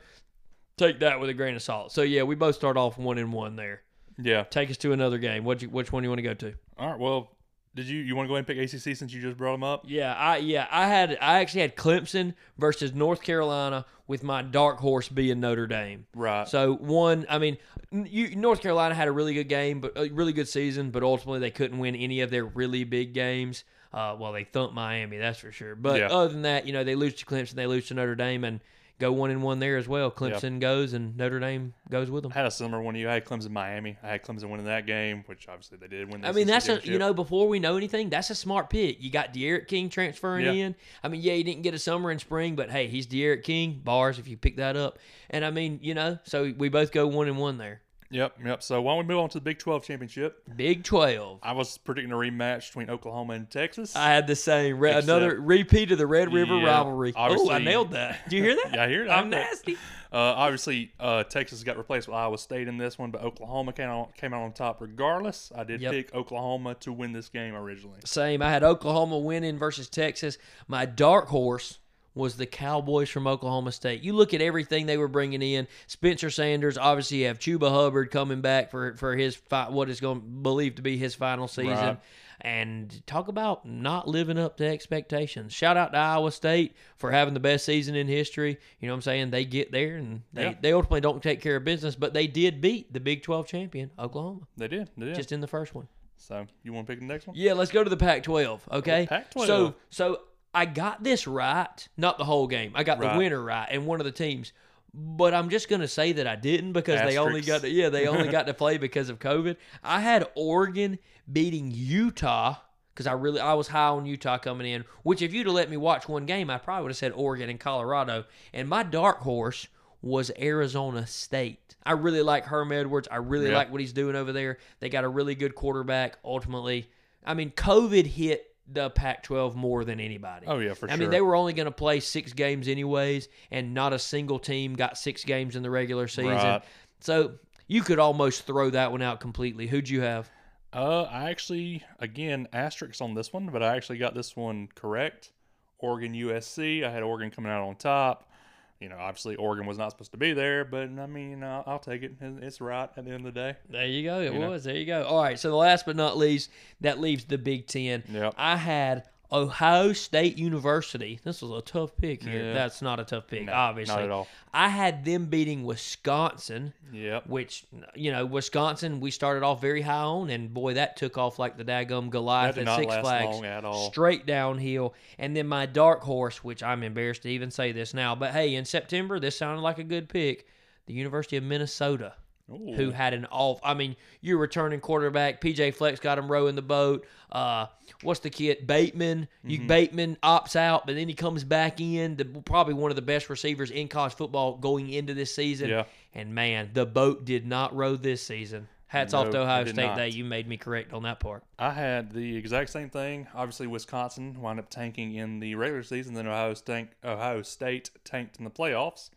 take 0.77 1.01
that 1.01 1.21
with 1.21 1.29
a 1.29 1.35
grain 1.35 1.55
of 1.55 1.63
salt. 1.63 1.93
So 1.93 2.03
yeah, 2.03 2.23
we 2.23 2.35
both 2.35 2.55
start 2.55 2.77
off 2.77 2.97
one 2.97 3.19
and 3.19 3.33
one 3.33 3.57
there. 3.57 3.83
Yeah. 4.19 4.45
Take 4.45 4.71
us 4.71 4.77
to 4.79 4.93
another 4.93 5.19
game. 5.19 5.45
What 5.45 5.63
which 5.63 5.93
one 5.93 6.03
do 6.03 6.07
you 6.07 6.11
want 6.11 6.19
to 6.19 6.23
go 6.23 6.35
to? 6.35 6.55
All 6.79 6.91
right. 6.91 6.99
Well, 6.99 7.31
did 7.75 7.87
you 7.87 8.01
you 8.01 8.17
want 8.17 8.27
to 8.27 8.29
go 8.29 8.35
ahead 8.37 8.49
and 8.49 8.59
pick 8.59 8.73
ACC 8.75 8.97
since 8.97 9.13
you 9.13 9.21
just 9.21 9.37
brought 9.37 9.53
them 9.53 9.63
up? 9.65 9.85
Yeah, 9.87 10.15
I 10.15 10.39
yeah, 10.39 10.67
I 10.71 10.87
had 10.89 11.19
I 11.21 11.41
actually 11.41 11.61
had 11.63 11.77
Clemson 11.77 12.35
versus 12.57 12.95
North 12.95 13.23
Carolina 13.23 13.85
with 14.07 14.23
my 14.23 14.41
dark 14.41 14.79
horse 14.79 15.09
being 15.09 15.41
Notre 15.41 15.67
Dame. 15.67 16.07
Right. 16.15 16.49
So 16.49 16.75
one, 16.77 17.27
I 17.29 17.39
mean, 17.39 17.59
you, 17.91 18.35
North 18.37 18.61
Carolina 18.63 18.95
had 18.95 19.09
a 19.09 19.13
really 19.13 19.35
good 19.35 19.49
game, 19.49 19.81
but 19.81 19.93
a 19.97 20.09
really 20.11 20.33
good 20.33 20.49
season, 20.49 20.91
but 20.91 21.03
ultimately 21.03 21.41
they 21.41 21.51
couldn't 21.51 21.79
win 21.79 21.97
any 21.97 22.21
of 22.21 22.31
their 22.31 22.45
really 22.45 22.85
big 22.85 23.13
games. 23.13 23.65
Uh, 23.93 24.15
well, 24.19 24.33
they 24.33 24.45
thumped 24.45 24.75
Miami, 24.75 25.17
that's 25.19 25.41
for 25.41 25.51
sure. 25.51 25.75
But 25.75 25.99
Yeah. 26.01 26.07
other 26.07 26.29
than 26.33 26.43
that, 26.43 26.67
you 26.67 26.73
know, 26.73 26.85
they 26.85 26.95
lose 26.95 27.15
to 27.15 27.27
Clemson, 27.27 27.55
they 27.55 27.67
lose 27.67 27.89
to 27.89 27.95
Notre 27.95 28.15
Dame, 28.15 28.45
and 28.45 28.61
go 28.99 29.13
one 29.13 29.31
and 29.31 29.43
one 29.43 29.59
there 29.59 29.77
as 29.77 29.87
well. 29.87 30.11
Clemson 30.11 30.59
goes, 30.61 30.93
and 30.93 31.17
Notre 31.17 31.39
Dame 31.39 31.75
goes 31.91 32.11
with 32.11 32.23
them. 32.23 32.33
I 32.35 32.39
had 32.39 32.47
a 32.47 32.51
similar 32.51 32.83
one. 32.83 32.95
to 32.95 33.01
You 33.01 33.09
I 33.11 33.15
had 33.15 33.25
Clemson, 33.25 33.51
Miami. 33.51 33.97
I 34.03 34.09
had 34.09 34.23
Clemson 34.23 34.49
winning 34.51 34.67
that 34.67 34.87
game, 34.87 35.23
which 35.27 35.49
obviously 35.49 35.79
they 35.79 35.89
did 35.89 36.11
win. 36.13 36.25
I 36.25 36.33
mean, 36.33 36.47
that's 36.47 36.69
a 36.69 36.81
you 36.85 36.99
know 36.99 37.13
before 37.15 37.49
we 37.49 37.59
know 37.59 37.77
anything, 37.77 38.09
that's 38.11 38.31
a 38.31 38.35
smart 38.35 38.71
pick. 38.71 39.03
You 39.03 39.11
got 39.11 39.33
D'Eriq 39.33 39.67
King 39.69 39.89
transferring 39.89 40.45
Yeah. 40.47 40.53
in. 40.53 40.75
I 41.03 41.09
mean, 41.09 41.21
yeah, 41.23 41.35
he 41.35 41.43
didn't 41.43 41.63
get 41.63 41.75
a 41.75 41.79
summer 41.79 42.11
and 42.11 42.21
spring, 42.21 42.57
but 42.57 42.71
hey, 42.71 42.87
he's 42.89 43.07
D'Eriq 43.07 43.43
King 43.43 43.81
bars 43.85 44.19
if 44.19 44.29
you 44.29 44.37
pick 44.37 44.57
that 44.57 44.77
up. 44.77 44.99
And 45.31 45.45
I 45.45 45.51
mean, 45.51 45.79
you 45.83 45.95
know, 45.95 46.19
so 46.25 46.53
we 46.57 46.69
both 46.69 46.93
go 46.93 47.07
one 47.07 47.29
and 47.29 47.39
one 47.39 47.59
there. 47.59 47.83
Yep, 48.11 48.39
yep. 48.45 48.63
So 48.63 48.81
why 48.83 48.93
don't 48.97 49.07
we 49.07 49.15
move 49.15 49.23
on 49.23 49.29
to 49.31 49.39
the 49.39 49.43
Big 49.45 49.59
Twelve 49.59 49.85
championship? 49.85 50.43
Big 50.57 50.85
Twelve. 50.85 51.41
I 51.43 51.53
was 51.53 51.77
predicting 51.79 52.13
a 52.13 52.17
rematch 52.17 52.69
between 52.69 52.91
Oklahoma 52.91 53.35
and 53.35 53.51
Texas. 53.51 53.97
I 53.97 54.09
had 54.11 54.27
the 54.27 54.37
same 54.37 54.79
re- 54.79 54.91
Except- 54.91 55.05
another 55.05 55.41
repeat 55.41 55.91
of 55.93 55.99
the 55.99 56.07
Red 56.07 56.33
River 56.33 56.59
Yeah, 56.59 56.67
rivalry. 56.67 57.13
Oh, 57.17 57.51
I 57.51 57.59
nailed 57.59 57.93
that. 57.93 58.21
Did 58.29 58.37
you 58.37 58.43
hear 58.45 58.55
that? 58.65 58.75
Yeah, 58.75 58.85
I 58.85 58.89
hear 58.89 59.05
it. 59.05 59.11
I 59.11 59.17
I'm 59.21 59.31
nasty. 59.31 59.75
Uh, 60.13 60.19
obviously, 60.19 60.93
uh, 61.01 61.25
Texas 61.25 61.63
got 61.65 61.77
replaced 61.77 62.07
with 62.07 62.15
Iowa 62.15 62.39
State 62.39 62.69
in 62.69 62.79
this 62.79 62.97
one, 62.99 63.11
but 63.11 63.23
Oklahoma 63.23 63.73
came 63.73 63.89
out 63.89 64.15
came 64.17 64.33
out 64.33 64.43
on 64.43 64.53
top 64.53 64.81
regardless. 64.81 65.51
I 65.55 65.65
did 65.65 65.81
Yep. 65.81 65.93
pick 65.93 66.15
Oklahoma 66.15 66.75
to 66.81 66.93
win 66.93 67.13
this 67.13 67.29
game 67.29 67.55
originally. 67.55 67.99
Same. 68.05 68.41
I 68.41 68.51
had 68.51 68.63
Oklahoma 68.63 69.19
winning 69.19 69.59
versus 69.59 69.89
Texas. 69.89 70.39
My 70.69 70.87
dark 70.87 71.27
horse 71.29 71.79
was 72.17 72.37
the 72.37 72.47
Cowboys 72.47 73.09
from 73.11 73.27
Oklahoma 73.29 73.71
State. 73.71 74.03
You 74.03 74.15
look 74.15 74.35
at 74.35 74.41
everything 74.41 74.87
they 74.87 74.97
were 74.97 75.07
bringing 75.07 75.43
in. 75.43 75.69
Spencer 75.87 76.31
Sanders. 76.31 76.77
Obviously, 76.77 77.19
you 77.19 77.27
have 77.27 77.39
Chuba 77.39 77.71
Hubbard 77.71 78.11
coming 78.11 78.41
back 78.41 78.71
for 78.71 78.97
for 78.97 79.15
his 79.15 79.37
fi- 79.37 79.69
what 79.71 79.89
is 79.89 80.01
going 80.01 80.43
believed 80.43 80.77
to 80.77 80.83
be 80.83 80.97
his 80.97 81.15
final 81.15 81.47
season. 81.47 81.73
Right. 81.73 81.99
And 82.41 83.03
talk 83.07 83.29
about 83.29 83.65
not 83.67 84.07
living 84.07 84.39
up 84.39 84.59
to 84.59 84.67
expectations. 84.67 85.55
Shout 85.55 85.77
out 85.79 85.93
to 85.93 85.99
Iowa 85.99 86.31
State 86.31 86.75
for 86.97 87.11
having 87.11 87.33
the 87.33 87.41
best 87.41 87.65
season 87.65 87.95
in 87.95 88.07
history. 88.09 88.59
You 88.79 88.89
know 88.89 88.93
what 88.93 88.97
I'm 88.99 89.03
saying? 89.03 89.31
They 89.31 89.47
get 89.47 89.73
there 89.73 89.97
and 89.97 90.23
they, 90.35 90.43
Yeah. 90.43 90.55
they 90.61 90.73
ultimately 90.75 91.01
don't 91.01 91.23
take 91.23 91.41
care 91.41 91.57
of 91.57 91.65
business, 91.65 91.95
but 91.97 92.13
they 92.13 92.27
did 92.27 92.61
beat 92.61 92.93
the 92.93 93.01
Big 93.01 93.23
12 93.23 93.47
champion, 93.47 93.91
Oklahoma, 93.99 94.41
They 94.59 94.69
did. 94.69 94.91
They 94.99 95.07
did. 95.07 95.15
just 95.15 95.33
in 95.33 95.41
the 95.41 95.47
first 95.47 95.75
one. 95.75 95.89
so 96.19 96.47
you 96.63 96.75
want 96.75 96.87
to 96.87 96.93
pick 96.93 97.01
the 97.01 97.07
next 97.07 97.27
one? 97.27 97.37
Yeah, 97.39 97.55
let's 97.55 97.71
go 97.71 97.83
to 97.83 97.89
the 97.91 97.97
Pac-12. 97.97 98.61
Okay. 98.71 99.07
Pac-12. 99.09 99.47
So 99.47 99.75
so 99.89 100.21
I 100.57 100.65
got 100.65 101.05
this 101.05 101.27
right, 101.27 101.89
not 101.97 102.19
the 102.19 102.25
whole 102.25 102.47
game. 102.47 102.73
I 102.75 102.83
got 102.83 102.99
the 102.99 103.17
winner 103.19 103.41
right 103.41 103.69
and 103.71 103.87
one 103.87 104.01
of 104.01 104.07
the 104.07 104.13
teams. 104.13 104.53
But 104.95 105.35
I'm 105.35 105.51
just 105.51 105.69
gonna 105.69 105.89
say 105.89 106.13
that 106.13 106.27
I 106.27 106.37
didn't 106.37 106.73
because 106.73 106.99
they 107.03 107.19
only 107.19 107.43
got 107.43 107.61
to, 107.61 107.69
yeah 107.69 107.91
they 107.91 108.07
only 108.09 108.29
got 108.29 108.47
to 108.47 108.55
play 108.63 108.79
because 108.79 109.11
of 109.11 109.19
COVID. 109.19 109.57
I 109.85 110.01
had 110.01 110.27
Oregon 110.35 110.99
beating 111.31 111.71
Utah 111.71 112.57
because 112.95 113.07
I 113.07 113.13
really 113.13 113.39
I 113.39 113.53
was 113.53 113.69
high 113.69 113.89
on 113.89 114.07
Utah 114.07 114.39
coming 114.39 114.67
in. 114.67 114.87
Which 115.03 115.21
if 115.21 115.35
you'd 115.35 115.47
have 115.47 115.55
let 115.55 115.69
me 115.69 115.77
watch 115.77 116.09
one 116.09 116.25
game, 116.25 116.49
I 116.49 116.57
probably 116.57 116.85
would 116.85 116.91
have 116.93 116.97
said 116.97 117.13
Oregon 117.15 117.51
and 117.51 117.61
Colorado. 117.61 118.25
And 118.55 118.69
my 118.71 118.83
dark 118.83 119.19
horse 119.19 119.69
was 120.01 120.31
Arizona 120.39 121.07
State. 121.07 121.77
I 121.85 121.93
really 121.93 122.23
like 122.23 122.47
Herm 122.47 122.73
Edwards. 122.73 123.07
I 123.11 123.17
really 123.17 123.51
Yeah. 123.51 123.57
like 123.57 123.71
what 123.71 123.83
he's 123.83 123.93
doing 123.93 124.17
over 124.17 124.33
there. 124.33 124.57
They 124.81 124.89
got 124.89 125.05
a 125.05 125.09
really 125.09 125.35
good 125.35 125.55
quarterback. 125.55 126.17
Ultimately, 126.25 126.89
I 127.25 127.35
mean, 127.35 127.51
COVID 127.51 128.07
hit 128.07 128.55
the 128.73 128.91
Pac-12 128.91 129.55
more 129.55 129.85
than 129.85 130.01
anybody. 130.01 130.47
Oh 130.47 130.59
yeah, 130.59 130.75
for 130.75 130.87
I 130.87 130.91
sure. 130.91 130.97
I 130.97 130.97
mean, 130.97 131.11
they 131.11 131.21
were 131.21 131.37
only 131.37 131.53
going 131.53 131.67
to 131.67 131.73
play 131.73 132.01
six 132.01 132.33
games 132.33 132.69
anyways, 132.69 133.29
and 133.51 133.75
not 133.75 133.93
a 133.93 133.99
single 133.99 134.39
team 134.39 134.75
got 134.75 134.99
six 134.99 135.25
games 135.25 135.57
in 135.57 135.63
the 135.63 135.71
regular 135.71 136.09
season. 136.09 136.33
Right. 136.33 136.63
So 137.01 137.35
you 137.69 137.83
could 137.83 137.99
almost 137.99 138.47
throw 138.47 138.71
that 138.71 138.91
one 138.91 139.03
out 139.03 139.21
completely. 139.21 139.67
Who'd 139.67 139.89
you 139.89 140.01
have? 140.03 140.31
Uh, 140.73 141.03
I 141.05 141.31
actually, 141.31 141.83
again, 142.01 142.49
asterisks 142.53 143.01
on 143.01 143.15
this 143.15 143.33
one, 143.33 143.47
but 143.47 143.63
I 143.63 143.77
actually 143.77 143.99
got 143.99 144.15
this 144.15 144.37
one 144.37 144.69
correct. 144.75 145.31
Oregon, 145.79 146.13
USC. 146.13 146.85
I 146.85 146.91
had 146.91 147.03
Oregon 147.03 147.31
coming 147.31 147.51
out 147.51 147.67
on 147.67 147.77
top. 147.77 148.31
You 148.81 148.91
know, 148.91 148.97
obviously 148.99 149.37
Oregon 149.37 149.65
was 149.67 149.79
not 149.79 149.91
supposed 149.91 150.11
to 150.13 150.19
be 150.19 150.33
there, 150.35 150.65
but 150.65 150.83
I 150.99 151.07
mean, 151.07 151.43
I'll, 151.43 151.65
I'll 151.67 151.79
take 151.79 152.03
it. 152.03 152.13
It- 152.21 152.43
It's 152.43 152.61
right 152.61 152.91
at 152.97 153.05
the 153.05 153.11
end 153.11 153.27
of 153.27 153.33
the 153.35 153.41
day. 153.41 153.57
There 153.71 153.87
you 153.87 154.03
go. 154.05 154.21
It 154.21 154.33
You 154.35 154.39
know. 154.39 154.51
was. 154.51 154.65
There 154.65 154.77
you 154.77 154.85
go. 154.85 155.05
All 155.05 155.23
right. 155.23 155.39
So 155.39 155.49
the 155.51 155.57
last 155.57 155.87
but 155.87 155.97
not 155.97 156.17
least, 156.19 156.51
that 156.83 157.01
leaves 157.01 157.25
the 157.25 157.39
Big 157.39 157.67
Ten. 157.67 158.03
Yep. 158.11 158.35
I 158.37 158.57
had 158.57 159.05
Ohio 159.33 159.93
State 159.93 160.39
University. 160.39 161.19
This 161.25 161.43
was 161.43 161.51
a 161.51 161.61
tough 161.63 161.97
pick 161.97 162.23
here. 162.23 162.45
Yeah. 162.47 162.53
That's 162.53 162.81
not 162.81 163.01
a 163.01 163.05
tough 163.05 163.27
pick, 163.27 163.45
No, 163.47 163.53
obviously. 163.53 163.95
not 163.97 164.05
at 164.05 164.11
all. 164.11 164.29
I 164.55 164.69
had 164.69 165.05
them 165.05 165.27
beating 165.27 165.65
Wisconsin, 165.65 166.73
Yep. 166.93 167.27
which 167.27 167.65
you 167.95 168.13
know, 168.13 168.25
Wisconsin 168.25 169.01
we 169.01 169.11
started 169.11 169.43
off 169.43 169.61
very 169.61 169.83
high 169.83 170.03
on, 170.03 170.31
and 170.31 170.53
boy, 170.55 170.75
that 170.75 170.97
took 170.97 171.19
off 171.19 171.39
like 171.39 171.57
the 171.57 171.65
daggum 171.65 172.11
Goliath 172.11 172.57
at 172.59 172.77
Six 172.77 172.95
Flags, 172.97 173.43
at 173.43 173.65
all. 173.65 173.91
straight 173.91 174.27
downhill. 174.27 174.95
And 175.19 175.37
then 175.37 175.47
my 175.49 175.67
dark 175.67 176.03
horse, 176.03 176.45
which 176.45 176.63
I'm 176.63 176.83
embarrassed 176.83 177.23
to 177.23 177.29
even 177.29 177.51
say 177.51 177.73
this 177.73 177.93
now, 177.95 178.15
but 178.15 178.33
hey, 178.33 178.55
in 178.55 178.65
September 178.65 179.19
this 179.19 179.37
sounded 179.37 179.63
like 179.63 179.79
a 179.79 179.85
good 179.85 180.09
pick. 180.09 180.47
The 180.87 180.95
University 180.95 181.37
of 181.37 181.43
Minnesota 181.43 182.15
Ooh. 182.51 182.73
who 182.75 182.91
had 182.91 183.13
an 183.13 183.27
off. 183.27 183.61
I 183.65 183.75
mean, 183.75 183.97
you're 184.21 184.39
returning 184.39 184.81
quarterback. 184.81 185.41
PJ 185.41 185.75
Fleck 185.75 186.01
got 186.01 186.19
him 186.19 186.31
rowing 186.31 186.55
the 186.55 186.63
boat. 186.63 187.05
Uh, 187.31 187.67
what's 188.03 188.21
the 188.21 188.31
kid? 188.31 188.67
Bateman. 188.67 189.29
You 189.45 189.59
Mm-hmm. 189.59 189.67
Bateman 189.67 190.17
opts 190.23 190.55
out, 190.55 190.87
but 190.87 190.95
then 190.95 191.09
he 191.09 191.15
comes 191.15 191.43
back 191.43 191.81
in. 191.81 192.17
The, 192.17 192.25
probably 192.25 192.75
one 192.75 192.91
of 192.93 192.97
the 192.97 193.03
best 193.03 193.29
receivers 193.29 193.71
in 193.71 193.89
college 193.89 194.15
football 194.15 194.57
going 194.57 194.91
into 194.91 195.13
this 195.15 195.35
season. 195.35 195.71
Yeah. 195.71 195.85
And 196.15 196.35
man, 196.35 196.71
the 196.73 196.87
boat 196.87 197.25
did 197.25 197.47
not 197.47 197.75
row 197.75 197.97
this 197.97 198.23
season. 198.23 198.69
Hats 198.89 199.13
off 199.13 199.31
to 199.31 199.41
Ohio 199.41 199.65
State 199.65 199.77
not. 199.85 199.97
that 199.97 200.13
you 200.15 200.25
made 200.25 200.47
me 200.47 200.57
correct 200.57 200.93
on 200.93 201.03
that 201.03 201.19
part. 201.19 201.43
I 201.59 201.73
had 201.73 202.13
the 202.13 202.37
exact 202.37 202.71
same 202.71 202.89
thing. 202.89 203.27
Obviously, 203.35 203.67
Wisconsin 203.67 204.41
wound 204.41 204.61
up 204.61 204.71
tanking 204.71 205.17
in 205.17 205.41
the 205.41 205.57
regular 205.57 205.83
season. 205.83 206.15
Then 206.15 206.29
Ohio 206.29 206.55
State, 206.55 206.89
Ohio 207.05 207.43
State 207.43 207.91
tanked 208.05 208.39
in 208.39 208.45
the 208.45 208.51
playoffs. 208.51 209.11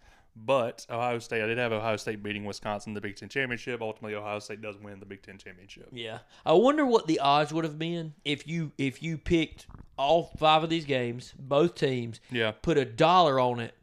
But 0.45 0.85
Ohio 0.89 1.19
State, 1.19 1.43
I 1.43 1.47
did 1.47 1.57
have 1.57 1.71
Ohio 1.73 1.97
State 1.97 2.23
beating 2.23 2.45
Wisconsin 2.45 2.91
in 2.91 2.93
the 2.93 3.01
Big 3.01 3.15
Ten 3.17 3.27
championship. 3.29 3.81
Ultimately, 3.81 4.15
Ohio 4.15 4.39
State 4.39 4.61
does 4.61 4.77
win 4.77 4.99
the 4.99 5.05
Big 5.05 5.21
Ten 5.21 5.37
championship. 5.37 5.89
Yeah, 5.91 6.19
I 6.45 6.53
wonder 6.53 6.85
what 6.85 7.07
the 7.07 7.19
odds 7.19 7.51
would 7.53 7.65
have 7.65 7.77
been 7.77 8.13
if 8.23 8.47
you 8.47 8.71
if 8.77 9.03
you 9.03 9.17
picked 9.17 9.67
all 9.97 10.31
five 10.37 10.63
of 10.63 10.69
these 10.69 10.85
games, 10.85 11.33
both 11.37 11.75
teams, 11.75 12.21
Yeah, 12.31 12.51
put 12.51 12.77
a 12.77 12.85
dollar 12.85 13.39
on 13.39 13.59
it. 13.59 13.75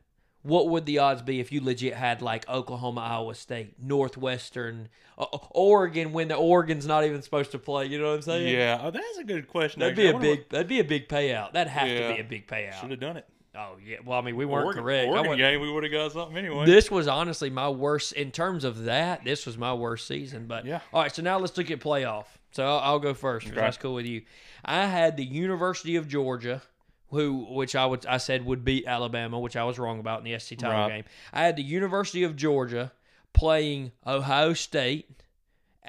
What 0.43 0.69
would 0.69 0.87
the 0.87 0.99
odds 1.01 1.23
be 1.23 1.41
if 1.41 1.51
you 1.51 1.61
legit 1.61 1.95
had 1.95 2.23
like 2.23 2.49
Oklahoma, 2.49 3.01
Iowa 3.01 3.35
State, 3.35 3.75
Northwestern, 3.83 4.89
uh, 5.19 5.25
Oregon 5.51 6.13
when 6.13 6.29
the 6.29 6.37
Oregon's 6.37 6.87
not 6.87 7.05
even 7.05 7.21
supposed 7.21 7.51
to 7.51 7.59
play? 7.59 7.87
You 7.87 7.99
know 7.99 8.11
what 8.11 8.15
I'm 8.17 8.23
saying? 8.23 8.55
yeah. 8.57 8.81
Oh, 8.83 8.91
that's 8.91 9.19
a 9.19 9.25
good 9.25 9.49
question. 9.49 9.81
That'd 9.81 9.97
be 9.97 10.07
a 10.07 10.19
big. 10.19 10.49
That'd 10.49 10.69
be 10.69 10.79
a 10.79 10.85
big 10.85 11.09
payout. 11.09 11.53
That'd 11.53 11.73
have 11.73 11.89
to 11.89 12.15
be 12.15 12.21
a 12.21 12.25
big 12.25 12.47
payout. 12.47 12.81
Should 12.81 12.93
have 12.93 13.01
done 13.01 13.17
it. 13.17 13.27
Oh 13.57 13.77
yeah. 13.85 13.97
Well, 14.05 14.19
I 14.19 14.23
mean, 14.23 14.37
we 14.37 14.45
weren't 14.45 14.67
Oregon, 14.67 14.83
correct. 14.83 15.09
Oregon 15.09 15.39
game, 15.39 15.61
we 15.61 15.71
would 15.71 15.83
have 15.83 15.93
got 15.93 16.13
something 16.13 16.37
anyway. 16.37 16.67
This 16.67 16.91
was 16.91 17.09
honestly 17.09 17.51
my 17.51 17.69
worst 17.69 18.13
in 18.13 18.31
terms 18.31 18.65
of 18.65 18.85
that. 18.85 19.25
This 19.25 19.47
was 19.47 19.57
my 19.57 19.73
worst 19.73 20.07
season. 20.07 20.47
But 20.47 20.65
Yeah. 20.67 20.81
all 20.93 21.03
right, 21.03 21.15
so 21.15 21.23
now 21.23 21.39
let's 21.39 21.57
look 21.57 21.71
at 21.71 21.81
playoff. 21.81 22.27
So 22.53 22.65
I'll, 22.67 22.79
I'll 22.79 22.99
go 22.99 23.15
first. 23.15 23.47
Okay. 23.47 23.57
That's 23.57 23.77
cool 23.77 23.95
with 23.95 24.07
you. 24.07 24.23
I 24.65 24.87
had 24.87 25.17
the 25.17 25.25
University 25.25 25.97
of 25.97 26.09
Georgia, 26.09 26.63
who 27.11 27.47
which 27.51 27.75
I 27.77 27.87
would 27.87 28.05
I 28.07 28.17
said 28.19 28.45
would 28.45 28.65
beat 28.65 28.87
Alabama, 28.87 29.39
which 29.39 29.57
I 29.57 29.65
was 29.65 29.79
wrong 29.79 30.01
about 30.01 30.19
in 30.19 30.25
the 30.31 30.39
SC 30.39 30.57
title 30.59 30.73
Right. 30.79 30.89
game. 30.89 31.05
I 31.33 31.45
had 31.45 31.57
the 31.57 31.63
University 31.63 32.25
of 32.25 32.37
Georgia 32.37 32.93
playing 33.33 33.93
Ohio 34.07 34.55
State, 34.55 35.11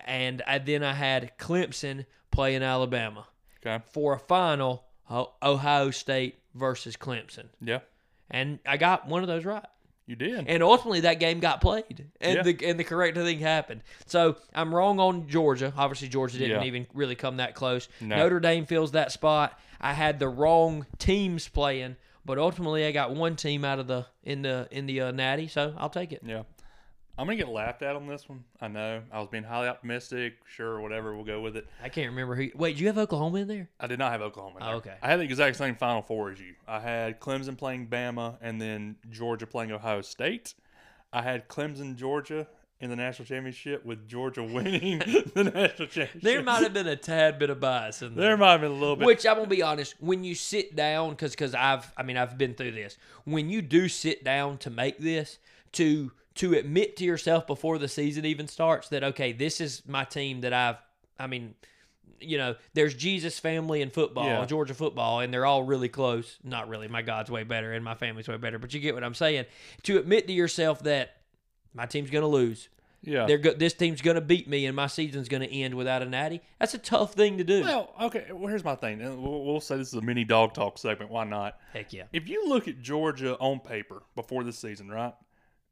and 0.05 0.41
I, 0.45 0.57
then 0.59 0.83
I 0.83 0.93
had 0.93 1.37
Clemson 1.37 2.05
playing 2.31 2.61
Alabama 2.63 3.27
okay. 3.65 3.83
for 3.91 4.13
a 4.13 4.19
final. 4.19 4.83
Ohio 5.09 5.89
State 5.91 6.37
versus 6.57 6.97
Clemson, 6.97 7.45
Yeah, 7.61 7.79
and 8.29 8.59
I 8.65 8.77
got 8.77 9.07
one 9.07 9.21
of 9.21 9.27
those 9.27 9.45
right 9.45 9.65
you 10.05 10.15
did. 10.15 10.47
and 10.47 10.63
ultimately 10.63 11.01
that 11.01 11.19
game 11.19 11.39
got 11.39 11.59
played 11.61 12.07
and 12.21 12.35
Yeah. 12.37 12.41
the 12.43 12.65
and 12.65 12.79
the 12.79 12.83
correct 12.85 13.17
thing 13.17 13.39
happened 13.39 13.81
so 14.05 14.37
i'm 14.55 14.73
wrong 14.73 15.01
on 15.01 15.27
georgia 15.27 15.73
obviously 15.75 16.07
georgia 16.07 16.37
didn't 16.37 16.61
Yeah. 16.61 16.67
even 16.67 16.87
really 16.93 17.15
come 17.15 17.37
that 17.37 17.55
close 17.55 17.89
No. 17.99 18.15
notre 18.15 18.39
dame 18.39 18.65
fills 18.65 18.93
that 18.93 19.11
spot 19.11 19.59
i 19.81 19.91
had 19.91 20.17
the 20.19 20.29
wrong 20.29 20.85
teams 20.97 21.49
playing 21.49 21.97
but 22.23 22.37
ultimately 22.37 22.85
i 22.85 22.93
got 22.93 23.15
one 23.15 23.35
team 23.35 23.65
out 23.65 23.79
of 23.79 23.87
the 23.87 24.05
in 24.23 24.43
the 24.43 24.69
in 24.71 24.85
the 24.85 25.01
uh, 25.01 25.11
natty 25.11 25.49
so 25.49 25.73
i'll 25.77 25.89
take 25.89 26.13
it 26.13 26.21
Yeah. 26.25 26.43
I'm 27.17 27.25
gonna 27.25 27.35
get 27.35 27.49
laughed 27.49 27.81
at 27.81 27.95
on 27.95 28.07
this 28.07 28.29
one. 28.29 28.43
I 28.61 28.67
know. 28.67 29.01
I 29.11 29.19
was 29.19 29.27
being 29.27 29.43
highly 29.43 29.67
optimistic. 29.67 30.35
Sure, 30.45 30.79
whatever. 30.79 31.15
We'll 31.15 31.25
go 31.25 31.41
with 31.41 31.57
it. 31.57 31.67
i 31.83 31.89
can't 31.89 32.09
remember 32.09 32.35
who 32.35 32.49
wait 32.55 32.77
do 32.77 32.81
you 32.81 32.87
have 32.87 32.97
oklahoma 32.97 33.39
in 33.39 33.47
there 33.47 33.69
I 33.79 33.87
did 33.87 33.99
not 33.99 34.11
have 34.11 34.21
Oklahoma. 34.21 34.57
In 34.59 34.65
there. 34.65 34.73
Oh, 34.73 34.77
okay. 34.77 34.95
I 35.01 35.07
had 35.07 35.19
the 35.19 35.23
exact 35.23 35.55
same 35.57 35.75
Final 35.75 36.01
Four 36.01 36.31
as 36.31 36.39
you. 36.39 36.53
I 36.67 36.79
had 36.79 37.19
Clemson 37.19 37.57
playing 37.57 37.87
Bama, 37.87 38.37
and 38.41 38.61
then 38.61 38.97
Georgia 39.09 39.47
playing 39.47 39.71
Ohio 39.71 40.01
State. 40.01 40.53
I 41.11 41.21
had 41.21 41.47
Clemson, 41.47 41.95
Georgia 41.95 42.47
in 42.79 42.91
the 42.91 42.95
national 42.95 43.25
championship, 43.25 43.83
with 43.83 44.07
Georgia 44.07 44.43
winning 44.43 44.99
the 45.33 45.43
national 45.45 45.87
championship. 45.87 46.21
there 46.21 46.43
might 46.43 46.61
have 46.61 46.73
been 46.73 46.87
a 46.87 46.95
tad 46.95 47.39
bit 47.39 47.49
of 47.49 47.59
bias 47.59 48.03
in 48.03 48.13
there 48.13 48.27
there 48.27 48.37
might 48.37 48.51
have 48.51 48.61
been 48.61 48.69
a 48.71 48.73
little 48.75 48.95
bit. 48.95 49.07
Which 49.07 49.25
I'm 49.25 49.37
gonna 49.37 49.47
be 49.47 49.63
honest, 49.63 49.95
when 49.99 50.23
you 50.23 50.35
sit 50.35 50.75
down, 50.75 51.11
because 51.11 51.31
because 51.31 51.55
I've 51.55 51.91
I 51.97 52.03
mean 52.03 52.17
I've 52.17 52.37
been 52.37 52.53
through 52.53 52.73
this. 52.73 52.97
When 53.23 53.49
you 53.49 53.61
do 53.63 53.87
sit 53.89 54.23
down 54.23 54.59
to 54.59 54.69
make 54.69 54.99
this, 54.99 55.39
to 55.73 56.11
to 56.37 56.53
admit 56.53 56.97
to 56.97 57.03
yourself 57.03 57.45
before 57.47 57.77
the 57.77 57.87
season 57.87 58.25
even 58.25 58.47
starts 58.47 58.89
that 58.89 59.03
okay, 59.03 59.31
this 59.31 59.59
is 59.61 59.83
my 59.87 60.03
team 60.03 60.41
that 60.41 60.53
I've 60.53 60.77
I 61.19 61.27
mean, 61.27 61.55
you 62.19 62.37
know, 62.37 62.55
there's 62.73 62.93
Jesus 62.95 63.37
family 63.39 63.81
in 63.81 63.89
football, 63.89 64.25
Yeah. 64.25 64.45
Georgia 64.45 64.73
football, 64.73 65.19
and 65.19 65.33
they're 65.33 65.45
all 65.45 65.63
really 65.63 65.89
close. 65.89 66.37
Not 66.43 66.67
really, 66.69 66.87
my 66.87 67.01
God's 67.03 67.29
way 67.29 67.43
better 67.43 67.73
and 67.73 67.83
my 67.85 67.93
family's 67.95 68.27
way 68.27 68.37
better, 68.37 68.57
but 68.59 68.73
you 68.73 68.79
get 68.79 68.93
what 68.95 69.03
I'm 69.03 69.13
saying. 69.15 69.45
To 69.83 69.97
admit 69.99 70.27
to 70.27 70.33
yourself 70.33 70.83
that 70.83 71.17
my 71.73 71.85
team's 71.85 72.09
gonna 72.09 72.27
lose. 72.27 72.69
yeah. 73.03 73.25
They're 73.27 73.37
go- 73.37 73.53
this 73.53 73.73
team's 73.73 74.01
gonna 74.01 74.21
beat 74.21 74.47
me, 74.47 74.65
and 74.65 74.75
my 74.75 74.87
season's 74.87 75.29
gonna 75.29 75.45
end 75.45 75.75
without 75.75 76.01
a 76.01 76.05
natty. 76.05 76.41
That's 76.59 76.73
a 76.73 76.79
tough 76.79 77.13
thing 77.13 77.37
to 77.37 77.43
do. 77.43 77.61
Well, 77.61 77.93
okay. 78.01 78.25
Well, 78.31 78.47
here's 78.47 78.63
my 78.63 78.73
thing. 78.75 78.99
We'll, 79.21 79.43
we'll 79.45 79.59
say 79.61 79.77
this 79.77 79.89
is 79.89 79.93
a 79.93 80.01
mini 80.01 80.23
dog 80.23 80.53
talk 80.55 80.77
segment. 80.79 81.11
Why 81.11 81.23
not? 81.23 81.57
Heck 81.73 81.93
yeah. 81.93 82.03
If 82.13 82.27
you 82.27 82.47
look 82.49 82.67
at 82.67 82.81
Georgia 82.81 83.35
on 83.37 83.59
paper 83.59 84.01
before 84.15 84.43
the 84.43 84.51
season, 84.53 84.89
right? 84.89 85.13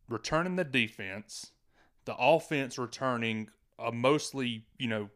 Returning 0.10 0.56
the 0.56 0.63
defense, 0.63 1.52
the 2.06 2.15
offense 2.18 2.78
returning 2.78 3.50
a 3.80 3.91
mostly, 3.91 4.65
you 4.78 4.88
know, 4.88 5.10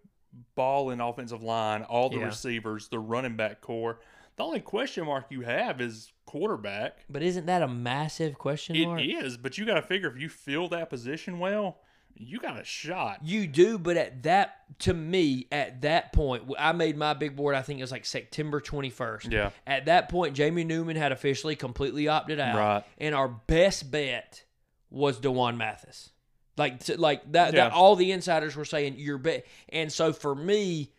ball 0.55 0.89
and 0.89 1.01
offensive 1.01 1.43
line, 1.43 1.83
all 1.83 2.09
the 2.09 2.17
Yeah. 2.19 2.25
receivers, 2.25 2.87
the 2.89 2.99
running 2.99 3.35
back 3.35 3.61
core. 3.61 3.99
The 4.35 4.43
only 4.43 4.61
question 4.61 5.05
mark 5.05 5.25
you 5.29 5.41
have 5.41 5.81
is 5.81 6.11
quarterback. 6.25 6.99
But 7.09 7.23
isn't 7.23 7.45
that 7.47 7.61
a 7.61 7.67
massive 7.67 8.37
question 8.37 8.75
It 8.75 8.85
mark? 8.85 9.01
is, 9.01 9.37
but 9.37 9.57
you 9.57 9.65
got 9.65 9.75
to 9.75 9.81
figure 9.81 10.09
if 10.09 10.17
you 10.19 10.29
fill 10.29 10.69
that 10.69 10.89
position 10.89 11.39
well, 11.39 11.79
you 12.15 12.39
got 12.39 12.59
a 12.59 12.63
shot. 12.63 13.19
You 13.23 13.47
do, 13.47 13.77
but 13.77 13.95
at 13.97 14.23
that, 14.23 14.79
to 14.79 14.93
me, 14.93 15.47
at 15.51 15.81
that 15.81 16.11
point, 16.13 16.43
I 16.57 16.71
made 16.73 16.97
my 16.97 17.13
big 17.13 17.35
board. 17.35 17.55
I 17.55 17.61
think 17.61 17.79
it 17.79 17.83
was 17.83 17.91
like 17.91 18.05
September 18.05 18.59
twenty 18.59 18.89
first. 18.89 19.31
Yeah. 19.31 19.51
At 19.65 19.85
that 19.85 20.09
point, 20.09 20.35
Jamie 20.35 20.63
Newman 20.65 20.95
had 20.97 21.11
officially 21.11 21.55
completely 21.55 22.07
opted 22.07 22.39
out, 22.39 22.57
Right. 22.57 22.83
and 22.97 23.15
our 23.15 23.27
best 23.27 23.89
bet 23.91 24.43
was 24.89 25.19
D'Wan 25.19 25.57
Mathis. 25.57 26.09
Like, 26.57 26.83
t- 26.83 26.95
like 26.95 27.31
that, 27.31 27.53
Yeah. 27.53 27.69
that. 27.69 27.73
All 27.73 27.95
the 27.95 28.11
insiders 28.11 28.55
were 28.55 28.65
saying 28.65 28.95
you're 28.97 29.17
bet, 29.17 29.45
and 29.69 29.91
so 29.91 30.11
for 30.13 30.35
me, 30.35 30.91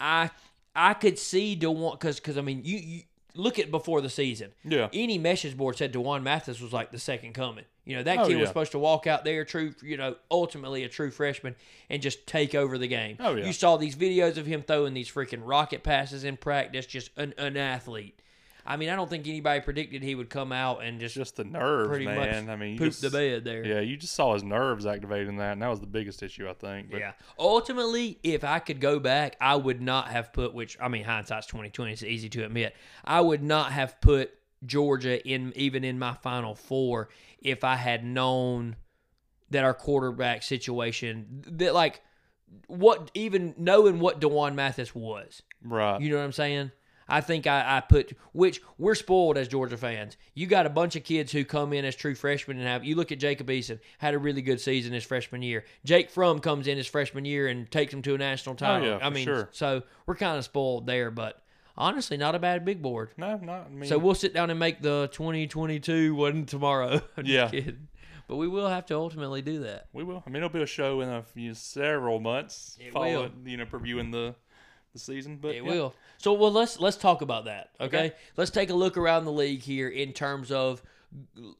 I 0.00 0.30
I 0.74 0.94
could 0.94 1.18
see 1.18 1.54
D'Wan 1.54 1.92
because 1.92 2.16
because 2.18 2.38
I 2.38 2.40
mean 2.40 2.62
you, 2.64 2.78
you 2.78 3.02
look 3.34 3.58
at 3.58 3.70
before 3.70 4.00
the 4.00 4.08
season. 4.10 4.52
Yeah. 4.64 4.88
any 4.92 5.18
message 5.18 5.56
board 5.56 5.76
said 5.76 5.92
D'Wan 5.92 6.22
Mathis 6.22 6.60
was 6.60 6.72
like 6.72 6.90
the 6.92 6.98
second 6.98 7.34
coming. 7.34 7.64
You 7.84 7.96
know, 7.96 8.02
that 8.04 8.18
Oh, 8.20 8.26
kid 8.28 8.36
was 8.36 8.48
supposed 8.48 8.70
to 8.72 8.78
walk 8.78 9.08
out 9.08 9.24
there, 9.24 9.44
true, 9.44 9.74
you 9.82 9.96
know, 9.96 10.14
ultimately 10.30 10.84
a 10.84 10.88
true 10.88 11.10
freshman, 11.10 11.56
and 11.90 12.00
just 12.00 12.26
take 12.28 12.54
over 12.54 12.78
the 12.78 12.86
game. 12.86 13.16
Oh, 13.18 13.34
yeah. 13.34 13.44
You 13.44 13.52
saw 13.52 13.76
these 13.76 13.96
videos 13.96 14.36
of 14.36 14.46
him 14.46 14.62
throwing 14.62 14.94
these 14.94 15.10
freaking 15.10 15.40
rocket 15.42 15.82
passes 15.82 16.22
in 16.22 16.36
practice, 16.36 16.86
just 16.86 17.10
an, 17.16 17.34
an 17.38 17.56
athlete. 17.56 18.21
I 18.64 18.76
mean, 18.76 18.88
I 18.90 18.96
don't 18.96 19.10
think 19.10 19.26
anybody 19.26 19.60
predicted 19.60 20.02
he 20.02 20.14
would 20.14 20.30
come 20.30 20.52
out 20.52 20.84
and 20.84 21.00
just, 21.00 21.14
Just 21.14 21.36
the 21.36 21.44
nerves, 21.44 21.88
pretty 21.88 22.04
man. 22.04 22.46
much 22.46 22.52
I 22.52 22.56
mean, 22.56 22.72
you 22.74 22.78
poop 22.78 22.94
the 22.94 23.10
bed 23.10 23.44
there. 23.44 23.64
Yeah, 23.64 23.80
you 23.80 23.96
just 23.96 24.14
saw 24.14 24.34
his 24.34 24.44
nerves 24.44 24.86
activating 24.86 25.36
that, 25.38 25.52
and 25.52 25.62
that 25.62 25.68
was 25.68 25.80
the 25.80 25.86
biggest 25.86 26.22
issue, 26.22 26.48
I 26.48 26.52
think. 26.52 26.90
But 26.90 27.00
Yeah. 27.00 27.12
Ultimately, 27.38 28.18
if 28.22 28.44
I 28.44 28.58
could 28.60 28.80
go 28.80 28.98
back, 28.98 29.36
I 29.40 29.56
would 29.56 29.80
not 29.82 30.08
have 30.08 30.32
put 30.32 30.54
which 30.54 30.76
I 30.80 30.88
mean 30.88 31.04
hindsight's 31.04 31.46
twenty 31.46 31.70
twenty, 31.70 31.92
it's 31.92 32.02
easy 32.02 32.28
to 32.30 32.44
admit. 32.44 32.74
I 33.04 33.20
would 33.20 33.42
not 33.42 33.72
have 33.72 34.00
put 34.00 34.32
Georgia 34.64 35.26
in 35.26 35.52
even 35.56 35.82
in 35.82 35.98
my 35.98 36.14
final 36.14 36.54
four 36.54 37.08
if 37.40 37.64
I 37.64 37.74
had 37.76 38.04
known 38.04 38.76
that 39.50 39.64
our 39.64 39.74
quarterback 39.74 40.42
situation 40.42 41.42
that 41.46 41.74
like 41.74 42.00
what 42.68 43.10
even 43.14 43.54
knowing 43.56 43.98
what 43.98 44.20
D'Wan 44.20 44.54
Mathis 44.54 44.94
was. 44.94 45.42
right. 45.64 46.00
You 46.00 46.10
know 46.10 46.18
what 46.18 46.24
I'm 46.24 46.32
saying? 46.32 46.70
I 47.12 47.20
think 47.20 47.46
I, 47.46 47.76
I 47.76 47.80
put 47.80 48.16
which 48.32 48.62
we're 48.78 48.94
spoiled 48.94 49.36
as 49.36 49.46
Georgia 49.46 49.76
fans. 49.76 50.16
You 50.34 50.46
got 50.46 50.64
a 50.64 50.70
bunch 50.70 50.96
of 50.96 51.04
kids 51.04 51.30
who 51.30 51.44
come 51.44 51.74
in 51.74 51.84
as 51.84 51.94
true 51.94 52.14
freshmen 52.14 52.56
and 52.56 52.66
have 52.66 52.84
you 52.84 52.94
look 52.94 53.12
at 53.12 53.18
Jacob 53.18 53.48
Eason, 53.48 53.80
had 53.98 54.14
a 54.14 54.18
really 54.18 54.40
good 54.40 54.62
season 54.62 54.94
his 54.94 55.04
freshman 55.04 55.42
year. 55.42 55.64
Jake 55.84 56.08
Fromm 56.08 56.38
comes 56.40 56.66
in 56.66 56.78
his 56.78 56.86
freshman 56.86 57.26
year 57.26 57.48
and 57.48 57.70
takes 57.70 57.92
him 57.92 58.00
to 58.02 58.14
a 58.14 58.18
national 58.18 58.54
oh, 58.54 58.56
title. 58.56 58.88
yeah, 58.88 58.98
I 59.02 59.10
mean 59.10 59.26
sure. 59.26 59.50
so 59.52 59.82
we're 60.06 60.14
kind 60.14 60.38
of 60.38 60.44
spoiled 60.44 60.86
there, 60.86 61.10
but 61.10 61.42
honestly 61.76 62.16
not 62.16 62.34
a 62.34 62.38
bad 62.38 62.64
big 62.64 62.80
board. 62.80 63.10
no, 63.18 63.36
not 63.36 63.66
I 63.66 63.68
mean, 63.68 63.88
So 63.90 63.98
we'll 63.98 64.14
sit 64.14 64.32
down 64.32 64.48
and 64.48 64.58
make 64.58 64.80
the 64.80 65.10
2022 65.12 66.14
one 66.14 66.46
tomorrow. 66.46 67.02
Yeah. 67.22 67.48
kidding. 67.50 67.88
But 68.26 68.36
we 68.36 68.48
will 68.48 68.68
have 68.68 68.86
to 68.86 68.96
ultimately 68.96 69.42
do 69.42 69.60
that. 69.64 69.88
we 69.92 70.04
will. 70.04 70.22
I 70.26 70.30
mean, 70.30 70.36
it'll 70.36 70.48
be 70.48 70.62
a 70.62 70.66
show 70.66 71.02
in 71.02 71.10
a 71.10 71.22
few 71.22 71.52
several 71.52 72.18
months. 72.20 72.78
It 72.80 72.92
following, 72.92 73.42
You 73.44 73.58
know, 73.58 73.66
previewing 73.66 74.10
the 74.12 74.34
the 74.92 74.98
season, 74.98 75.36
but 75.36 75.54
It 75.54 75.64
yeah. 75.64 75.70
will. 75.70 75.94
So 76.18 76.32
well, 76.32 76.52
let's 76.52 76.78
let's 76.80 76.96
talk 76.96 77.22
about 77.22 77.46
that. 77.46 77.70
Okay? 77.80 78.06
Okay. 78.06 78.12
let's 78.36 78.50
take 78.50 78.70
a 78.70 78.74
look 78.74 78.96
around 78.96 79.24
the 79.24 79.32
league 79.32 79.60
here 79.60 79.88
in 79.88 80.12
terms 80.12 80.50
of. 80.50 80.82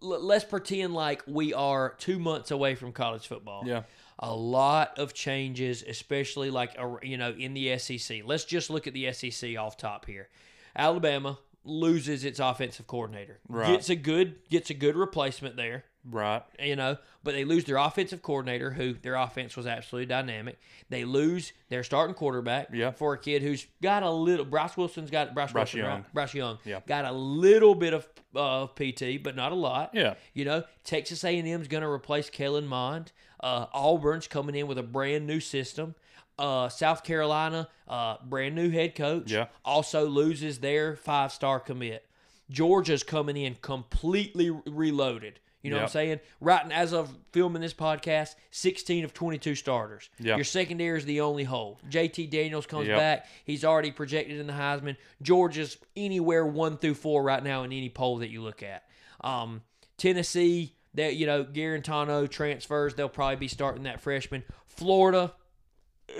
Let's 0.00 0.44
pretend 0.44 0.94
like 0.94 1.22
we 1.26 1.52
are 1.52 1.94
two 1.98 2.18
months 2.18 2.50
away 2.50 2.74
from 2.74 2.92
college 2.92 3.26
football. 3.26 3.64
Yeah. 3.66 3.82
A 4.18 4.34
lot 4.34 4.98
of 4.98 5.12
changes, 5.12 5.84
especially 5.86 6.48
like 6.48 6.78
you 7.02 7.18
know 7.18 7.32
in 7.32 7.52
the 7.52 7.76
SEC. 7.76 8.22
Let's 8.24 8.44
just 8.44 8.70
look 8.70 8.86
at 8.86 8.94
the 8.94 9.12
SEC 9.12 9.58
off 9.58 9.76
top 9.76 10.06
here. 10.06 10.28
Alabama 10.74 11.38
loses 11.64 12.24
its 12.24 12.40
offensive 12.40 12.86
coordinator. 12.86 13.40
Right. 13.46 13.68
Gets 13.72 13.90
a 13.90 13.96
good 13.96 14.36
gets 14.48 14.70
a 14.70 14.74
good 14.74 14.96
replacement 14.96 15.56
there 15.56 15.84
Right. 16.10 16.42
you 16.58 16.74
know, 16.76 16.96
but 17.22 17.34
they 17.34 17.44
lose 17.44 17.64
their 17.64 17.76
offensive 17.76 18.22
coordinator, 18.22 18.72
who 18.72 18.94
their 18.94 19.14
offense 19.14 19.56
was 19.56 19.66
absolutely 19.66 20.06
dynamic. 20.06 20.58
They 20.88 21.04
lose 21.04 21.52
their 21.68 21.84
starting 21.84 22.14
quarterback 22.14 22.68
Yeah. 22.72 22.90
for 22.90 23.14
a 23.14 23.18
kid 23.18 23.42
who's 23.42 23.66
got 23.80 24.02
a 24.02 24.10
little. 24.10 24.44
Bryce 24.44 24.76
Wilson's 24.76 25.10
got 25.10 25.32
Bryce, 25.34 25.52
Bryce 25.52 25.72
Wilson, 25.74 25.78
Young. 25.80 25.88
right? 26.02 26.14
Bryce 26.14 26.34
Young, 26.34 26.58
Yeah. 26.64 26.80
got 26.86 27.04
a 27.04 27.12
little 27.12 27.74
bit 27.76 27.94
of 27.94 28.08
uh, 28.34 28.66
PT, 28.68 29.22
but 29.22 29.36
not 29.36 29.52
a 29.52 29.54
lot. 29.54 29.90
Yeah. 29.94 30.14
You 30.34 30.44
know, 30.44 30.64
Texas 30.84 31.22
A&M's 31.22 31.68
going 31.68 31.82
to 31.82 31.88
replace 31.88 32.30
Kellen 32.30 32.66
Mond. 32.66 33.12
Uh, 33.40 33.66
Auburn's 33.72 34.26
coming 34.26 34.54
in 34.54 34.66
with 34.66 34.78
a 34.78 34.82
brand 34.82 35.26
new 35.26 35.38
system. 35.38 35.94
Uh, 36.38 36.68
South 36.68 37.04
Carolina, 37.04 37.68
uh, 37.86 38.16
brand 38.24 38.54
new 38.54 38.70
head 38.70 38.94
coach. 38.94 39.30
Yeah. 39.30 39.46
Also 39.64 40.06
loses 40.06 40.58
their 40.60 40.96
five 40.96 41.30
star 41.30 41.60
commit. 41.60 42.06
Georgia's 42.50 43.02
coming 43.02 43.36
in 43.36 43.54
completely 43.60 44.50
reloaded. 44.50 45.38
You 45.62 45.70
know 45.70 45.76
what 45.76 45.82
I'm 45.84 45.88
saying? 45.90 46.20
Right 46.40 46.62
and 46.62 46.72
as 46.72 46.92
of 46.92 47.16
filming 47.32 47.62
this 47.62 47.72
podcast, 47.74 48.34
16 48.50 49.04
of 49.04 49.14
22 49.14 49.54
starters. 49.54 50.10
Yeah. 50.18 50.34
Your 50.36 50.44
secondary 50.44 50.98
is 50.98 51.04
the 51.04 51.20
only 51.20 51.44
hole. 51.44 51.78
JT 51.88 52.30
Daniels 52.30 52.66
comes 52.66 52.88
Yep. 52.88 52.98
back. 52.98 53.26
He's 53.44 53.64
already 53.64 53.92
projected 53.92 54.38
in 54.40 54.46
the 54.48 54.52
Heisman. 54.52 54.96
Georgia's 55.22 55.76
anywhere 55.96 56.44
one 56.44 56.78
through 56.78 56.94
four 56.94 57.22
right 57.22 57.42
now 57.42 57.62
in 57.62 57.72
any 57.72 57.88
poll 57.88 58.18
that 58.18 58.28
you 58.30 58.42
look 58.42 58.62
at. 58.62 58.82
Um, 59.20 59.62
Tennessee, 59.98 60.74
that 60.94 61.14
you 61.14 61.26
know, 61.26 61.44
Guarantano 61.44 62.28
transfers. 62.28 62.94
They'll 62.94 63.08
probably 63.08 63.36
be 63.36 63.48
starting 63.48 63.84
that 63.84 64.00
freshman. 64.00 64.42
Florida, 64.66 65.32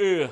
ugh, 0.00 0.30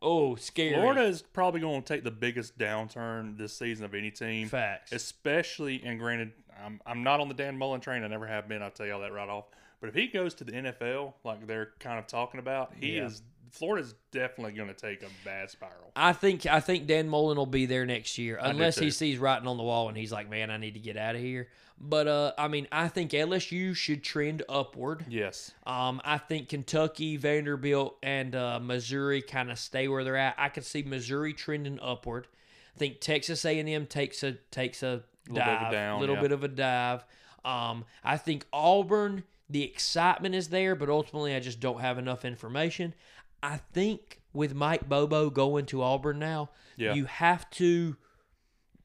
oh, 0.00 0.34
scary. 0.36 0.74
Florida 0.74 1.02
is 1.02 1.22
probably 1.22 1.60
going 1.60 1.82
to 1.82 1.88
take 1.94 2.04
the 2.04 2.10
biggest 2.10 2.56
downturn 2.58 3.36
this 3.36 3.52
season 3.58 3.84
of 3.84 3.94
any 3.94 4.10
team. 4.10 4.46
facts. 4.48 4.92
Especially, 4.92 5.82
and 5.84 5.98
granted, 5.98 6.32
I'm, 6.64 6.80
I'm 6.86 7.02
not 7.02 7.20
on 7.20 7.28
the 7.28 7.34
Dan 7.34 7.56
Mullen 7.58 7.80
train. 7.80 8.02
I 8.04 8.08
never 8.08 8.26
have 8.26 8.48
been. 8.48 8.62
I'll 8.62 8.70
tell 8.70 8.86
you 8.86 8.92
all 8.94 9.00
that 9.00 9.12
right 9.12 9.28
off. 9.28 9.44
But 9.80 9.88
if 9.88 9.94
he 9.94 10.06
goes 10.06 10.34
to 10.34 10.44
the 10.44 10.52
NFL, 10.52 11.14
like 11.24 11.46
they're 11.46 11.70
kind 11.80 11.98
of 11.98 12.06
talking 12.06 12.38
about, 12.40 12.72
he 12.78 12.96
Yeah. 12.96 13.06
is 13.06 13.22
Florida's 13.50 13.94
definitely 14.12 14.52
going 14.54 14.68
to 14.68 14.74
take 14.74 15.02
a 15.02 15.08
bad 15.26 15.50
spiral. 15.50 15.92
I 15.94 16.14
think 16.14 16.46
I 16.46 16.60
think 16.60 16.86
Dan 16.86 17.06
Mullen 17.08 17.36
will 17.36 17.44
be 17.44 17.66
there 17.66 17.84
next 17.84 18.16
year, 18.16 18.38
unless 18.40 18.78
he 18.78 18.90
sees 18.90 19.18
writing 19.18 19.46
on 19.46 19.58
the 19.58 19.62
wall 19.62 19.88
and 19.88 19.96
he's 19.98 20.10
like, 20.10 20.30
"Man, 20.30 20.50
I 20.50 20.56
need 20.56 20.72
to 20.74 20.80
get 20.80 20.96
out 20.96 21.16
of 21.16 21.20
here." 21.20 21.48
But 21.78 22.06
uh, 22.08 22.32
I 22.38 22.48
mean, 22.48 22.66
I 22.72 22.88
think 22.88 23.10
LSU 23.10 23.74
should 23.76 24.02
trend 24.04 24.42
upward. 24.48 25.04
Yes. 25.08 25.50
Um, 25.66 26.00
I 26.04 26.16
think 26.16 26.48
Kentucky, 26.48 27.16
Vanderbilt, 27.18 27.98
and 28.02 28.34
uh, 28.34 28.58
Missouri 28.62 29.20
kind 29.20 29.50
of 29.50 29.58
stay 29.58 29.86
where 29.88 30.02
they're 30.04 30.16
at. 30.16 30.34
I 30.38 30.48
could 30.48 30.64
see 30.64 30.82
Missouri 30.84 31.34
trending 31.34 31.78
upward. 31.82 32.28
I 32.74 32.78
think 32.78 33.00
Texas 33.00 33.44
A&M 33.44 33.84
takes 33.86 34.22
a 34.22 34.32
takes 34.50 34.82
a 34.82 35.02
Little 35.28 35.44
bit 35.44 35.52
of 35.54 35.60
a 35.60 35.64
dive, 35.64 35.72
down, 35.72 36.00
little 36.00 36.14
yeah. 36.16 36.20
bit 36.22 36.32
of 36.32 36.44
a 36.44 36.48
dive. 36.48 37.04
Um, 37.44 37.84
I 38.04 38.16
think 38.16 38.46
Auburn, 38.52 39.24
the 39.48 39.62
excitement 39.64 40.34
is 40.34 40.48
there, 40.48 40.74
but 40.74 40.88
ultimately, 40.88 41.34
I 41.34 41.40
just 41.40 41.60
don't 41.60 41.80
have 41.80 41.98
enough 41.98 42.24
information. 42.24 42.94
I 43.42 43.58
think 43.72 44.20
with 44.32 44.54
Mike 44.54 44.88
Bobo 44.88 45.30
going 45.30 45.66
to 45.66 45.82
Auburn 45.82 46.18
now, 46.18 46.50
Yeah. 46.76 46.94
you 46.94 47.04
have 47.06 47.48
to 47.50 47.96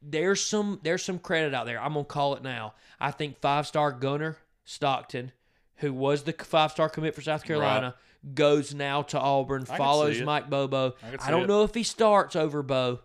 there's 0.02 0.42
some 0.46 0.80
there's 0.84 1.04
some 1.04 1.20
credit 1.20 1.54
out 1.54 1.66
there. 1.66 1.82
I'm 1.82 1.94
gonna 1.94 2.06
call 2.06 2.36
it 2.36 2.44
now. 2.44 2.74
I 3.00 3.12
think 3.12 3.40
five 3.42 3.66
star 3.68 3.92
gunner 3.92 4.38
Stockton, 4.64 5.32
who 5.78 5.92
was 5.94 6.24
the 6.24 6.34
five 6.34 6.72
star 6.72 6.88
commit 6.90 7.16
for 7.16 7.22
South 7.22 7.44
Carolina, 7.44 7.96
goes 8.34 8.74
now 8.74 9.02
to 9.04 9.20
Auburn, 9.20 9.66
can 9.66 9.76
follows. 9.78 10.22
Mike 10.22 10.50
Bobo. 10.50 10.94
I 11.04 11.28
I, 11.28 11.32
don't 11.32 11.44
it. 11.44 11.48
know 11.48 11.64
if 11.64 11.74
he 11.74 11.84
starts 11.84 12.36
over 12.36 12.62
Bo, 12.62 13.00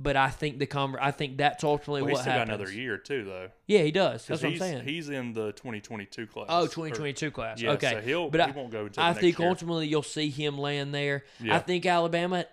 but 0.00 0.16
I 0.16 0.30
think 0.30 0.58
the 0.58 0.66
conver- 0.66 0.98
I 1.00 1.10
think 1.10 1.36
that's 1.38 1.64
ultimately 1.64 2.02
Well, 2.02 2.12
what 2.12 2.20
still 2.20 2.32
happens. 2.32 2.50
got 2.50 2.60
another 2.60 2.72
year 2.72 2.96
too, 2.98 3.24
though. 3.24 3.48
Yeah, 3.66 3.80
he 3.82 3.90
does. 3.90 4.26
That's 4.26 4.42
what 4.42 4.52
I'm 4.52 4.58
saying. 4.58 4.84
He's 4.84 5.08
in 5.08 5.32
the 5.32 5.52
2022 5.52 6.26
class. 6.26 6.46
Oh, 6.48 6.60
Or- 6.64 6.68
2022 6.68 7.30
class. 7.30 7.60
Yeah, 7.60 7.72
okay. 7.72 7.92
so 7.92 8.00
he'll- 8.00 8.30
but 8.30 8.40
he 8.40 8.46
I, 8.46 8.50
won't 8.50 8.70
go 8.70 8.86
until 8.86 9.02
I 9.02 9.08
next 9.08 9.20
think 9.20 9.38
year. 9.38 9.48
ultimately 9.48 9.86
you'll 9.88 10.02
see 10.02 10.30
him 10.30 10.56
land 10.58 10.94
there. 10.94 11.24
I 11.50 11.58
think 11.58 11.84
Alabama, 11.86 12.46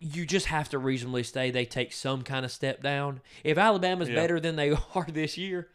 you 0.00 0.26
just 0.26 0.46
have 0.46 0.68
to 0.70 0.78
reasonably 0.78 1.22
say 1.22 1.50
they 1.50 1.64
take 1.64 1.92
some 1.92 2.22
kind 2.22 2.44
of 2.44 2.50
step 2.52 2.82
down. 2.82 3.20
If 3.44 3.56
Alabama's 3.56 4.08
Yeah. 4.08 4.16
better 4.16 4.38
than 4.40 4.56
they 4.56 4.72
are 4.94 5.06
this 5.08 5.38
year, 5.38 5.68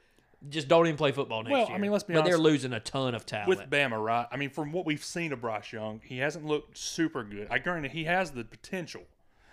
just 0.50 0.68
don't 0.68 0.86
even 0.88 0.98
play 0.98 1.12
football 1.14 1.42
next 1.42 1.52
Well, 1.52 1.70
I 1.72 1.78
mean, 1.78 1.92
let's 1.92 2.04
be 2.04 2.14
but 2.14 2.26
they're 2.26 2.38
losing 2.38 2.74
a 2.74 2.80
ton 2.82 3.16
of 3.16 3.26
talent. 3.26 3.48
with 3.48 3.60
Bama, 3.70 4.04
right? 4.04 4.28
I 4.30 4.36
mean, 4.38 4.50
from 4.50 4.74
what 4.74 4.86
we've 4.86 5.04
seen 5.04 5.32
of 5.32 5.40
Bryce 5.40 5.72
Young, 5.72 6.02
he 6.04 6.18
hasn't 6.18 6.46
looked 6.46 6.78
super 6.78 7.24
good. 7.24 7.48
I 7.50 7.60
grant 7.60 7.88
he 7.92 8.04
has 8.04 8.32
the 8.32 8.44
potential, 8.44 9.04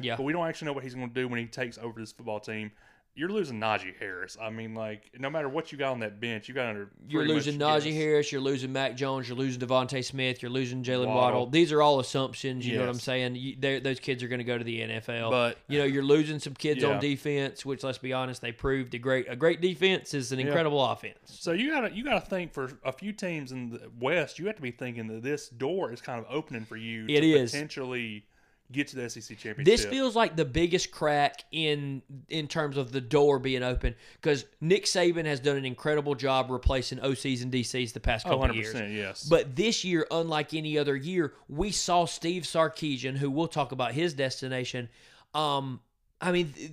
yeah. 0.03 0.17
but 0.17 0.23
we 0.25 0.33
don't 0.33 0.47
actually 0.47 0.67
know 0.67 0.73
what 0.73 0.85
he's 0.85 0.95
going 0.95 1.09
to 1.09 1.15
do 1.15 1.29
when 1.29 1.39
he 1.41 1.47
takes 1.47 1.79
over 1.79 1.99
this 2.01 2.13
football 2.13 2.41
team. 2.41 2.73
You're 3.17 3.29
losing 3.29 3.59
Najee 3.59 3.99
Harris. 3.99 4.37
I 4.41 4.51
mean, 4.51 4.73
like, 4.73 5.11
no 5.19 5.29
matter 5.29 5.49
what 5.49 5.73
you 5.73 5.77
got 5.79 5.91
on 5.91 5.99
that 5.99 6.21
bench, 6.21 6.47
you 6.49 6.55
got 6.55 6.69
under. 6.69 6.91
You're 7.09 7.27
losing 7.27 7.59
Najee 7.59 7.87
guess. 7.87 7.95
Harris. 7.95 8.31
You're 8.33 8.41
losing 8.41 8.73
Mac 8.73 8.97
Jones. 8.97 9.29
You're 9.29 9.37
losing 9.37 9.61
DeVonta 9.61 10.03
Smith. 10.05 10.41
You're 10.41 10.51
losing 10.53 10.85
Jaylen 10.85 11.09
Waddle. 11.09 11.15
Waddle. 11.17 11.47
These 11.49 11.73
are 11.73 11.83
all 11.83 11.99
assumptions. 11.99 12.65
You 12.65 12.77
know 12.77 12.83
what 12.83 12.89
I'm 12.91 13.01
saying? 13.01 13.35
You, 13.35 13.81
those 13.81 13.99
kids 13.99 14.23
are 14.23 14.29
going 14.29 14.39
to 14.39 14.45
go 14.45 14.57
to 14.57 14.63
the 14.63 14.81
NFL. 14.83 15.31
But- 15.33 15.59
you 15.67 15.81
know, 15.81 15.87
you're 15.87 16.05
losing 16.05 16.39
some 16.39 16.55
kids 16.55 16.83
Yeah. 16.83 16.91
on 16.91 17.01
defense, 17.01 17.67
which 17.67 17.83
let's 17.83 17.99
be 17.99 18.13
honest, 18.13 18.43
they 18.43 18.53
proved 18.53 18.95
a 18.95 18.99
great 18.99 19.27
a 19.29 19.35
great 19.35 19.61
defense 19.61 20.15
is 20.15 20.31
an 20.31 20.39
incredible 20.39 20.83
offense. 20.83 21.17
So 21.27 21.51
you 21.51 21.71
gotta 21.73 21.93
you 21.93 22.05
gotta 22.05 22.25
think 22.25 22.53
for 22.53 22.71
a 22.85 22.93
few 22.93 23.13
teams 23.13 23.51
in 23.51 23.71
the 23.71 23.91
West, 24.01 24.39
you 24.39 24.47
have 24.47 24.57
to 24.57 24.63
be 24.63 24.71
thinking 24.71 25.09
that 25.09 25.23
this 25.25 25.49
door 25.49 25.93
is 25.93 26.01
kind 26.01 26.25
of 26.25 26.27
opening 26.33 26.65
for 26.65 26.77
you 26.77 27.07
It 27.09 27.21
to 27.23 27.27
is. 27.33 27.51
potentially 27.51 28.25
get 28.73 28.89
to 28.89 28.97
the 28.97 29.09
SEC 29.11 29.37
championship. 29.37 29.65
This 29.65 29.85
feels 29.85 30.15
like 30.15 30.37
the 30.37 30.45
biggest 30.45 30.91
crack 30.91 31.45
in 31.53 32.03
in 32.29 32.49
terms 32.49 32.77
of 32.77 32.93
the 32.93 33.01
door 33.01 33.39
being 33.39 33.63
open 33.63 33.95
because 34.21 34.45
Nick 34.61 34.85
Saban 34.85 35.25
has 35.25 35.41
done 35.41 35.57
an 35.57 35.65
incredible 35.65 36.15
job 36.15 36.51
replacing 36.51 36.99
OCs 36.99 37.43
and 37.43 37.53
DCs 37.53 37.93
the 37.93 38.01
past 38.01 38.27
oh, 38.27 38.31
couple 38.31 38.41
100 38.41 38.61
years. 38.61 38.93
yes. 38.93 39.25
But 39.25 39.57
this 39.57 39.85
year, 39.85 40.07
unlike 40.11 40.55
any 40.55 40.79
other 40.79 40.97
year, 40.97 41.35
we 41.49 41.71
saw 41.71 42.05
Steve 42.05 42.45
Sarkisian, 42.45 43.17
who 43.17 43.31
we'll 43.31 43.49
talk 43.49 43.73
about 43.73 43.93
his 43.93 44.15
destination. 44.15 44.89
Um, 45.35 45.81
I 46.21 46.33
mean, 46.33 46.53
th- 46.53 46.71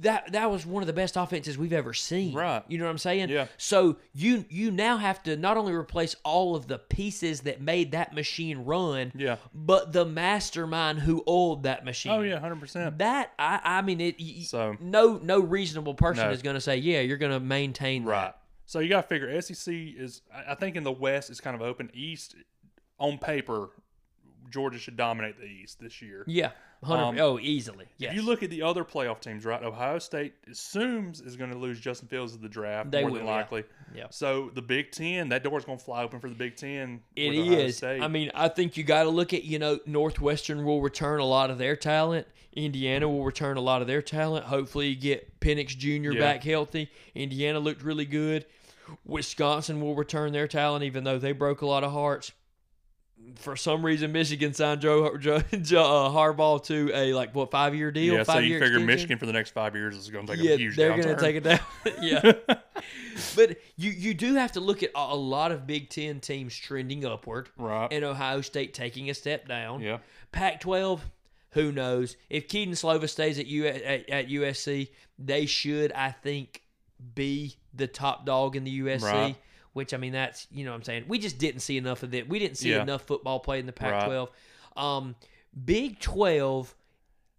that 0.00 0.32
that 0.32 0.50
was 0.50 0.66
one 0.66 0.82
of 0.82 0.86
the 0.88 0.92
best 0.92 1.16
offenses 1.16 1.56
we've 1.56 1.72
ever 1.72 1.94
seen. 1.94 2.34
Right. 2.34 2.62
You 2.68 2.78
know 2.78 2.84
what 2.84 2.90
I'm 2.90 2.98
saying? 2.98 3.28
Yeah. 3.28 3.46
So 3.58 3.96
you 4.12 4.44
you 4.48 4.70
now 4.70 4.96
have 4.96 5.22
to 5.24 5.36
not 5.36 5.56
only 5.56 5.72
replace 5.72 6.16
all 6.24 6.56
of 6.56 6.66
the 6.66 6.78
pieces 6.78 7.42
that 7.42 7.60
made 7.60 7.92
that 7.92 8.12
machine 8.14 8.64
run, 8.64 9.12
Yeah. 9.14 9.36
but 9.54 9.92
the 9.92 10.04
mastermind 10.04 10.98
who 11.00 11.22
oiled 11.28 11.62
that 11.62 11.84
machine. 11.84 12.12
oh 12.12 12.20
yeah, 12.22 12.40
hundred 12.40 12.60
percent. 12.60 12.98
That 12.98 13.32
I 13.38 13.60
I 13.62 13.82
mean 13.82 14.00
it. 14.00 14.20
So- 14.46 14.76
no 14.80 15.18
no 15.22 15.38
reasonable 15.40 15.94
person 15.94 16.26
No. 16.26 16.32
is 16.32 16.42
going 16.42 16.54
to 16.54 16.60
say 16.60 16.76
yeah 16.78 17.00
you're 17.00 17.16
going 17.18 17.32
to 17.32 17.40
maintain 17.40 18.04
that. 18.04 18.10
Right. 18.10 18.32
So 18.66 18.78
you 18.80 18.88
got 18.88 19.02
to 19.02 19.08
figure 19.08 19.40
SEC 19.40 19.72
is. 19.72 20.22
I 20.34 20.52
I 20.52 20.54
think 20.56 20.74
in 20.76 20.82
the 20.82 20.90
West 20.92 21.30
it's 21.30 21.40
kind 21.40 21.54
of 21.54 21.62
open. 21.62 21.90
East, 21.94 22.34
on 22.98 23.18
paper, 23.18 23.68
Georgia 24.50 24.78
should 24.78 24.96
dominate 24.96 25.38
the 25.38 25.44
East 25.46 25.80
this 25.80 26.00
year. 26.02 26.24
Yeah. 26.26 26.50
100, 26.86 27.02
Um, 27.02 27.18
oh, 27.20 27.38
easily. 27.40 27.86
Yes. 27.98 28.10
If 28.10 28.16
you 28.16 28.22
look 28.22 28.42
at 28.42 28.50
the 28.50 28.62
other 28.62 28.84
playoff 28.84 29.20
teams, 29.20 29.44
right? 29.44 29.62
Ohio 29.62 29.98
State 29.98 30.34
assumes 30.50 31.20
is 31.20 31.36
going 31.36 31.50
to 31.50 31.58
lose 31.58 31.80
Justin 31.80 32.08
Fields 32.08 32.34
at 32.34 32.42
the 32.42 32.48
draft 32.48 32.90
They 32.90 33.02
more 33.02 33.10
will, 33.10 33.18
than 33.18 33.26
likely. 33.26 33.64
Yeah. 33.94 34.06
So 34.10 34.50
the 34.54 34.62
Big 34.62 34.90
Ten, 34.92 35.28
that 35.30 35.42
door 35.42 35.58
is 35.58 35.64
going 35.64 35.78
to 35.78 35.84
fly 35.84 36.02
open 36.02 36.20
for 36.20 36.28
the 36.28 36.34
Big 36.34 36.56
Ten. 36.56 37.00
It 37.16 37.30
Ohio. 37.30 37.68
State. 37.70 38.02
I 38.02 38.08
mean, 38.08 38.30
I 38.34 38.48
think 38.48 38.76
you 38.76 38.84
got 38.84 39.04
to 39.04 39.10
look 39.10 39.32
at, 39.32 39.44
you 39.44 39.58
know, 39.58 39.78
Northwestern 39.86 40.64
will 40.64 40.80
return 40.82 41.20
a 41.20 41.24
lot 41.24 41.50
of 41.50 41.58
their 41.58 41.76
talent. 41.76 42.26
Indiana 42.52 43.08
will 43.08 43.24
return 43.24 43.56
a 43.56 43.60
lot 43.60 43.80
of 43.82 43.88
their 43.88 44.02
talent. 44.02 44.44
Hopefully, 44.46 44.88
you 44.88 44.96
get 44.96 45.40
Penix 45.40 45.68
Jr. 45.76 46.12
Yeah. 46.12 46.20
back 46.20 46.44
healthy. 46.44 46.88
Indiana 47.14 47.58
looked 47.58 47.82
really 47.82 48.04
good. 48.04 48.46
Wisconsin 49.04 49.80
will 49.80 49.94
return 49.94 50.32
their 50.32 50.46
talent, 50.46 50.84
even 50.84 51.04
though 51.04 51.18
they 51.18 51.32
broke 51.32 51.62
a 51.62 51.66
lot 51.66 51.84
of 51.84 51.92
hearts. 51.92 52.32
For 53.36 53.56
some 53.56 53.84
reason, 53.84 54.12
Michigan 54.12 54.52
signed 54.54 54.80
Joe, 54.80 55.16
Joe, 55.18 55.40
Joe 55.62 55.82
uh, 55.82 56.10
Harbaugh 56.10 56.62
to 56.64 56.90
a 56.94 57.14
like 57.14 57.34
what 57.34 57.50
five 57.50 57.74
year 57.74 57.90
deal. 57.90 58.14
yeah. 58.14 58.22
So 58.22 58.38
you 58.38 58.54
figure 58.54 58.64
extension? 58.66 58.86
Michigan 58.86 59.18
for 59.18 59.26
the 59.26 59.32
next 59.32 59.50
five 59.50 59.74
years 59.74 59.96
is 59.96 60.10
going 60.10 60.26
to 60.26 60.36
take 60.36 60.44
yeah, 60.44 60.52
a 60.52 60.56
huge 60.58 60.76
they're 60.76 60.90
gonna 60.96 61.18
take 61.18 61.36
it 61.36 61.42
down. 61.42 61.60
yeah, 62.02 62.32
but 63.36 63.56
you 63.76 63.90
you 63.90 64.14
do 64.14 64.34
have 64.34 64.52
to 64.52 64.60
look 64.60 64.82
at 64.82 64.90
a, 64.94 64.98
a 64.98 65.16
lot 65.16 65.52
of 65.52 65.66
Big 65.66 65.88
Ten 65.90 66.20
teams 66.20 66.54
trending 66.56 67.04
upward, 67.04 67.48
Right. 67.56 67.88
and 67.92 68.04
Ohio 68.04 68.40
State 68.40 68.74
taking 68.74 69.10
a 69.10 69.14
step 69.14 69.48
down. 69.48 69.80
yeah. 69.80 69.98
Pac-12, 70.32 71.00
who 71.52 71.70
knows? 71.72 72.16
If 72.28 72.48
Kedon 72.48 72.74
Slovis 72.74 73.10
stays 73.10 73.38
at, 73.38 73.46
U- 73.46 73.66
at, 73.66 74.10
at 74.10 74.28
USC, 74.28 74.88
they 75.18 75.46
should, 75.46 75.92
I 75.92 76.10
think, 76.10 76.62
be 77.14 77.56
the 77.72 77.86
top 77.86 78.26
dog 78.26 78.56
in 78.56 78.64
the 78.64 78.80
USC. 78.80 79.02
Right. 79.02 79.36
Which 79.74 79.92
I 79.92 79.98
mean, 79.98 80.12
that's 80.12 80.46
you 80.50 80.64
know 80.64 80.70
what 80.70 80.76
I'm 80.78 80.82
saying. 80.84 81.04
We 81.08 81.18
just 81.18 81.36
didn't 81.38 81.60
see 81.60 81.76
enough 81.76 82.02
of 82.02 82.14
it. 82.14 82.28
We 82.28 82.38
didn't 82.38 82.56
see 82.56 82.70
Yeah. 82.70 82.82
enough 82.82 83.02
football 83.02 83.38
played 83.40 83.60
in 83.60 83.66
the 83.66 83.72
Pac-12. 83.72 84.28
Um, 84.76 85.14
Big 85.64 86.00
12 86.00 86.74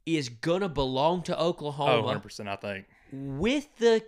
is 0.05 0.29
gonna 0.29 0.69
belong 0.69 1.23
to 1.23 1.37
Oh, 1.37 1.47
Oklahoma 1.47 2.01
100 2.03 2.19
percent. 2.21 2.47
I 2.47 2.55
think. 2.55 2.85
with 3.11 3.75
the 3.77 4.03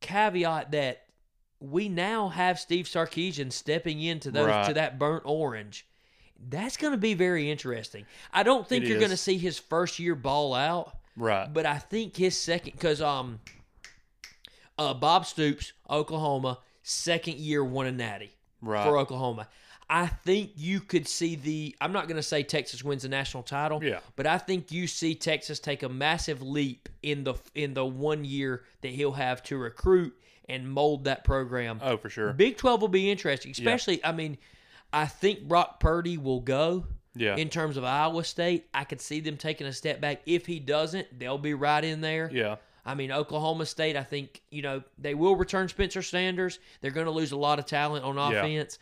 caveat 0.00 0.70
that 0.72 1.04
we 1.60 1.88
now 1.88 2.28
have 2.28 2.60
Steve 2.60 2.84
Sarkisian 2.86 3.50
stepping 3.52 4.00
into 4.00 4.30
those 4.30 4.46
Right. 4.48 4.66
to 4.66 4.74
that 4.74 4.98
burnt 4.98 5.22
orange. 5.26 5.86
That's 6.38 6.76
going 6.76 6.92
to 6.92 6.96
be 6.98 7.14
very 7.14 7.50
interesting. 7.50 8.06
I 8.32 8.44
don't 8.44 8.64
think 8.64 8.84
It 8.84 8.88
you're 8.90 8.98
going 9.00 9.10
to 9.10 9.16
see 9.16 9.38
his 9.38 9.58
first 9.58 9.98
year 9.98 10.14
ball 10.14 10.54
out, 10.54 10.96
Right. 11.16 11.52
but 11.52 11.66
I 11.66 11.78
think 11.78 12.16
his 12.16 12.38
second 12.38 12.74
because 12.74 13.02
um, 13.02 13.40
uh, 14.78 14.94
Bob 14.94 15.26
Stoops, 15.26 15.72
Oklahoma, 15.90 16.58
second 16.88 17.36
year 17.38 17.62
won 17.64 17.86
a 17.86 17.92
natty 17.92 18.30
Right. 18.60 18.84
for 18.84 18.96
Oklahoma. 18.98 19.48
I 19.90 20.06
think 20.06 20.50
you 20.56 20.80
could 20.80 21.08
see 21.08 21.34
the. 21.36 21.74
I'm 21.80 21.92
not 21.92 22.08
going 22.08 22.16
to 22.16 22.22
say 22.22 22.42
Texas 22.42 22.84
wins 22.84 23.02
the 23.02 23.08
national 23.08 23.42
title, 23.42 23.82
Yeah. 23.82 24.00
but 24.16 24.26
I 24.26 24.36
think 24.36 24.70
you 24.70 24.86
see 24.86 25.14
Texas 25.14 25.58
take 25.60 25.82
a 25.82 25.88
massive 25.88 26.42
leap 26.42 26.88
in 27.02 27.24
the 27.24 27.34
in 27.54 27.72
the 27.74 27.86
one 27.86 28.24
year 28.24 28.64
that 28.82 28.88
he'll 28.90 29.12
have 29.12 29.42
to 29.44 29.56
recruit 29.56 30.14
and 30.48 30.70
mold 30.70 31.04
that 31.04 31.24
program. 31.24 31.78
oh, 31.82 31.96
for 31.96 32.10
sure. 32.10 32.32
Big 32.34 32.56
12 32.58 32.80
will 32.82 32.88
be 32.88 33.10
interesting, 33.10 33.50
especially. 33.50 34.04
I 34.04 34.12
mean, 34.12 34.36
I 34.92 35.06
think 35.06 35.42
Brock 35.48 35.78
Purdy 35.80 36.18
will 36.18 36.40
go. 36.40 36.84
Yeah. 37.14 37.36
In 37.36 37.48
terms 37.48 37.76
of 37.76 37.84
Iowa 37.84 38.22
State, 38.24 38.66
I 38.72 38.84
could 38.84 39.00
see 39.00 39.20
them 39.20 39.36
taking 39.38 39.66
a 39.66 39.72
step 39.72 40.00
back. 40.00 40.20
If 40.26 40.46
he 40.46 40.60
doesn't, 40.60 41.18
they'll 41.18 41.36
be 41.38 41.52
right 41.54 41.82
in 41.82 42.00
there. 42.00 42.30
yeah. 42.32 42.56
I 42.88 42.94
mean, 42.94 43.12
Oklahoma 43.12 43.66
State, 43.66 43.96
I 43.96 44.02
think, 44.02 44.40
you 44.50 44.62
know, 44.62 44.82
they 44.98 45.12
will 45.12 45.36
return 45.36 45.68
Spencer 45.68 46.00
Sanders. 46.00 46.58
They're 46.80 46.90
going 46.90 47.04
to 47.04 47.12
lose 47.12 47.32
a 47.32 47.36
lot 47.36 47.58
of 47.58 47.66
talent 47.66 48.02
on 48.02 48.16
Yeah. 48.16 48.38
offense. 48.38 48.78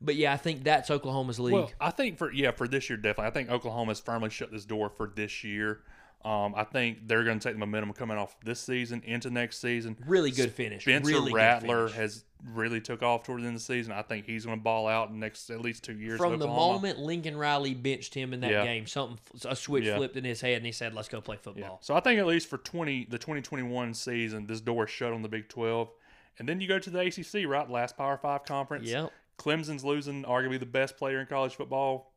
But 0.00 0.16
yeah, 0.16 0.32
I 0.32 0.38
think 0.38 0.64
that's 0.64 0.90
Oklahoma's 0.90 1.38
league. 1.38 1.52
Well, 1.52 1.70
I 1.78 1.90
think 1.90 2.16
for 2.16 2.32
yeah 2.32 2.52
for 2.52 2.66
this 2.66 2.88
year 2.88 2.96
definitely. 2.96 3.26
I 3.26 3.30
think 3.32 3.50
Oklahoma's 3.50 4.00
firmly 4.00 4.30
shut 4.30 4.50
this 4.50 4.64
door 4.64 4.88
for 4.88 5.12
this 5.14 5.44
year. 5.44 5.82
Um, 6.22 6.54
I 6.54 6.64
think 6.64 7.08
they're 7.08 7.24
going 7.24 7.38
to 7.38 7.42
take 7.42 7.54
the 7.54 7.58
momentum 7.60 7.92
coming 7.94 8.18
off 8.18 8.36
this 8.44 8.60
season 8.60 9.02
into 9.06 9.30
next 9.30 9.58
season. 9.58 9.96
really 10.06 10.30
good 10.30 10.52
finish. 10.52 10.82
Spencer 10.82 11.12
really 11.12 11.32
Rattler 11.32 11.88
finish. 11.88 11.96
has 11.96 12.24
really 12.52 12.78
took 12.80 13.02
off 13.02 13.24
toward 13.24 13.40
the 13.40 13.46
end 13.46 13.56
of 13.56 13.60
the 13.62 13.64
season. 13.64 13.92
I 13.94 14.02
think 14.02 14.26
he's 14.26 14.44
going 14.44 14.58
to 14.58 14.62
ball 14.62 14.86
out 14.86 15.08
in 15.08 15.14
the 15.14 15.20
next 15.20 15.48
at 15.48 15.62
least 15.62 15.82
two 15.84 15.94
years. 15.98 16.18
From 16.18 16.38
the 16.38 16.46
moment 16.46 16.98
Lincoln 16.98 17.36
Riley 17.38 17.72
benched 17.72 18.12
him 18.12 18.34
in 18.34 18.40
that 18.40 18.50
Yeah. 18.50 18.64
game, 18.64 18.86
something 18.86 19.18
a 19.46 19.56
switch 19.56 19.84
Yeah. 19.84 19.96
flipped 19.96 20.16
in 20.16 20.24
his 20.24 20.42
head, 20.42 20.58
and 20.58 20.66
he 20.66 20.72
said, 20.72 20.92
"Let's 20.94 21.08
go 21.08 21.22
play 21.22 21.36
Yeah. 21.36 21.42
football." 21.42 21.78
So 21.82 21.94
I 21.94 22.00
think 22.00 22.20
at 22.20 22.26
least 22.26 22.48
for 22.48 22.58
twenty 22.58 23.06
the 23.08 23.18
twenty 23.18 23.40
twenty 23.40 23.62
one 23.64 23.94
season, 23.94 24.46
this 24.46 24.60
door 24.60 24.84
is 24.84 24.90
shut 24.90 25.14
on 25.14 25.22
the 25.22 25.28
Big 25.28 25.48
Twelve, 25.48 25.90
and 26.38 26.46
then 26.46 26.60
you 26.60 26.68
go 26.68 26.78
to 26.78 26.90
the 26.90 27.00
ACC, 27.00 27.46
right? 27.46 27.68
Last 27.70 27.96
Power 27.96 28.18
Five 28.18 28.44
conference. 28.44 28.88
Yep, 28.88 29.10
Clemson's 29.38 29.84
losing 29.84 30.24
arguably 30.24 30.60
the 30.60 30.66
best 30.66 30.98
player 30.98 31.18
in 31.20 31.26
college 31.26 31.54
football 31.54 32.12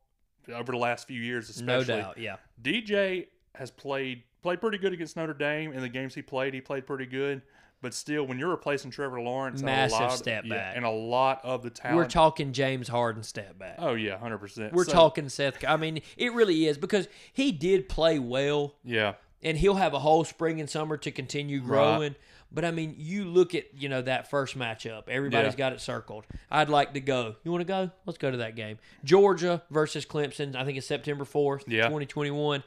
over 0.52 0.72
the 0.72 0.78
last 0.78 1.06
few 1.06 1.22
years, 1.22 1.48
especially. 1.48 1.94
no 1.94 2.00
doubt. 2.02 2.18
Yeah, 2.18 2.36
DJ 2.62 3.28
has 3.54 3.70
played 3.70 4.22
played 4.42 4.60
pretty 4.60 4.78
good 4.78 4.92
against 4.92 5.16
Notre 5.16 5.32
Dame 5.34 5.72
in 5.72 5.80
the 5.80 5.88
games 5.88 6.14
he 6.14 6.22
played. 6.22 6.52
He 6.54 6.60
played 6.60 6.86
pretty 6.86 7.06
good, 7.06 7.42
but 7.80 7.94
still, 7.94 8.26
when 8.26 8.38
you're 8.38 8.50
replacing 8.50 8.90
Trevor 8.90 9.20
Lawrence, 9.20 9.60
and 9.60 9.68
a 9.68 9.72
Massive 9.72 10.00
lot, 10.00 10.12
step 10.18 10.44
yeah, 10.44 10.54
back. 10.54 10.76
and 10.76 10.84
a 10.84 10.90
lot 10.90 11.40
of 11.44 11.62
the 11.62 11.70
talent. 11.70 11.96
we're 11.96 12.06
talking 12.08 12.52
James 12.52 12.88
Harden 12.88 13.22
step 13.22 13.58
back. 13.58 13.76
oh 13.78 13.94
yeah, 13.94 14.18
hundred 14.18 14.38
percent. 14.38 14.72
We're 14.72 14.84
talking 14.84 15.28
Seth. 15.28 15.64
I 15.66 15.76
mean, 15.76 16.00
it 16.16 16.32
really 16.32 16.66
is 16.66 16.78
because 16.78 17.08
he 17.32 17.52
did 17.52 17.88
play 17.88 18.18
well, 18.18 18.74
Yeah, 18.84 19.14
and 19.42 19.56
he'll 19.56 19.74
have 19.76 19.94
a 19.94 19.98
whole 20.00 20.24
spring 20.24 20.60
and 20.60 20.68
summer 20.68 20.96
to 20.98 21.10
continue 21.10 21.60
Right. 21.60 21.66
growing. 21.66 22.14
But 22.52 22.64
I 22.64 22.70
mean, 22.70 22.94
you 22.98 23.24
look 23.24 23.54
at 23.56 23.64
you 23.76 23.88
know 23.88 24.02
that 24.02 24.30
first 24.30 24.56
matchup. 24.56 25.08
Everybody's 25.08 25.54
Yeah. 25.54 25.58
got 25.58 25.72
it 25.72 25.80
circled. 25.80 26.24
I'd 26.52 26.68
like 26.68 26.94
to 26.94 27.00
go. 27.00 27.34
You 27.42 27.50
want 27.50 27.62
to 27.62 27.66
go? 27.66 27.90
Let's 28.06 28.18
go 28.18 28.30
to 28.30 28.36
that 28.36 28.54
game. 28.54 28.78
Georgia 29.02 29.62
versus 29.70 30.06
Clemson. 30.06 30.54
I 30.54 30.64
think 30.64 30.78
it's 30.78 30.86
September 30.86 31.24
fourth, 31.24 31.64
Yeah. 31.66 31.88
twenty 31.88 32.06
twenty 32.06 32.30
one. 32.30 32.62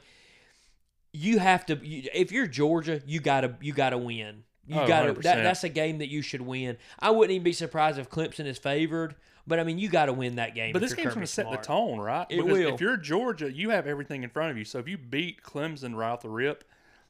You 1.12 1.38
have 1.38 1.66
to. 1.66 1.76
You, 1.82 2.08
if 2.14 2.32
you're 2.32 2.46
Georgia, 2.46 3.02
you 3.06 3.20
gotta 3.20 3.54
you 3.60 3.72
gotta 3.72 3.98
win. 3.98 4.44
You 4.66 4.80
Oh, 4.80 4.86
gotta. 4.86 5.14
100%. 5.14 5.22
That, 5.22 5.42
that's 5.42 5.64
a 5.64 5.68
game 5.70 5.98
that 5.98 6.08
you 6.10 6.20
should 6.20 6.42
win. 6.42 6.76
I 6.98 7.10
wouldn't 7.10 7.32
even 7.32 7.44
be 7.44 7.52
surprised 7.54 7.98
if 7.98 8.10
Clemson 8.10 8.44
is 8.46 8.58
favored. 8.58 9.14
But 9.46 9.58
I 9.58 9.64
mean, 9.64 9.78
you 9.78 9.88
got 9.88 10.06
to 10.06 10.12
win 10.12 10.36
that 10.36 10.54
game. 10.54 10.74
but 10.74 10.82
this 10.82 10.92
game's 10.92 11.14
going 11.14 11.24
to 11.26 11.32
set 11.32 11.50
the 11.50 11.56
tone, 11.56 11.98
right? 11.98 12.26
It 12.28 12.36
because 12.36 12.52
will. 12.52 12.74
If 12.74 12.82
you're 12.82 12.98
Georgia, 12.98 13.50
you 13.50 13.70
have 13.70 13.86
everything 13.86 14.22
in 14.22 14.28
front 14.28 14.50
of 14.50 14.58
you. 14.58 14.64
So 14.66 14.78
if 14.78 14.86
you 14.86 14.98
beat 14.98 15.42
Clemson 15.42 15.94
right 15.96 16.10
off 16.10 16.20
the 16.20 16.28
rip, 16.28 16.64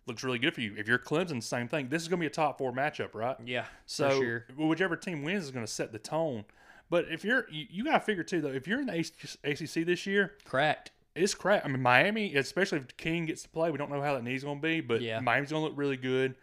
looks 0.07 0.23
really 0.23 0.39
good 0.39 0.55
for 0.55 0.61
you. 0.61 0.73
If 0.79 0.87
you're 0.87 1.01
Clemson, 1.01 1.43
same 1.43 1.67
thing. 1.67 1.89
This 1.89 2.01
is 2.03 2.07
going 2.07 2.21
to 2.21 2.23
be 2.23 2.27
a 2.29 2.31
top 2.31 2.57
four 2.57 2.71
matchup, 2.73 3.13
right? 3.13 3.35
Yeah, 3.45 3.65
So 3.87 4.21
sure. 4.23 4.45
whichever 4.57 4.95
team 4.95 5.25
wins 5.25 5.43
is 5.47 5.51
going 5.51 5.67
to 5.67 5.71
set 5.73 5.91
the 5.91 5.99
tone. 5.99 6.45
But 6.91 7.07
if 7.11 7.25
you're, 7.25 7.45
you, 7.51 7.67
you 7.71 7.85
got 7.85 7.95
to 7.95 8.01
figure 8.01 8.23
too 8.23 8.41
though. 8.41 8.51
If 8.53 8.69
you're 8.69 8.81
in 8.81 8.87
the 8.87 8.99
ACC 9.43 9.85
this 9.85 10.07
year, 10.07 10.35
Cracked. 10.45 10.93
It's 11.19 11.35
crap. 11.35 11.65
I 11.65 11.69
mean, 11.69 11.83
Miami, 11.83 12.35
especially 12.37 12.79
if 12.79 12.97
King 12.97 13.27
gets 13.27 13.43
to 13.43 13.49
play, 13.49 13.71
we 13.71 13.79
don't 13.79 13.91
know 13.91 14.01
how 14.01 14.15
that 14.15 14.25
knee's 14.25 14.45
going 14.45 14.59
to 14.59 14.63
be, 14.63 14.81
but 14.81 15.01
Yeah. 15.03 15.21
Miami's 15.21 15.51
going 15.51 15.63
to 15.63 15.69
look 15.69 15.79
really 15.79 15.97
good. 15.97 16.35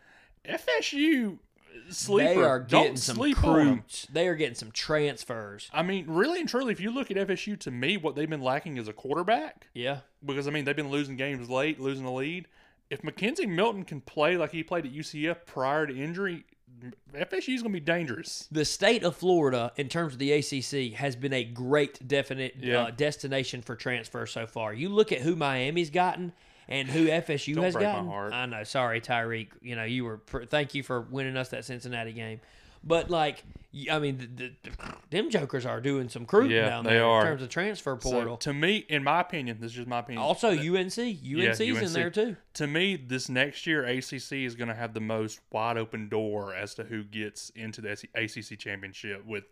FSU 0.47 1.34
uh, 1.34 1.91
sleeper, 1.91 2.34
They 2.34 2.41
are 2.43 2.59
getting 2.59 2.88
don't 2.88 2.97
some 2.97 3.15
sleep 3.15 3.43
on 3.43 3.59
'em. 3.59 3.67
recruits. 3.69 4.07
They 4.11 4.28
are 4.28 4.36
getting 4.36 4.55
some 4.55 4.71
transfers. 4.71 5.69
I 5.73 5.82
mean, 5.84 6.05
really 6.07 6.39
and 6.39 6.47
truly, 6.49 6.71
if 6.71 6.80
you 6.80 6.91
look 6.91 7.11
at 7.11 7.17
FSU, 7.17 7.59
to 7.61 7.71
me, 7.71 7.97
what 7.97 8.15
they've 8.15 8.30
been 8.30 8.41
lacking 8.41 8.78
is 8.78 8.88
a 8.88 8.93
quarterback. 8.93 9.67
Yeah. 9.73 9.99
Because 10.23 10.47
I 10.47 10.51
mean, 10.51 10.65
they've 10.65 10.76
been 10.76 10.91
losing 10.91 11.15
games 11.15 11.49
late, 11.49 11.80
losing 11.80 12.05
the 12.05 12.11
lead. 12.11 12.47
If 12.89 13.01
McKenzie 13.01 13.47
Milton 13.49 13.84
can 13.84 13.99
play 14.01 14.38
like 14.38 14.51
he 14.51 14.63
played 14.63 14.86
at 14.86 14.91
UCF 14.93 15.45
prior 15.47 15.88
to 15.88 15.95
injury, 15.97 16.45
FSU 17.13 17.55
is 17.55 17.61
going 17.61 17.73
to 17.73 17.80
be 17.80 17.80
dangerous. 17.80 18.47
The 18.51 18.65
state 18.65 19.03
of 19.03 19.15
Florida, 19.15 19.71
in 19.78 19.88
terms 19.89 20.13
of 20.13 20.19
the 20.19 20.32
ACC, 20.34 20.93
has 20.97 21.15
been 21.15 21.34
a 21.34 21.43
great 21.43 22.05
definite 22.07 22.55
Yeah. 22.59 22.84
uh, 22.84 22.91
destination 22.91 23.61
for 23.61 23.76
transfer 23.76 24.26
so 24.26 24.45
far. 24.47 24.73
You 24.73 24.89
look 24.89 25.11
at 25.11 25.21
who 25.21 25.36
Miami's 25.36 25.89
gotten 25.89 26.34
and 26.67 26.88
who 26.89 27.07
FSU 27.07 27.61
has 27.61 27.76
gotten. 27.76 28.09
I 28.34 28.45
know. 28.47 28.63
Sorry, 28.63 28.99
Tyrique. 29.01 29.49
You 29.61 29.76
know, 29.76 29.84
you 29.84 30.03
were. 30.03 30.17
Pr- 30.17 30.43
thank 30.43 30.73
you 30.76 30.84
for 30.84 31.01
winning 31.01 31.38
us 31.38 31.49
that 31.49 31.63
Cincinnati 31.65 32.11
game. 32.13 32.41
But 32.86 33.09
like, 33.09 33.43
I 33.91 33.99
mean, 33.99 34.17
the, 34.36 34.51
the, 34.63 34.71
them 35.09 35.29
jokers 35.29 35.65
are 35.65 35.81
doing 35.81 36.07
some 36.07 36.21
recruiting 36.23 36.51
Yeah, 36.51 36.69
down 36.69 36.83
they 36.86 36.91
there 36.91 37.05
are. 37.05 37.21
in 37.21 37.27
terms 37.27 37.41
of 37.41 37.49
transfer 37.49 37.97
So, 38.01 38.11
portal. 38.11 38.38
to 38.38 38.53
me, 38.53 38.77
in 38.88 39.03
my 39.03 39.19
opinion, 39.21 39.57
this 39.59 39.71
is 39.71 39.75
just 39.77 39.88
my 39.88 39.99
opinion. 39.99 40.23
also, 40.23 40.49
UNC. 40.51 40.97
UNC's 40.97 41.59
in 41.59 41.75
UNC. 41.77 41.89
there 41.91 42.09
too. 42.09 42.38
to 42.53 42.67
me, 42.67 42.95
this 42.95 43.27
next 43.27 43.65
year, 43.67 43.83
ACC 43.83 44.31
is 44.33 44.55
going 44.55 44.69
to 44.69 44.75
have 44.75 44.93
the 44.93 45.01
most 45.01 45.39
wide 45.51 45.77
open 45.77 46.07
door 46.09 46.53
as 46.53 46.75
to 46.75 46.83
who 46.83 47.03
gets 47.03 47.49
into 47.49 47.81
the 47.81 47.91
ACC 48.15 48.57
championship 48.57 49.25
with 49.25 49.43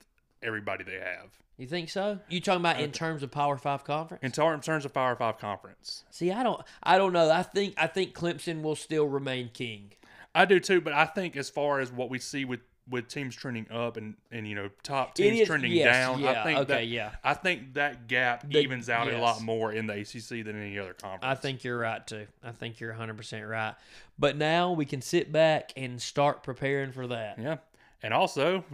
everybody 0.41 0.83
they 0.83 0.99
have. 0.99 1.37
You 1.57 1.67
think 1.67 1.89
so? 1.89 2.19
You 2.29 2.39
talking 2.39 2.61
about 2.61 2.79
in 2.79 2.89
uh, 2.89 2.93
terms 2.93 3.23
of 3.23 3.29
Power 3.31 3.57
Five 3.57 3.83
conference? 3.83 4.23
In 4.23 4.31
terms 4.31 4.85
of 4.85 4.93
Power 4.93 5.15
Five 5.15 5.37
conference, 5.37 6.03
See, 6.09 6.31
I 6.31 6.43
don't, 6.43 6.61
I 6.81 6.97
don't 6.97 7.13
know. 7.13 7.29
I 7.29 7.43
think, 7.43 7.75
I 7.77 7.87
think 7.87 8.13
Clemson 8.15 8.61
will 8.61 8.75
still 8.75 9.05
remain 9.07 9.49
king. 9.53 9.91
I 10.33 10.45
do 10.45 10.59
too. 10.59 10.81
But 10.81 10.93
I 10.93 11.05
think 11.05 11.35
as 11.35 11.49
far 11.49 11.79
as 11.79 11.91
what 11.91 12.09
we 12.09 12.17
see 12.19 12.43
with 12.43 12.61
with 12.89 13.07
teams 13.07 13.35
trending 13.35 13.65
up 13.71 13.95
and 13.97 14.15
and 14.31 14.47
you 14.47 14.55
know 14.55 14.69
top 14.83 15.15
teams 15.15 15.39
is- 15.39 15.47
trending 15.47 15.71
yes, 15.71 15.85
down, 15.85 16.19
yeah, 16.19 16.41
I 16.41 16.43
think 16.43 16.59
okay, 16.59 16.73
that 16.73 16.87
yeah. 16.87 17.11
I 17.23 17.33
think 17.33 17.75
that 17.75 18.07
gap 18.07 18.49
The- 18.49 18.59
evens 18.59 18.89
out 18.89 19.11
a 19.11 19.17
lot 19.17 19.41
more 19.41 19.71
in 19.71 19.87
the 19.87 19.93
ACC 19.93 20.43
than 20.43 20.61
any 20.61 20.77
other 20.77 20.93
conference. 20.93 21.23
I 21.23 21.35
think 21.35 21.63
you're 21.63 21.77
right 21.77 22.05
too. 22.05 22.27
I 22.43 22.51
think 22.51 22.79
you're 22.79 22.93
100% 22.93 23.49
right. 23.49 23.75
But 24.19 24.37
now 24.37 24.73
we 24.73 24.85
can 24.85 25.01
sit 25.01 25.31
back 25.31 25.71
and 25.77 26.01
start 26.01 26.43
preparing 26.43 26.91
for 26.91 27.07
that. 27.07 27.39
Yeah. 27.39 27.57
And 28.05 28.13
also, 28.13 28.65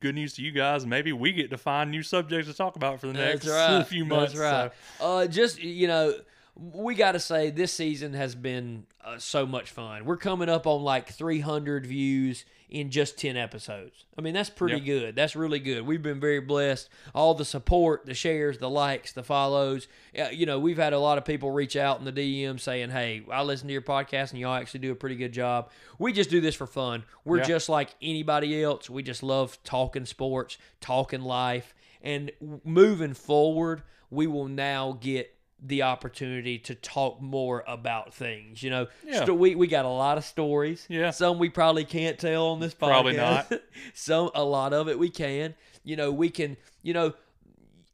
good 0.00 0.16
news 0.16 0.34
to 0.34 0.42
you 0.42 0.50
guys. 0.50 0.84
Maybe 0.84 1.12
we 1.12 1.32
get 1.32 1.50
to 1.50 1.56
find 1.56 1.88
new 1.92 2.02
subjects 2.02 2.48
to 2.50 2.56
talk 2.56 2.74
about 2.74 3.00
for 3.00 3.06
the 3.06 3.12
next 3.12 3.46
right. 3.46 3.82
few 3.86 4.04
months. 4.04 4.32
That's 4.32 4.42
right. 4.42 4.72
so- 4.98 5.04
Uh, 5.18 5.26
just 5.28 5.62
you 5.62 5.86
know, 5.86 6.14
we 6.54 6.94
got 6.94 7.12
to 7.12 7.20
say 7.20 7.50
this 7.50 7.72
season 7.72 8.12
has 8.12 8.34
been 8.34 8.84
uh, 9.02 9.18
so 9.18 9.46
much 9.46 9.70
fun. 9.70 10.04
We're 10.04 10.16
coming 10.18 10.48
up 10.48 10.66
on 10.66 10.82
like 10.82 11.08
300 11.10 11.86
views 11.86 12.44
in 12.68 12.90
just 12.90 13.18
10 13.18 13.36
episodes. 13.36 14.04
I 14.18 14.22
mean, 14.22 14.32
that's 14.34 14.48
pretty 14.50 14.76
Yep. 14.76 14.84
good. 14.84 15.16
That's 15.16 15.34
really 15.36 15.58
good. 15.58 15.82
We've 15.86 16.02
been 16.02 16.20
very 16.20 16.40
blessed. 16.40 16.88
All 17.14 17.34
the 17.34 17.44
support, 17.44 18.06
the 18.06 18.14
shares, 18.14 18.58
the 18.58 18.68
likes, 18.70 19.12
the 19.12 19.22
follows. 19.22 19.88
Uh, 20.18 20.28
you 20.32 20.46
know, 20.46 20.58
we've 20.58 20.78
had 20.78 20.92
a 20.92 20.98
lot 20.98 21.18
of 21.18 21.24
people 21.24 21.50
reach 21.50 21.76
out 21.76 21.98
in 21.98 22.04
the 22.06 22.12
DM 22.12 22.58
saying, 22.58 22.90
"Hey, 22.90 23.22
I 23.30 23.42
listen 23.42 23.66
to 23.68 23.72
your 23.72 23.82
podcast 23.82 24.30
and 24.30 24.38
y'all 24.40 24.54
actually 24.54 24.80
do 24.80 24.92
a 24.92 24.94
pretty 24.96 25.16
good 25.16 25.32
job." 25.32 25.70
We 25.98 26.12
just 26.12 26.30
do 26.30 26.40
this 26.40 26.54
for 26.54 26.66
fun. 26.66 27.04
We're 27.24 27.38
Yeah. 27.38 27.44
just 27.44 27.68
like 27.68 27.94
anybody 28.00 28.62
else. 28.62 28.88
We 28.88 29.02
just 29.02 29.22
love 29.22 29.58
talking 29.64 30.06
sports, 30.06 30.56
talking 30.80 31.20
life, 31.22 31.74
and 32.02 32.30
moving 32.64 33.12
forward, 33.14 33.82
we 34.10 34.26
will 34.26 34.48
now 34.48 34.98
get 35.00 35.34
the 35.64 35.82
opportunity 35.82 36.58
to 36.58 36.74
talk 36.74 37.20
more 37.22 37.62
about 37.68 38.12
things. 38.12 38.62
You 38.62 38.70
know, 38.70 38.86
Yeah. 39.06 39.22
Sto- 39.22 39.34
we 39.34 39.54
we 39.54 39.66
got 39.68 39.84
a 39.84 39.88
lot 39.88 40.18
of 40.18 40.24
stories. 40.24 40.86
Yeah. 40.88 41.10
some 41.10 41.38
we 41.38 41.48
probably 41.50 41.84
can't 41.84 42.18
tell 42.18 42.48
on 42.48 42.60
this 42.60 42.74
podcast. 42.74 42.88
Probably 42.88 43.16
not. 43.16 43.52
Some 43.94 44.30
a 44.34 44.42
lot 44.44 44.72
of 44.72 44.88
it 44.88 44.98
we 44.98 45.08
can. 45.10 45.54
You 45.84 45.96
know, 45.96 46.10
we 46.12 46.30
can. 46.30 46.56
You 46.82 46.94
know. 46.94 47.14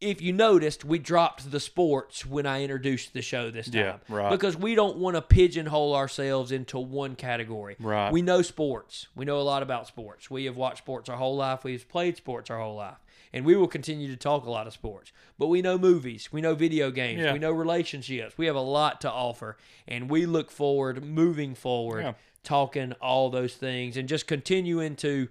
If 0.00 0.22
you 0.22 0.32
noticed, 0.32 0.84
we 0.84 1.00
dropped 1.00 1.50
the 1.50 1.58
sports 1.58 2.24
when 2.24 2.46
I 2.46 2.62
introduced 2.62 3.14
the 3.14 3.20
show 3.20 3.50
this 3.50 3.66
time. 3.68 3.80
Yeah, 3.80 3.96
right. 4.08 4.30
Because 4.30 4.56
we 4.56 4.76
don't 4.76 4.96
want 4.98 5.16
to 5.16 5.22
pigeonhole 5.22 5.92
ourselves 5.96 6.52
into 6.52 6.78
one 6.78 7.16
category. 7.16 7.74
Right. 7.80 8.12
We 8.12 8.22
know 8.22 8.42
sports. 8.42 9.08
We 9.16 9.24
know 9.24 9.40
a 9.40 9.42
lot 9.42 9.64
about 9.64 9.88
sports. 9.88 10.30
We 10.30 10.44
have 10.44 10.56
watched 10.56 10.78
sports 10.78 11.08
our 11.08 11.16
whole 11.16 11.34
life. 11.34 11.64
We've 11.64 11.88
played 11.88 12.16
sports 12.16 12.48
our 12.48 12.60
whole 12.60 12.76
life. 12.76 12.98
And 13.32 13.44
we 13.44 13.56
will 13.56 13.68
continue 13.68 14.08
to 14.08 14.16
talk 14.16 14.44
a 14.46 14.50
lot 14.50 14.66
of 14.66 14.72
sports. 14.72 15.12
But 15.38 15.48
we 15.48 15.60
know 15.62 15.76
movies. 15.78 16.30
We 16.32 16.40
know 16.40 16.54
video 16.54 16.90
games. 16.90 17.20
Yeah. 17.22 17.32
We 17.32 17.38
know 17.38 17.50
relationships. 17.52 18.38
We 18.38 18.46
have 18.46 18.56
a 18.56 18.60
lot 18.60 19.00
to 19.02 19.10
offer. 19.10 19.56
And 19.86 20.08
we 20.10 20.26
look 20.26 20.50
forward, 20.50 21.04
moving 21.04 21.54
forward, 21.54 22.02
Yeah. 22.04 22.12
talking 22.42 22.92
all 23.02 23.28
those 23.30 23.54
things 23.54 23.96
and 23.96 24.08
just 24.08 24.26
continuing 24.26 24.96
to 24.96 25.28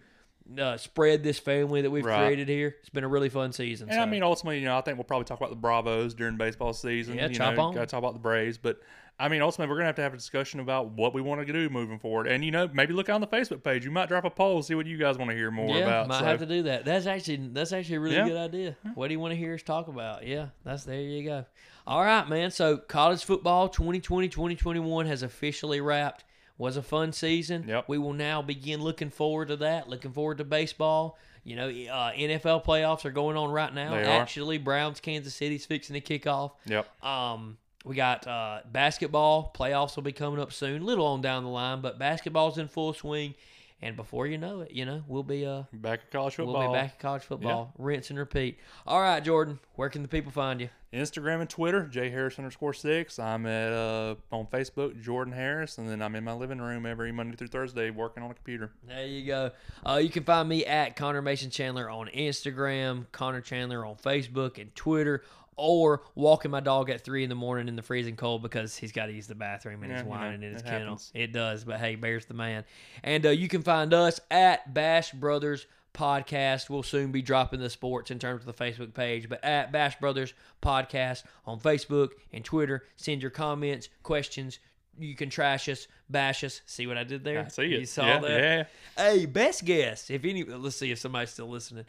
uh, 0.57 0.77
spread 0.77 1.23
this 1.23 1.37
family 1.39 1.81
that 1.81 1.91
we've 1.91 2.05
Right. 2.05 2.19
created 2.25 2.47
here. 2.47 2.77
It's 2.79 2.87
been 2.87 3.03
a 3.03 3.07
really 3.09 3.27
fun 3.27 3.51
season. 3.51 3.89
And 3.89 3.97
so. 3.97 4.01
I 4.01 4.05
mean, 4.05 4.23
ultimately, 4.23 4.59
you 4.59 4.65
know, 4.65 4.77
I 4.77 4.81
think 4.81 4.97
we'll 4.97 5.03
probably 5.03 5.25
talk 5.25 5.39
about 5.39 5.49
the 5.49 5.57
Bravos 5.57 6.13
during 6.13 6.37
baseball 6.37 6.71
season. 6.71 7.15
Yeah, 7.15 7.27
you 7.27 7.35
chop 7.35 7.55
know, 7.55 7.63
on. 7.63 7.73
Got 7.73 7.81
to 7.81 7.85
talk 7.87 7.97
about 7.97 8.13
the 8.13 8.19
Braves, 8.19 8.57
but 8.57 8.79
I 9.19 9.29
mean, 9.29 9.41
ultimately, 9.41 9.71
we're 9.71 9.77
gonna 9.77 9.87
have 9.87 9.95
to 9.95 10.03
have 10.03 10.13
a 10.13 10.17
discussion 10.17 10.59
about 10.59 10.89
what 10.91 11.13
we 11.13 11.21
want 11.21 11.45
to 11.45 11.51
do 11.51 11.69
moving 11.69 11.97
forward. 11.97 12.27
And 12.27 12.45
you 12.45 12.51
know, 12.51 12.69
maybe 12.71 12.93
look 12.93 13.09
on 13.09 13.19
the 13.19 13.25
Facebook 13.27 13.63
page. 13.63 13.83
You 13.83 13.89
might 13.89 14.09
drop 14.09 14.25
a 14.25 14.29
poll, 14.29 14.61
see 14.61 14.75
what 14.75 14.85
you 14.85 14.97
guys 14.97 15.17
want 15.17 15.31
to 15.31 15.35
hear 15.35 15.49
more 15.49 15.69
yeah, 15.75 15.83
about. 15.83 16.07
might 16.07 16.19
so- 16.19 16.25
have 16.25 16.39
to 16.39 16.45
do 16.45 16.63
that. 16.63 16.85
That's 16.85 17.07
actually 17.07 17.49
that's 17.51 17.73
actually 17.73 17.95
a 17.95 17.99
really 17.99 18.15
Yeah. 18.15 18.27
good 18.27 18.37
idea. 18.37 18.77
What 18.93 19.07
do 19.07 19.13
you 19.13 19.19
want 19.19 19.31
to 19.31 19.35
hear 19.37 19.55
us 19.55 19.63
talk 19.63 19.87
about? 19.87 20.25
Yeah, 20.27 20.47
that's 20.63 20.83
there 20.83 21.01
you 21.01 21.23
go. 21.23 21.45
All 21.87 22.03
right, 22.03 22.27
man. 22.29 22.51
So 22.51 22.77
college 22.77 23.23
football 23.23 23.69
2020-2021 23.69 25.05
has 25.07 25.23
officially 25.23 25.81
wrapped. 25.81 26.23
Was 26.59 26.75
a 26.75 26.81
fun 26.81 27.11
season. 27.13 27.65
Yep. 27.67 27.85
We 27.87 27.99
will 27.99 28.13
now 28.13 28.41
begin 28.41 28.81
looking 28.81 29.11
forward 29.11 29.49
to 29.49 29.57
that. 29.57 29.87
Looking 29.89 30.11
forward 30.11 30.39
to 30.39 30.43
baseball. 30.43 31.15
You 31.43 31.55
know, 31.55 31.67
uh, 31.69 32.11
NFL 32.13 32.65
playoffs 32.65 33.05
are 33.05 33.11
going 33.11 33.37
on 33.37 33.51
right 33.51 33.71
now. 33.73 33.91
They 33.91 34.01
are. 34.01 34.05
Actually, 34.21 34.57
Browns 34.57 34.99
Kansas 34.99 35.35
City's 35.35 35.67
fixing 35.67 35.93
to 35.93 36.01
kick 36.01 36.25
off. 36.25 36.53
Yep. 36.65 36.87
Um, 37.05 37.57
we 37.87 37.95
got 37.95 38.27
uh, 38.27 38.59
basketball 38.71 39.51
playoffs 39.55 39.95
will 39.95 40.03
be 40.03 40.11
coming 40.11 40.39
up 40.39 40.51
soon, 40.51 40.85
little 40.85 41.05
on 41.05 41.21
down 41.21 41.43
the 41.43 41.49
line, 41.49 41.81
but 41.81 41.97
basketball's 41.97 42.57
in 42.57 42.67
full 42.67 42.93
swing. 42.93 43.33
And 43.79 43.95
before 43.95 44.25
you 44.25 44.39
know 44.39 44.61
it, 44.61 44.71
you 44.71 44.85
know 44.85 45.03
we'll 45.07 45.21
be 45.21 45.45
uh 45.45 45.63
Back 45.71 45.99
at 46.05 46.11
college 46.11 46.33
football. 46.33 46.57
we'll 46.57 46.69
be 46.69 46.73
back 46.73 46.93
at 46.93 46.99
college 46.99 47.21
football, 47.21 47.73
rinse 47.77 48.09
and 48.09 48.17
repeat. 48.17 48.57
All 48.87 48.99
right, 48.99 49.23
Jordan, 49.23 49.59
where 49.75 49.89
can 49.89 50.01
the 50.01 50.07
people 50.07 50.31
find 50.31 50.59
you? 50.59 50.69
Instagram 50.91 51.41
and 51.41 51.49
Twitter, 51.49 51.83
J 51.85 52.09
Harris 52.09 52.39
underscore 52.39 52.73
six. 52.73 53.19
I'm 53.19 53.45
at 53.45 53.71
uh, 53.73 54.15
on 54.31 54.47
Facebook, 54.47 54.99
Jordan 55.03 55.31
Harris, 55.31 55.77
and 55.77 55.87
then 55.87 56.01
I'm 56.01 56.15
in 56.15 56.23
my 56.23 56.33
living 56.33 56.57
room 56.59 56.87
every 56.87 57.11
Monday 57.11 57.35
through 57.35 57.49
Thursday 57.49 57.91
working 57.91 58.23
on 58.23 58.31
a 58.31 58.33
computer. 58.33 58.71
There 58.87 59.05
you 59.05 59.27
go. 59.27 59.51
Uh, 59.85 59.99
you 60.01 60.09
can 60.09 60.23
find 60.23 60.49
me 60.49 60.65
at 60.65 60.95
Connor 60.95 61.21
Mason 61.21 61.51
Chandler 61.51 61.87
on 61.87 62.07
Instagram, 62.07 63.05
Connor 63.11 63.41
Chandler 63.41 63.85
on 63.85 63.95
Facebook 63.97 64.59
and 64.59 64.73
Twitter, 64.73 65.23
or 65.57 66.03
walking 66.15 66.51
my 66.51 66.59
dog 66.59 66.89
at 66.89 67.03
three 67.03 67.23
in 67.23 67.29
the 67.29 67.35
morning 67.35 67.67
in 67.67 67.75
the 67.75 67.81
freezing 67.81 68.15
cold 68.15 68.41
because 68.41 68.77
he's 68.77 68.91
got 68.91 69.07
to 69.07 69.11
use 69.11 69.27
the 69.27 69.35
bathroom 69.35 69.81
and 69.83 69.91
Yeah, 69.91 69.97
he's 69.97 70.05
you 70.05 70.11
know, 70.11 70.17
whining 70.17 70.43
in 70.43 70.53
his 70.53 70.61
kennel. 70.61 70.79
happens. 70.79 71.11
It 71.13 71.33
does, 71.33 71.63
but 71.63 71.79
hey, 71.79 71.95
Bear's 71.95 72.25
the 72.25 72.33
man. 72.33 72.63
And 73.03 73.25
uh, 73.25 73.29
you 73.29 73.47
can 73.47 73.63
find 73.63 73.93
us 73.93 74.19
at 74.31 74.73
Bash 74.73 75.11
Brothers 75.11 75.65
Podcast. 75.93 76.69
We'll 76.69 76.83
soon 76.83 77.11
be 77.11 77.21
dropping 77.21 77.59
the 77.59 77.69
sports 77.69 78.11
in 78.11 78.19
terms 78.19 78.45
of 78.45 78.55
the 78.55 78.63
Facebook 78.63 78.93
page, 78.93 79.27
but 79.27 79.43
at 79.43 79.71
Bash 79.71 79.99
Brothers 79.99 80.33
Podcast 80.61 81.23
on 81.45 81.59
Facebook 81.59 82.11
and 82.31 82.45
Twitter. 82.45 82.83
Send 82.95 83.21
your 83.21 83.31
comments, 83.31 83.89
questions. 84.03 84.59
You 84.99 85.15
can 85.15 85.29
trash 85.29 85.69
us, 85.69 85.87
bash 86.09 86.43
us. 86.43 86.61
See 86.65 86.87
what 86.87 86.97
I 86.97 87.03
did 87.03 87.23
there? 87.23 87.45
I 87.45 87.47
see 87.49 87.63
it. 87.73 87.79
You 87.79 87.85
saw 87.85 88.05
yeah, 88.05 88.19
that? 88.19 88.29
Yeah. 88.31 88.63
Hey, 88.95 89.25
best 89.25 89.65
guess. 89.65 90.09
If 90.09 90.23
any, 90.25 90.43
let's 90.43 90.75
see 90.75 90.91
if 90.91 90.99
somebody's 90.99 91.31
still 91.31 91.49
listening. 91.49 91.85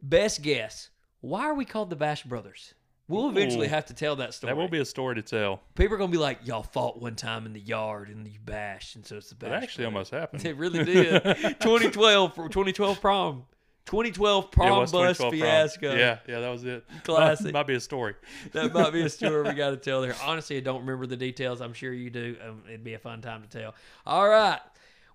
Best 0.00 0.42
guess. 0.42 0.90
Why 1.20 1.42
are 1.44 1.54
we 1.54 1.64
called 1.64 1.90
the 1.90 1.96
Bash 1.96 2.24
Brothers? 2.24 2.74
We'll 3.12 3.28
eventually 3.28 3.66
Ooh. 3.66 3.70
have 3.70 3.84
to 3.86 3.94
tell 3.94 4.16
that 4.16 4.32
story. 4.32 4.52
That 4.52 4.56
will 4.56 4.68
be 4.68 4.80
a 4.80 4.86
story 4.86 5.16
to 5.16 5.22
tell. 5.22 5.60
People 5.74 5.94
are 5.94 5.98
gonna 5.98 6.10
be 6.10 6.16
like, 6.16 6.46
"Y'all 6.46 6.62
fought 6.62 6.98
one 6.98 7.14
time 7.14 7.44
in 7.44 7.52
the 7.52 7.60
yard 7.60 8.08
and 8.08 8.26
you 8.26 8.38
bashed," 8.42 8.96
and 8.96 9.04
so 9.04 9.18
it's 9.18 9.28
the 9.28 9.34
Bash. 9.34 9.50
That 9.50 9.62
actually 9.62 9.84
almost 9.84 10.10
happened. 10.10 10.46
It 10.46 10.56
really 10.56 10.82
did. 10.82 11.22
2012, 11.60 12.34
2012 12.34 13.00
prom, 13.02 13.44
2012 13.84 14.50
prom 14.50 14.78
bus 14.78 14.90
2012 14.92 15.16
prom. 15.18 15.30
fiasco. 15.30 15.94
Yeah, 15.94 16.18
yeah, 16.26 16.40
that 16.40 16.48
was 16.48 16.64
it. 16.64 16.86
Classic. 17.04 17.46
Might, 17.46 17.52
might 17.52 17.66
be 17.66 17.74
a 17.74 17.80
story. 17.80 18.14
that 18.52 18.72
might 18.72 18.92
be 18.94 19.02
a 19.02 19.10
story 19.10 19.42
we 19.42 19.54
got 19.56 19.70
to 19.70 19.76
tell 19.76 20.00
there. 20.00 20.16
Honestly, 20.22 20.56
I 20.56 20.60
don't 20.60 20.80
remember 20.80 21.06
the 21.06 21.16
details. 21.16 21.60
I'm 21.60 21.74
sure 21.74 21.92
you 21.92 22.08
do. 22.08 22.36
Um, 22.42 22.62
it'd 22.66 22.82
be 22.82 22.94
a 22.94 22.98
fun 22.98 23.20
time 23.20 23.42
to 23.42 23.48
tell. 23.48 23.74
All 24.06 24.26
right. 24.26 24.60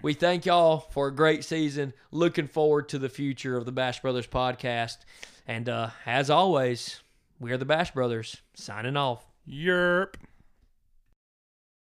We 0.03 0.13
thank 0.13 0.45
y'all 0.45 0.81
for 0.91 1.07
a 1.07 1.11
great 1.11 1.43
season. 1.43 1.93
Looking 2.11 2.47
forward 2.47 2.89
to 2.89 2.99
the 2.99 3.09
future 3.09 3.57
of 3.57 3.65
the 3.65 3.71
Bash 3.71 4.01
Brothers 4.01 4.27
podcast. 4.27 4.97
And 5.47 5.67
uh, 5.67 5.89
as 6.05 6.29
always, 6.29 7.01
we 7.39 7.51
are 7.51 7.57
the 7.57 7.65
Bash 7.65 7.91
Brothers 7.91 8.41
signing 8.53 8.97
off. 8.97 9.25
Yerp. 9.47 10.15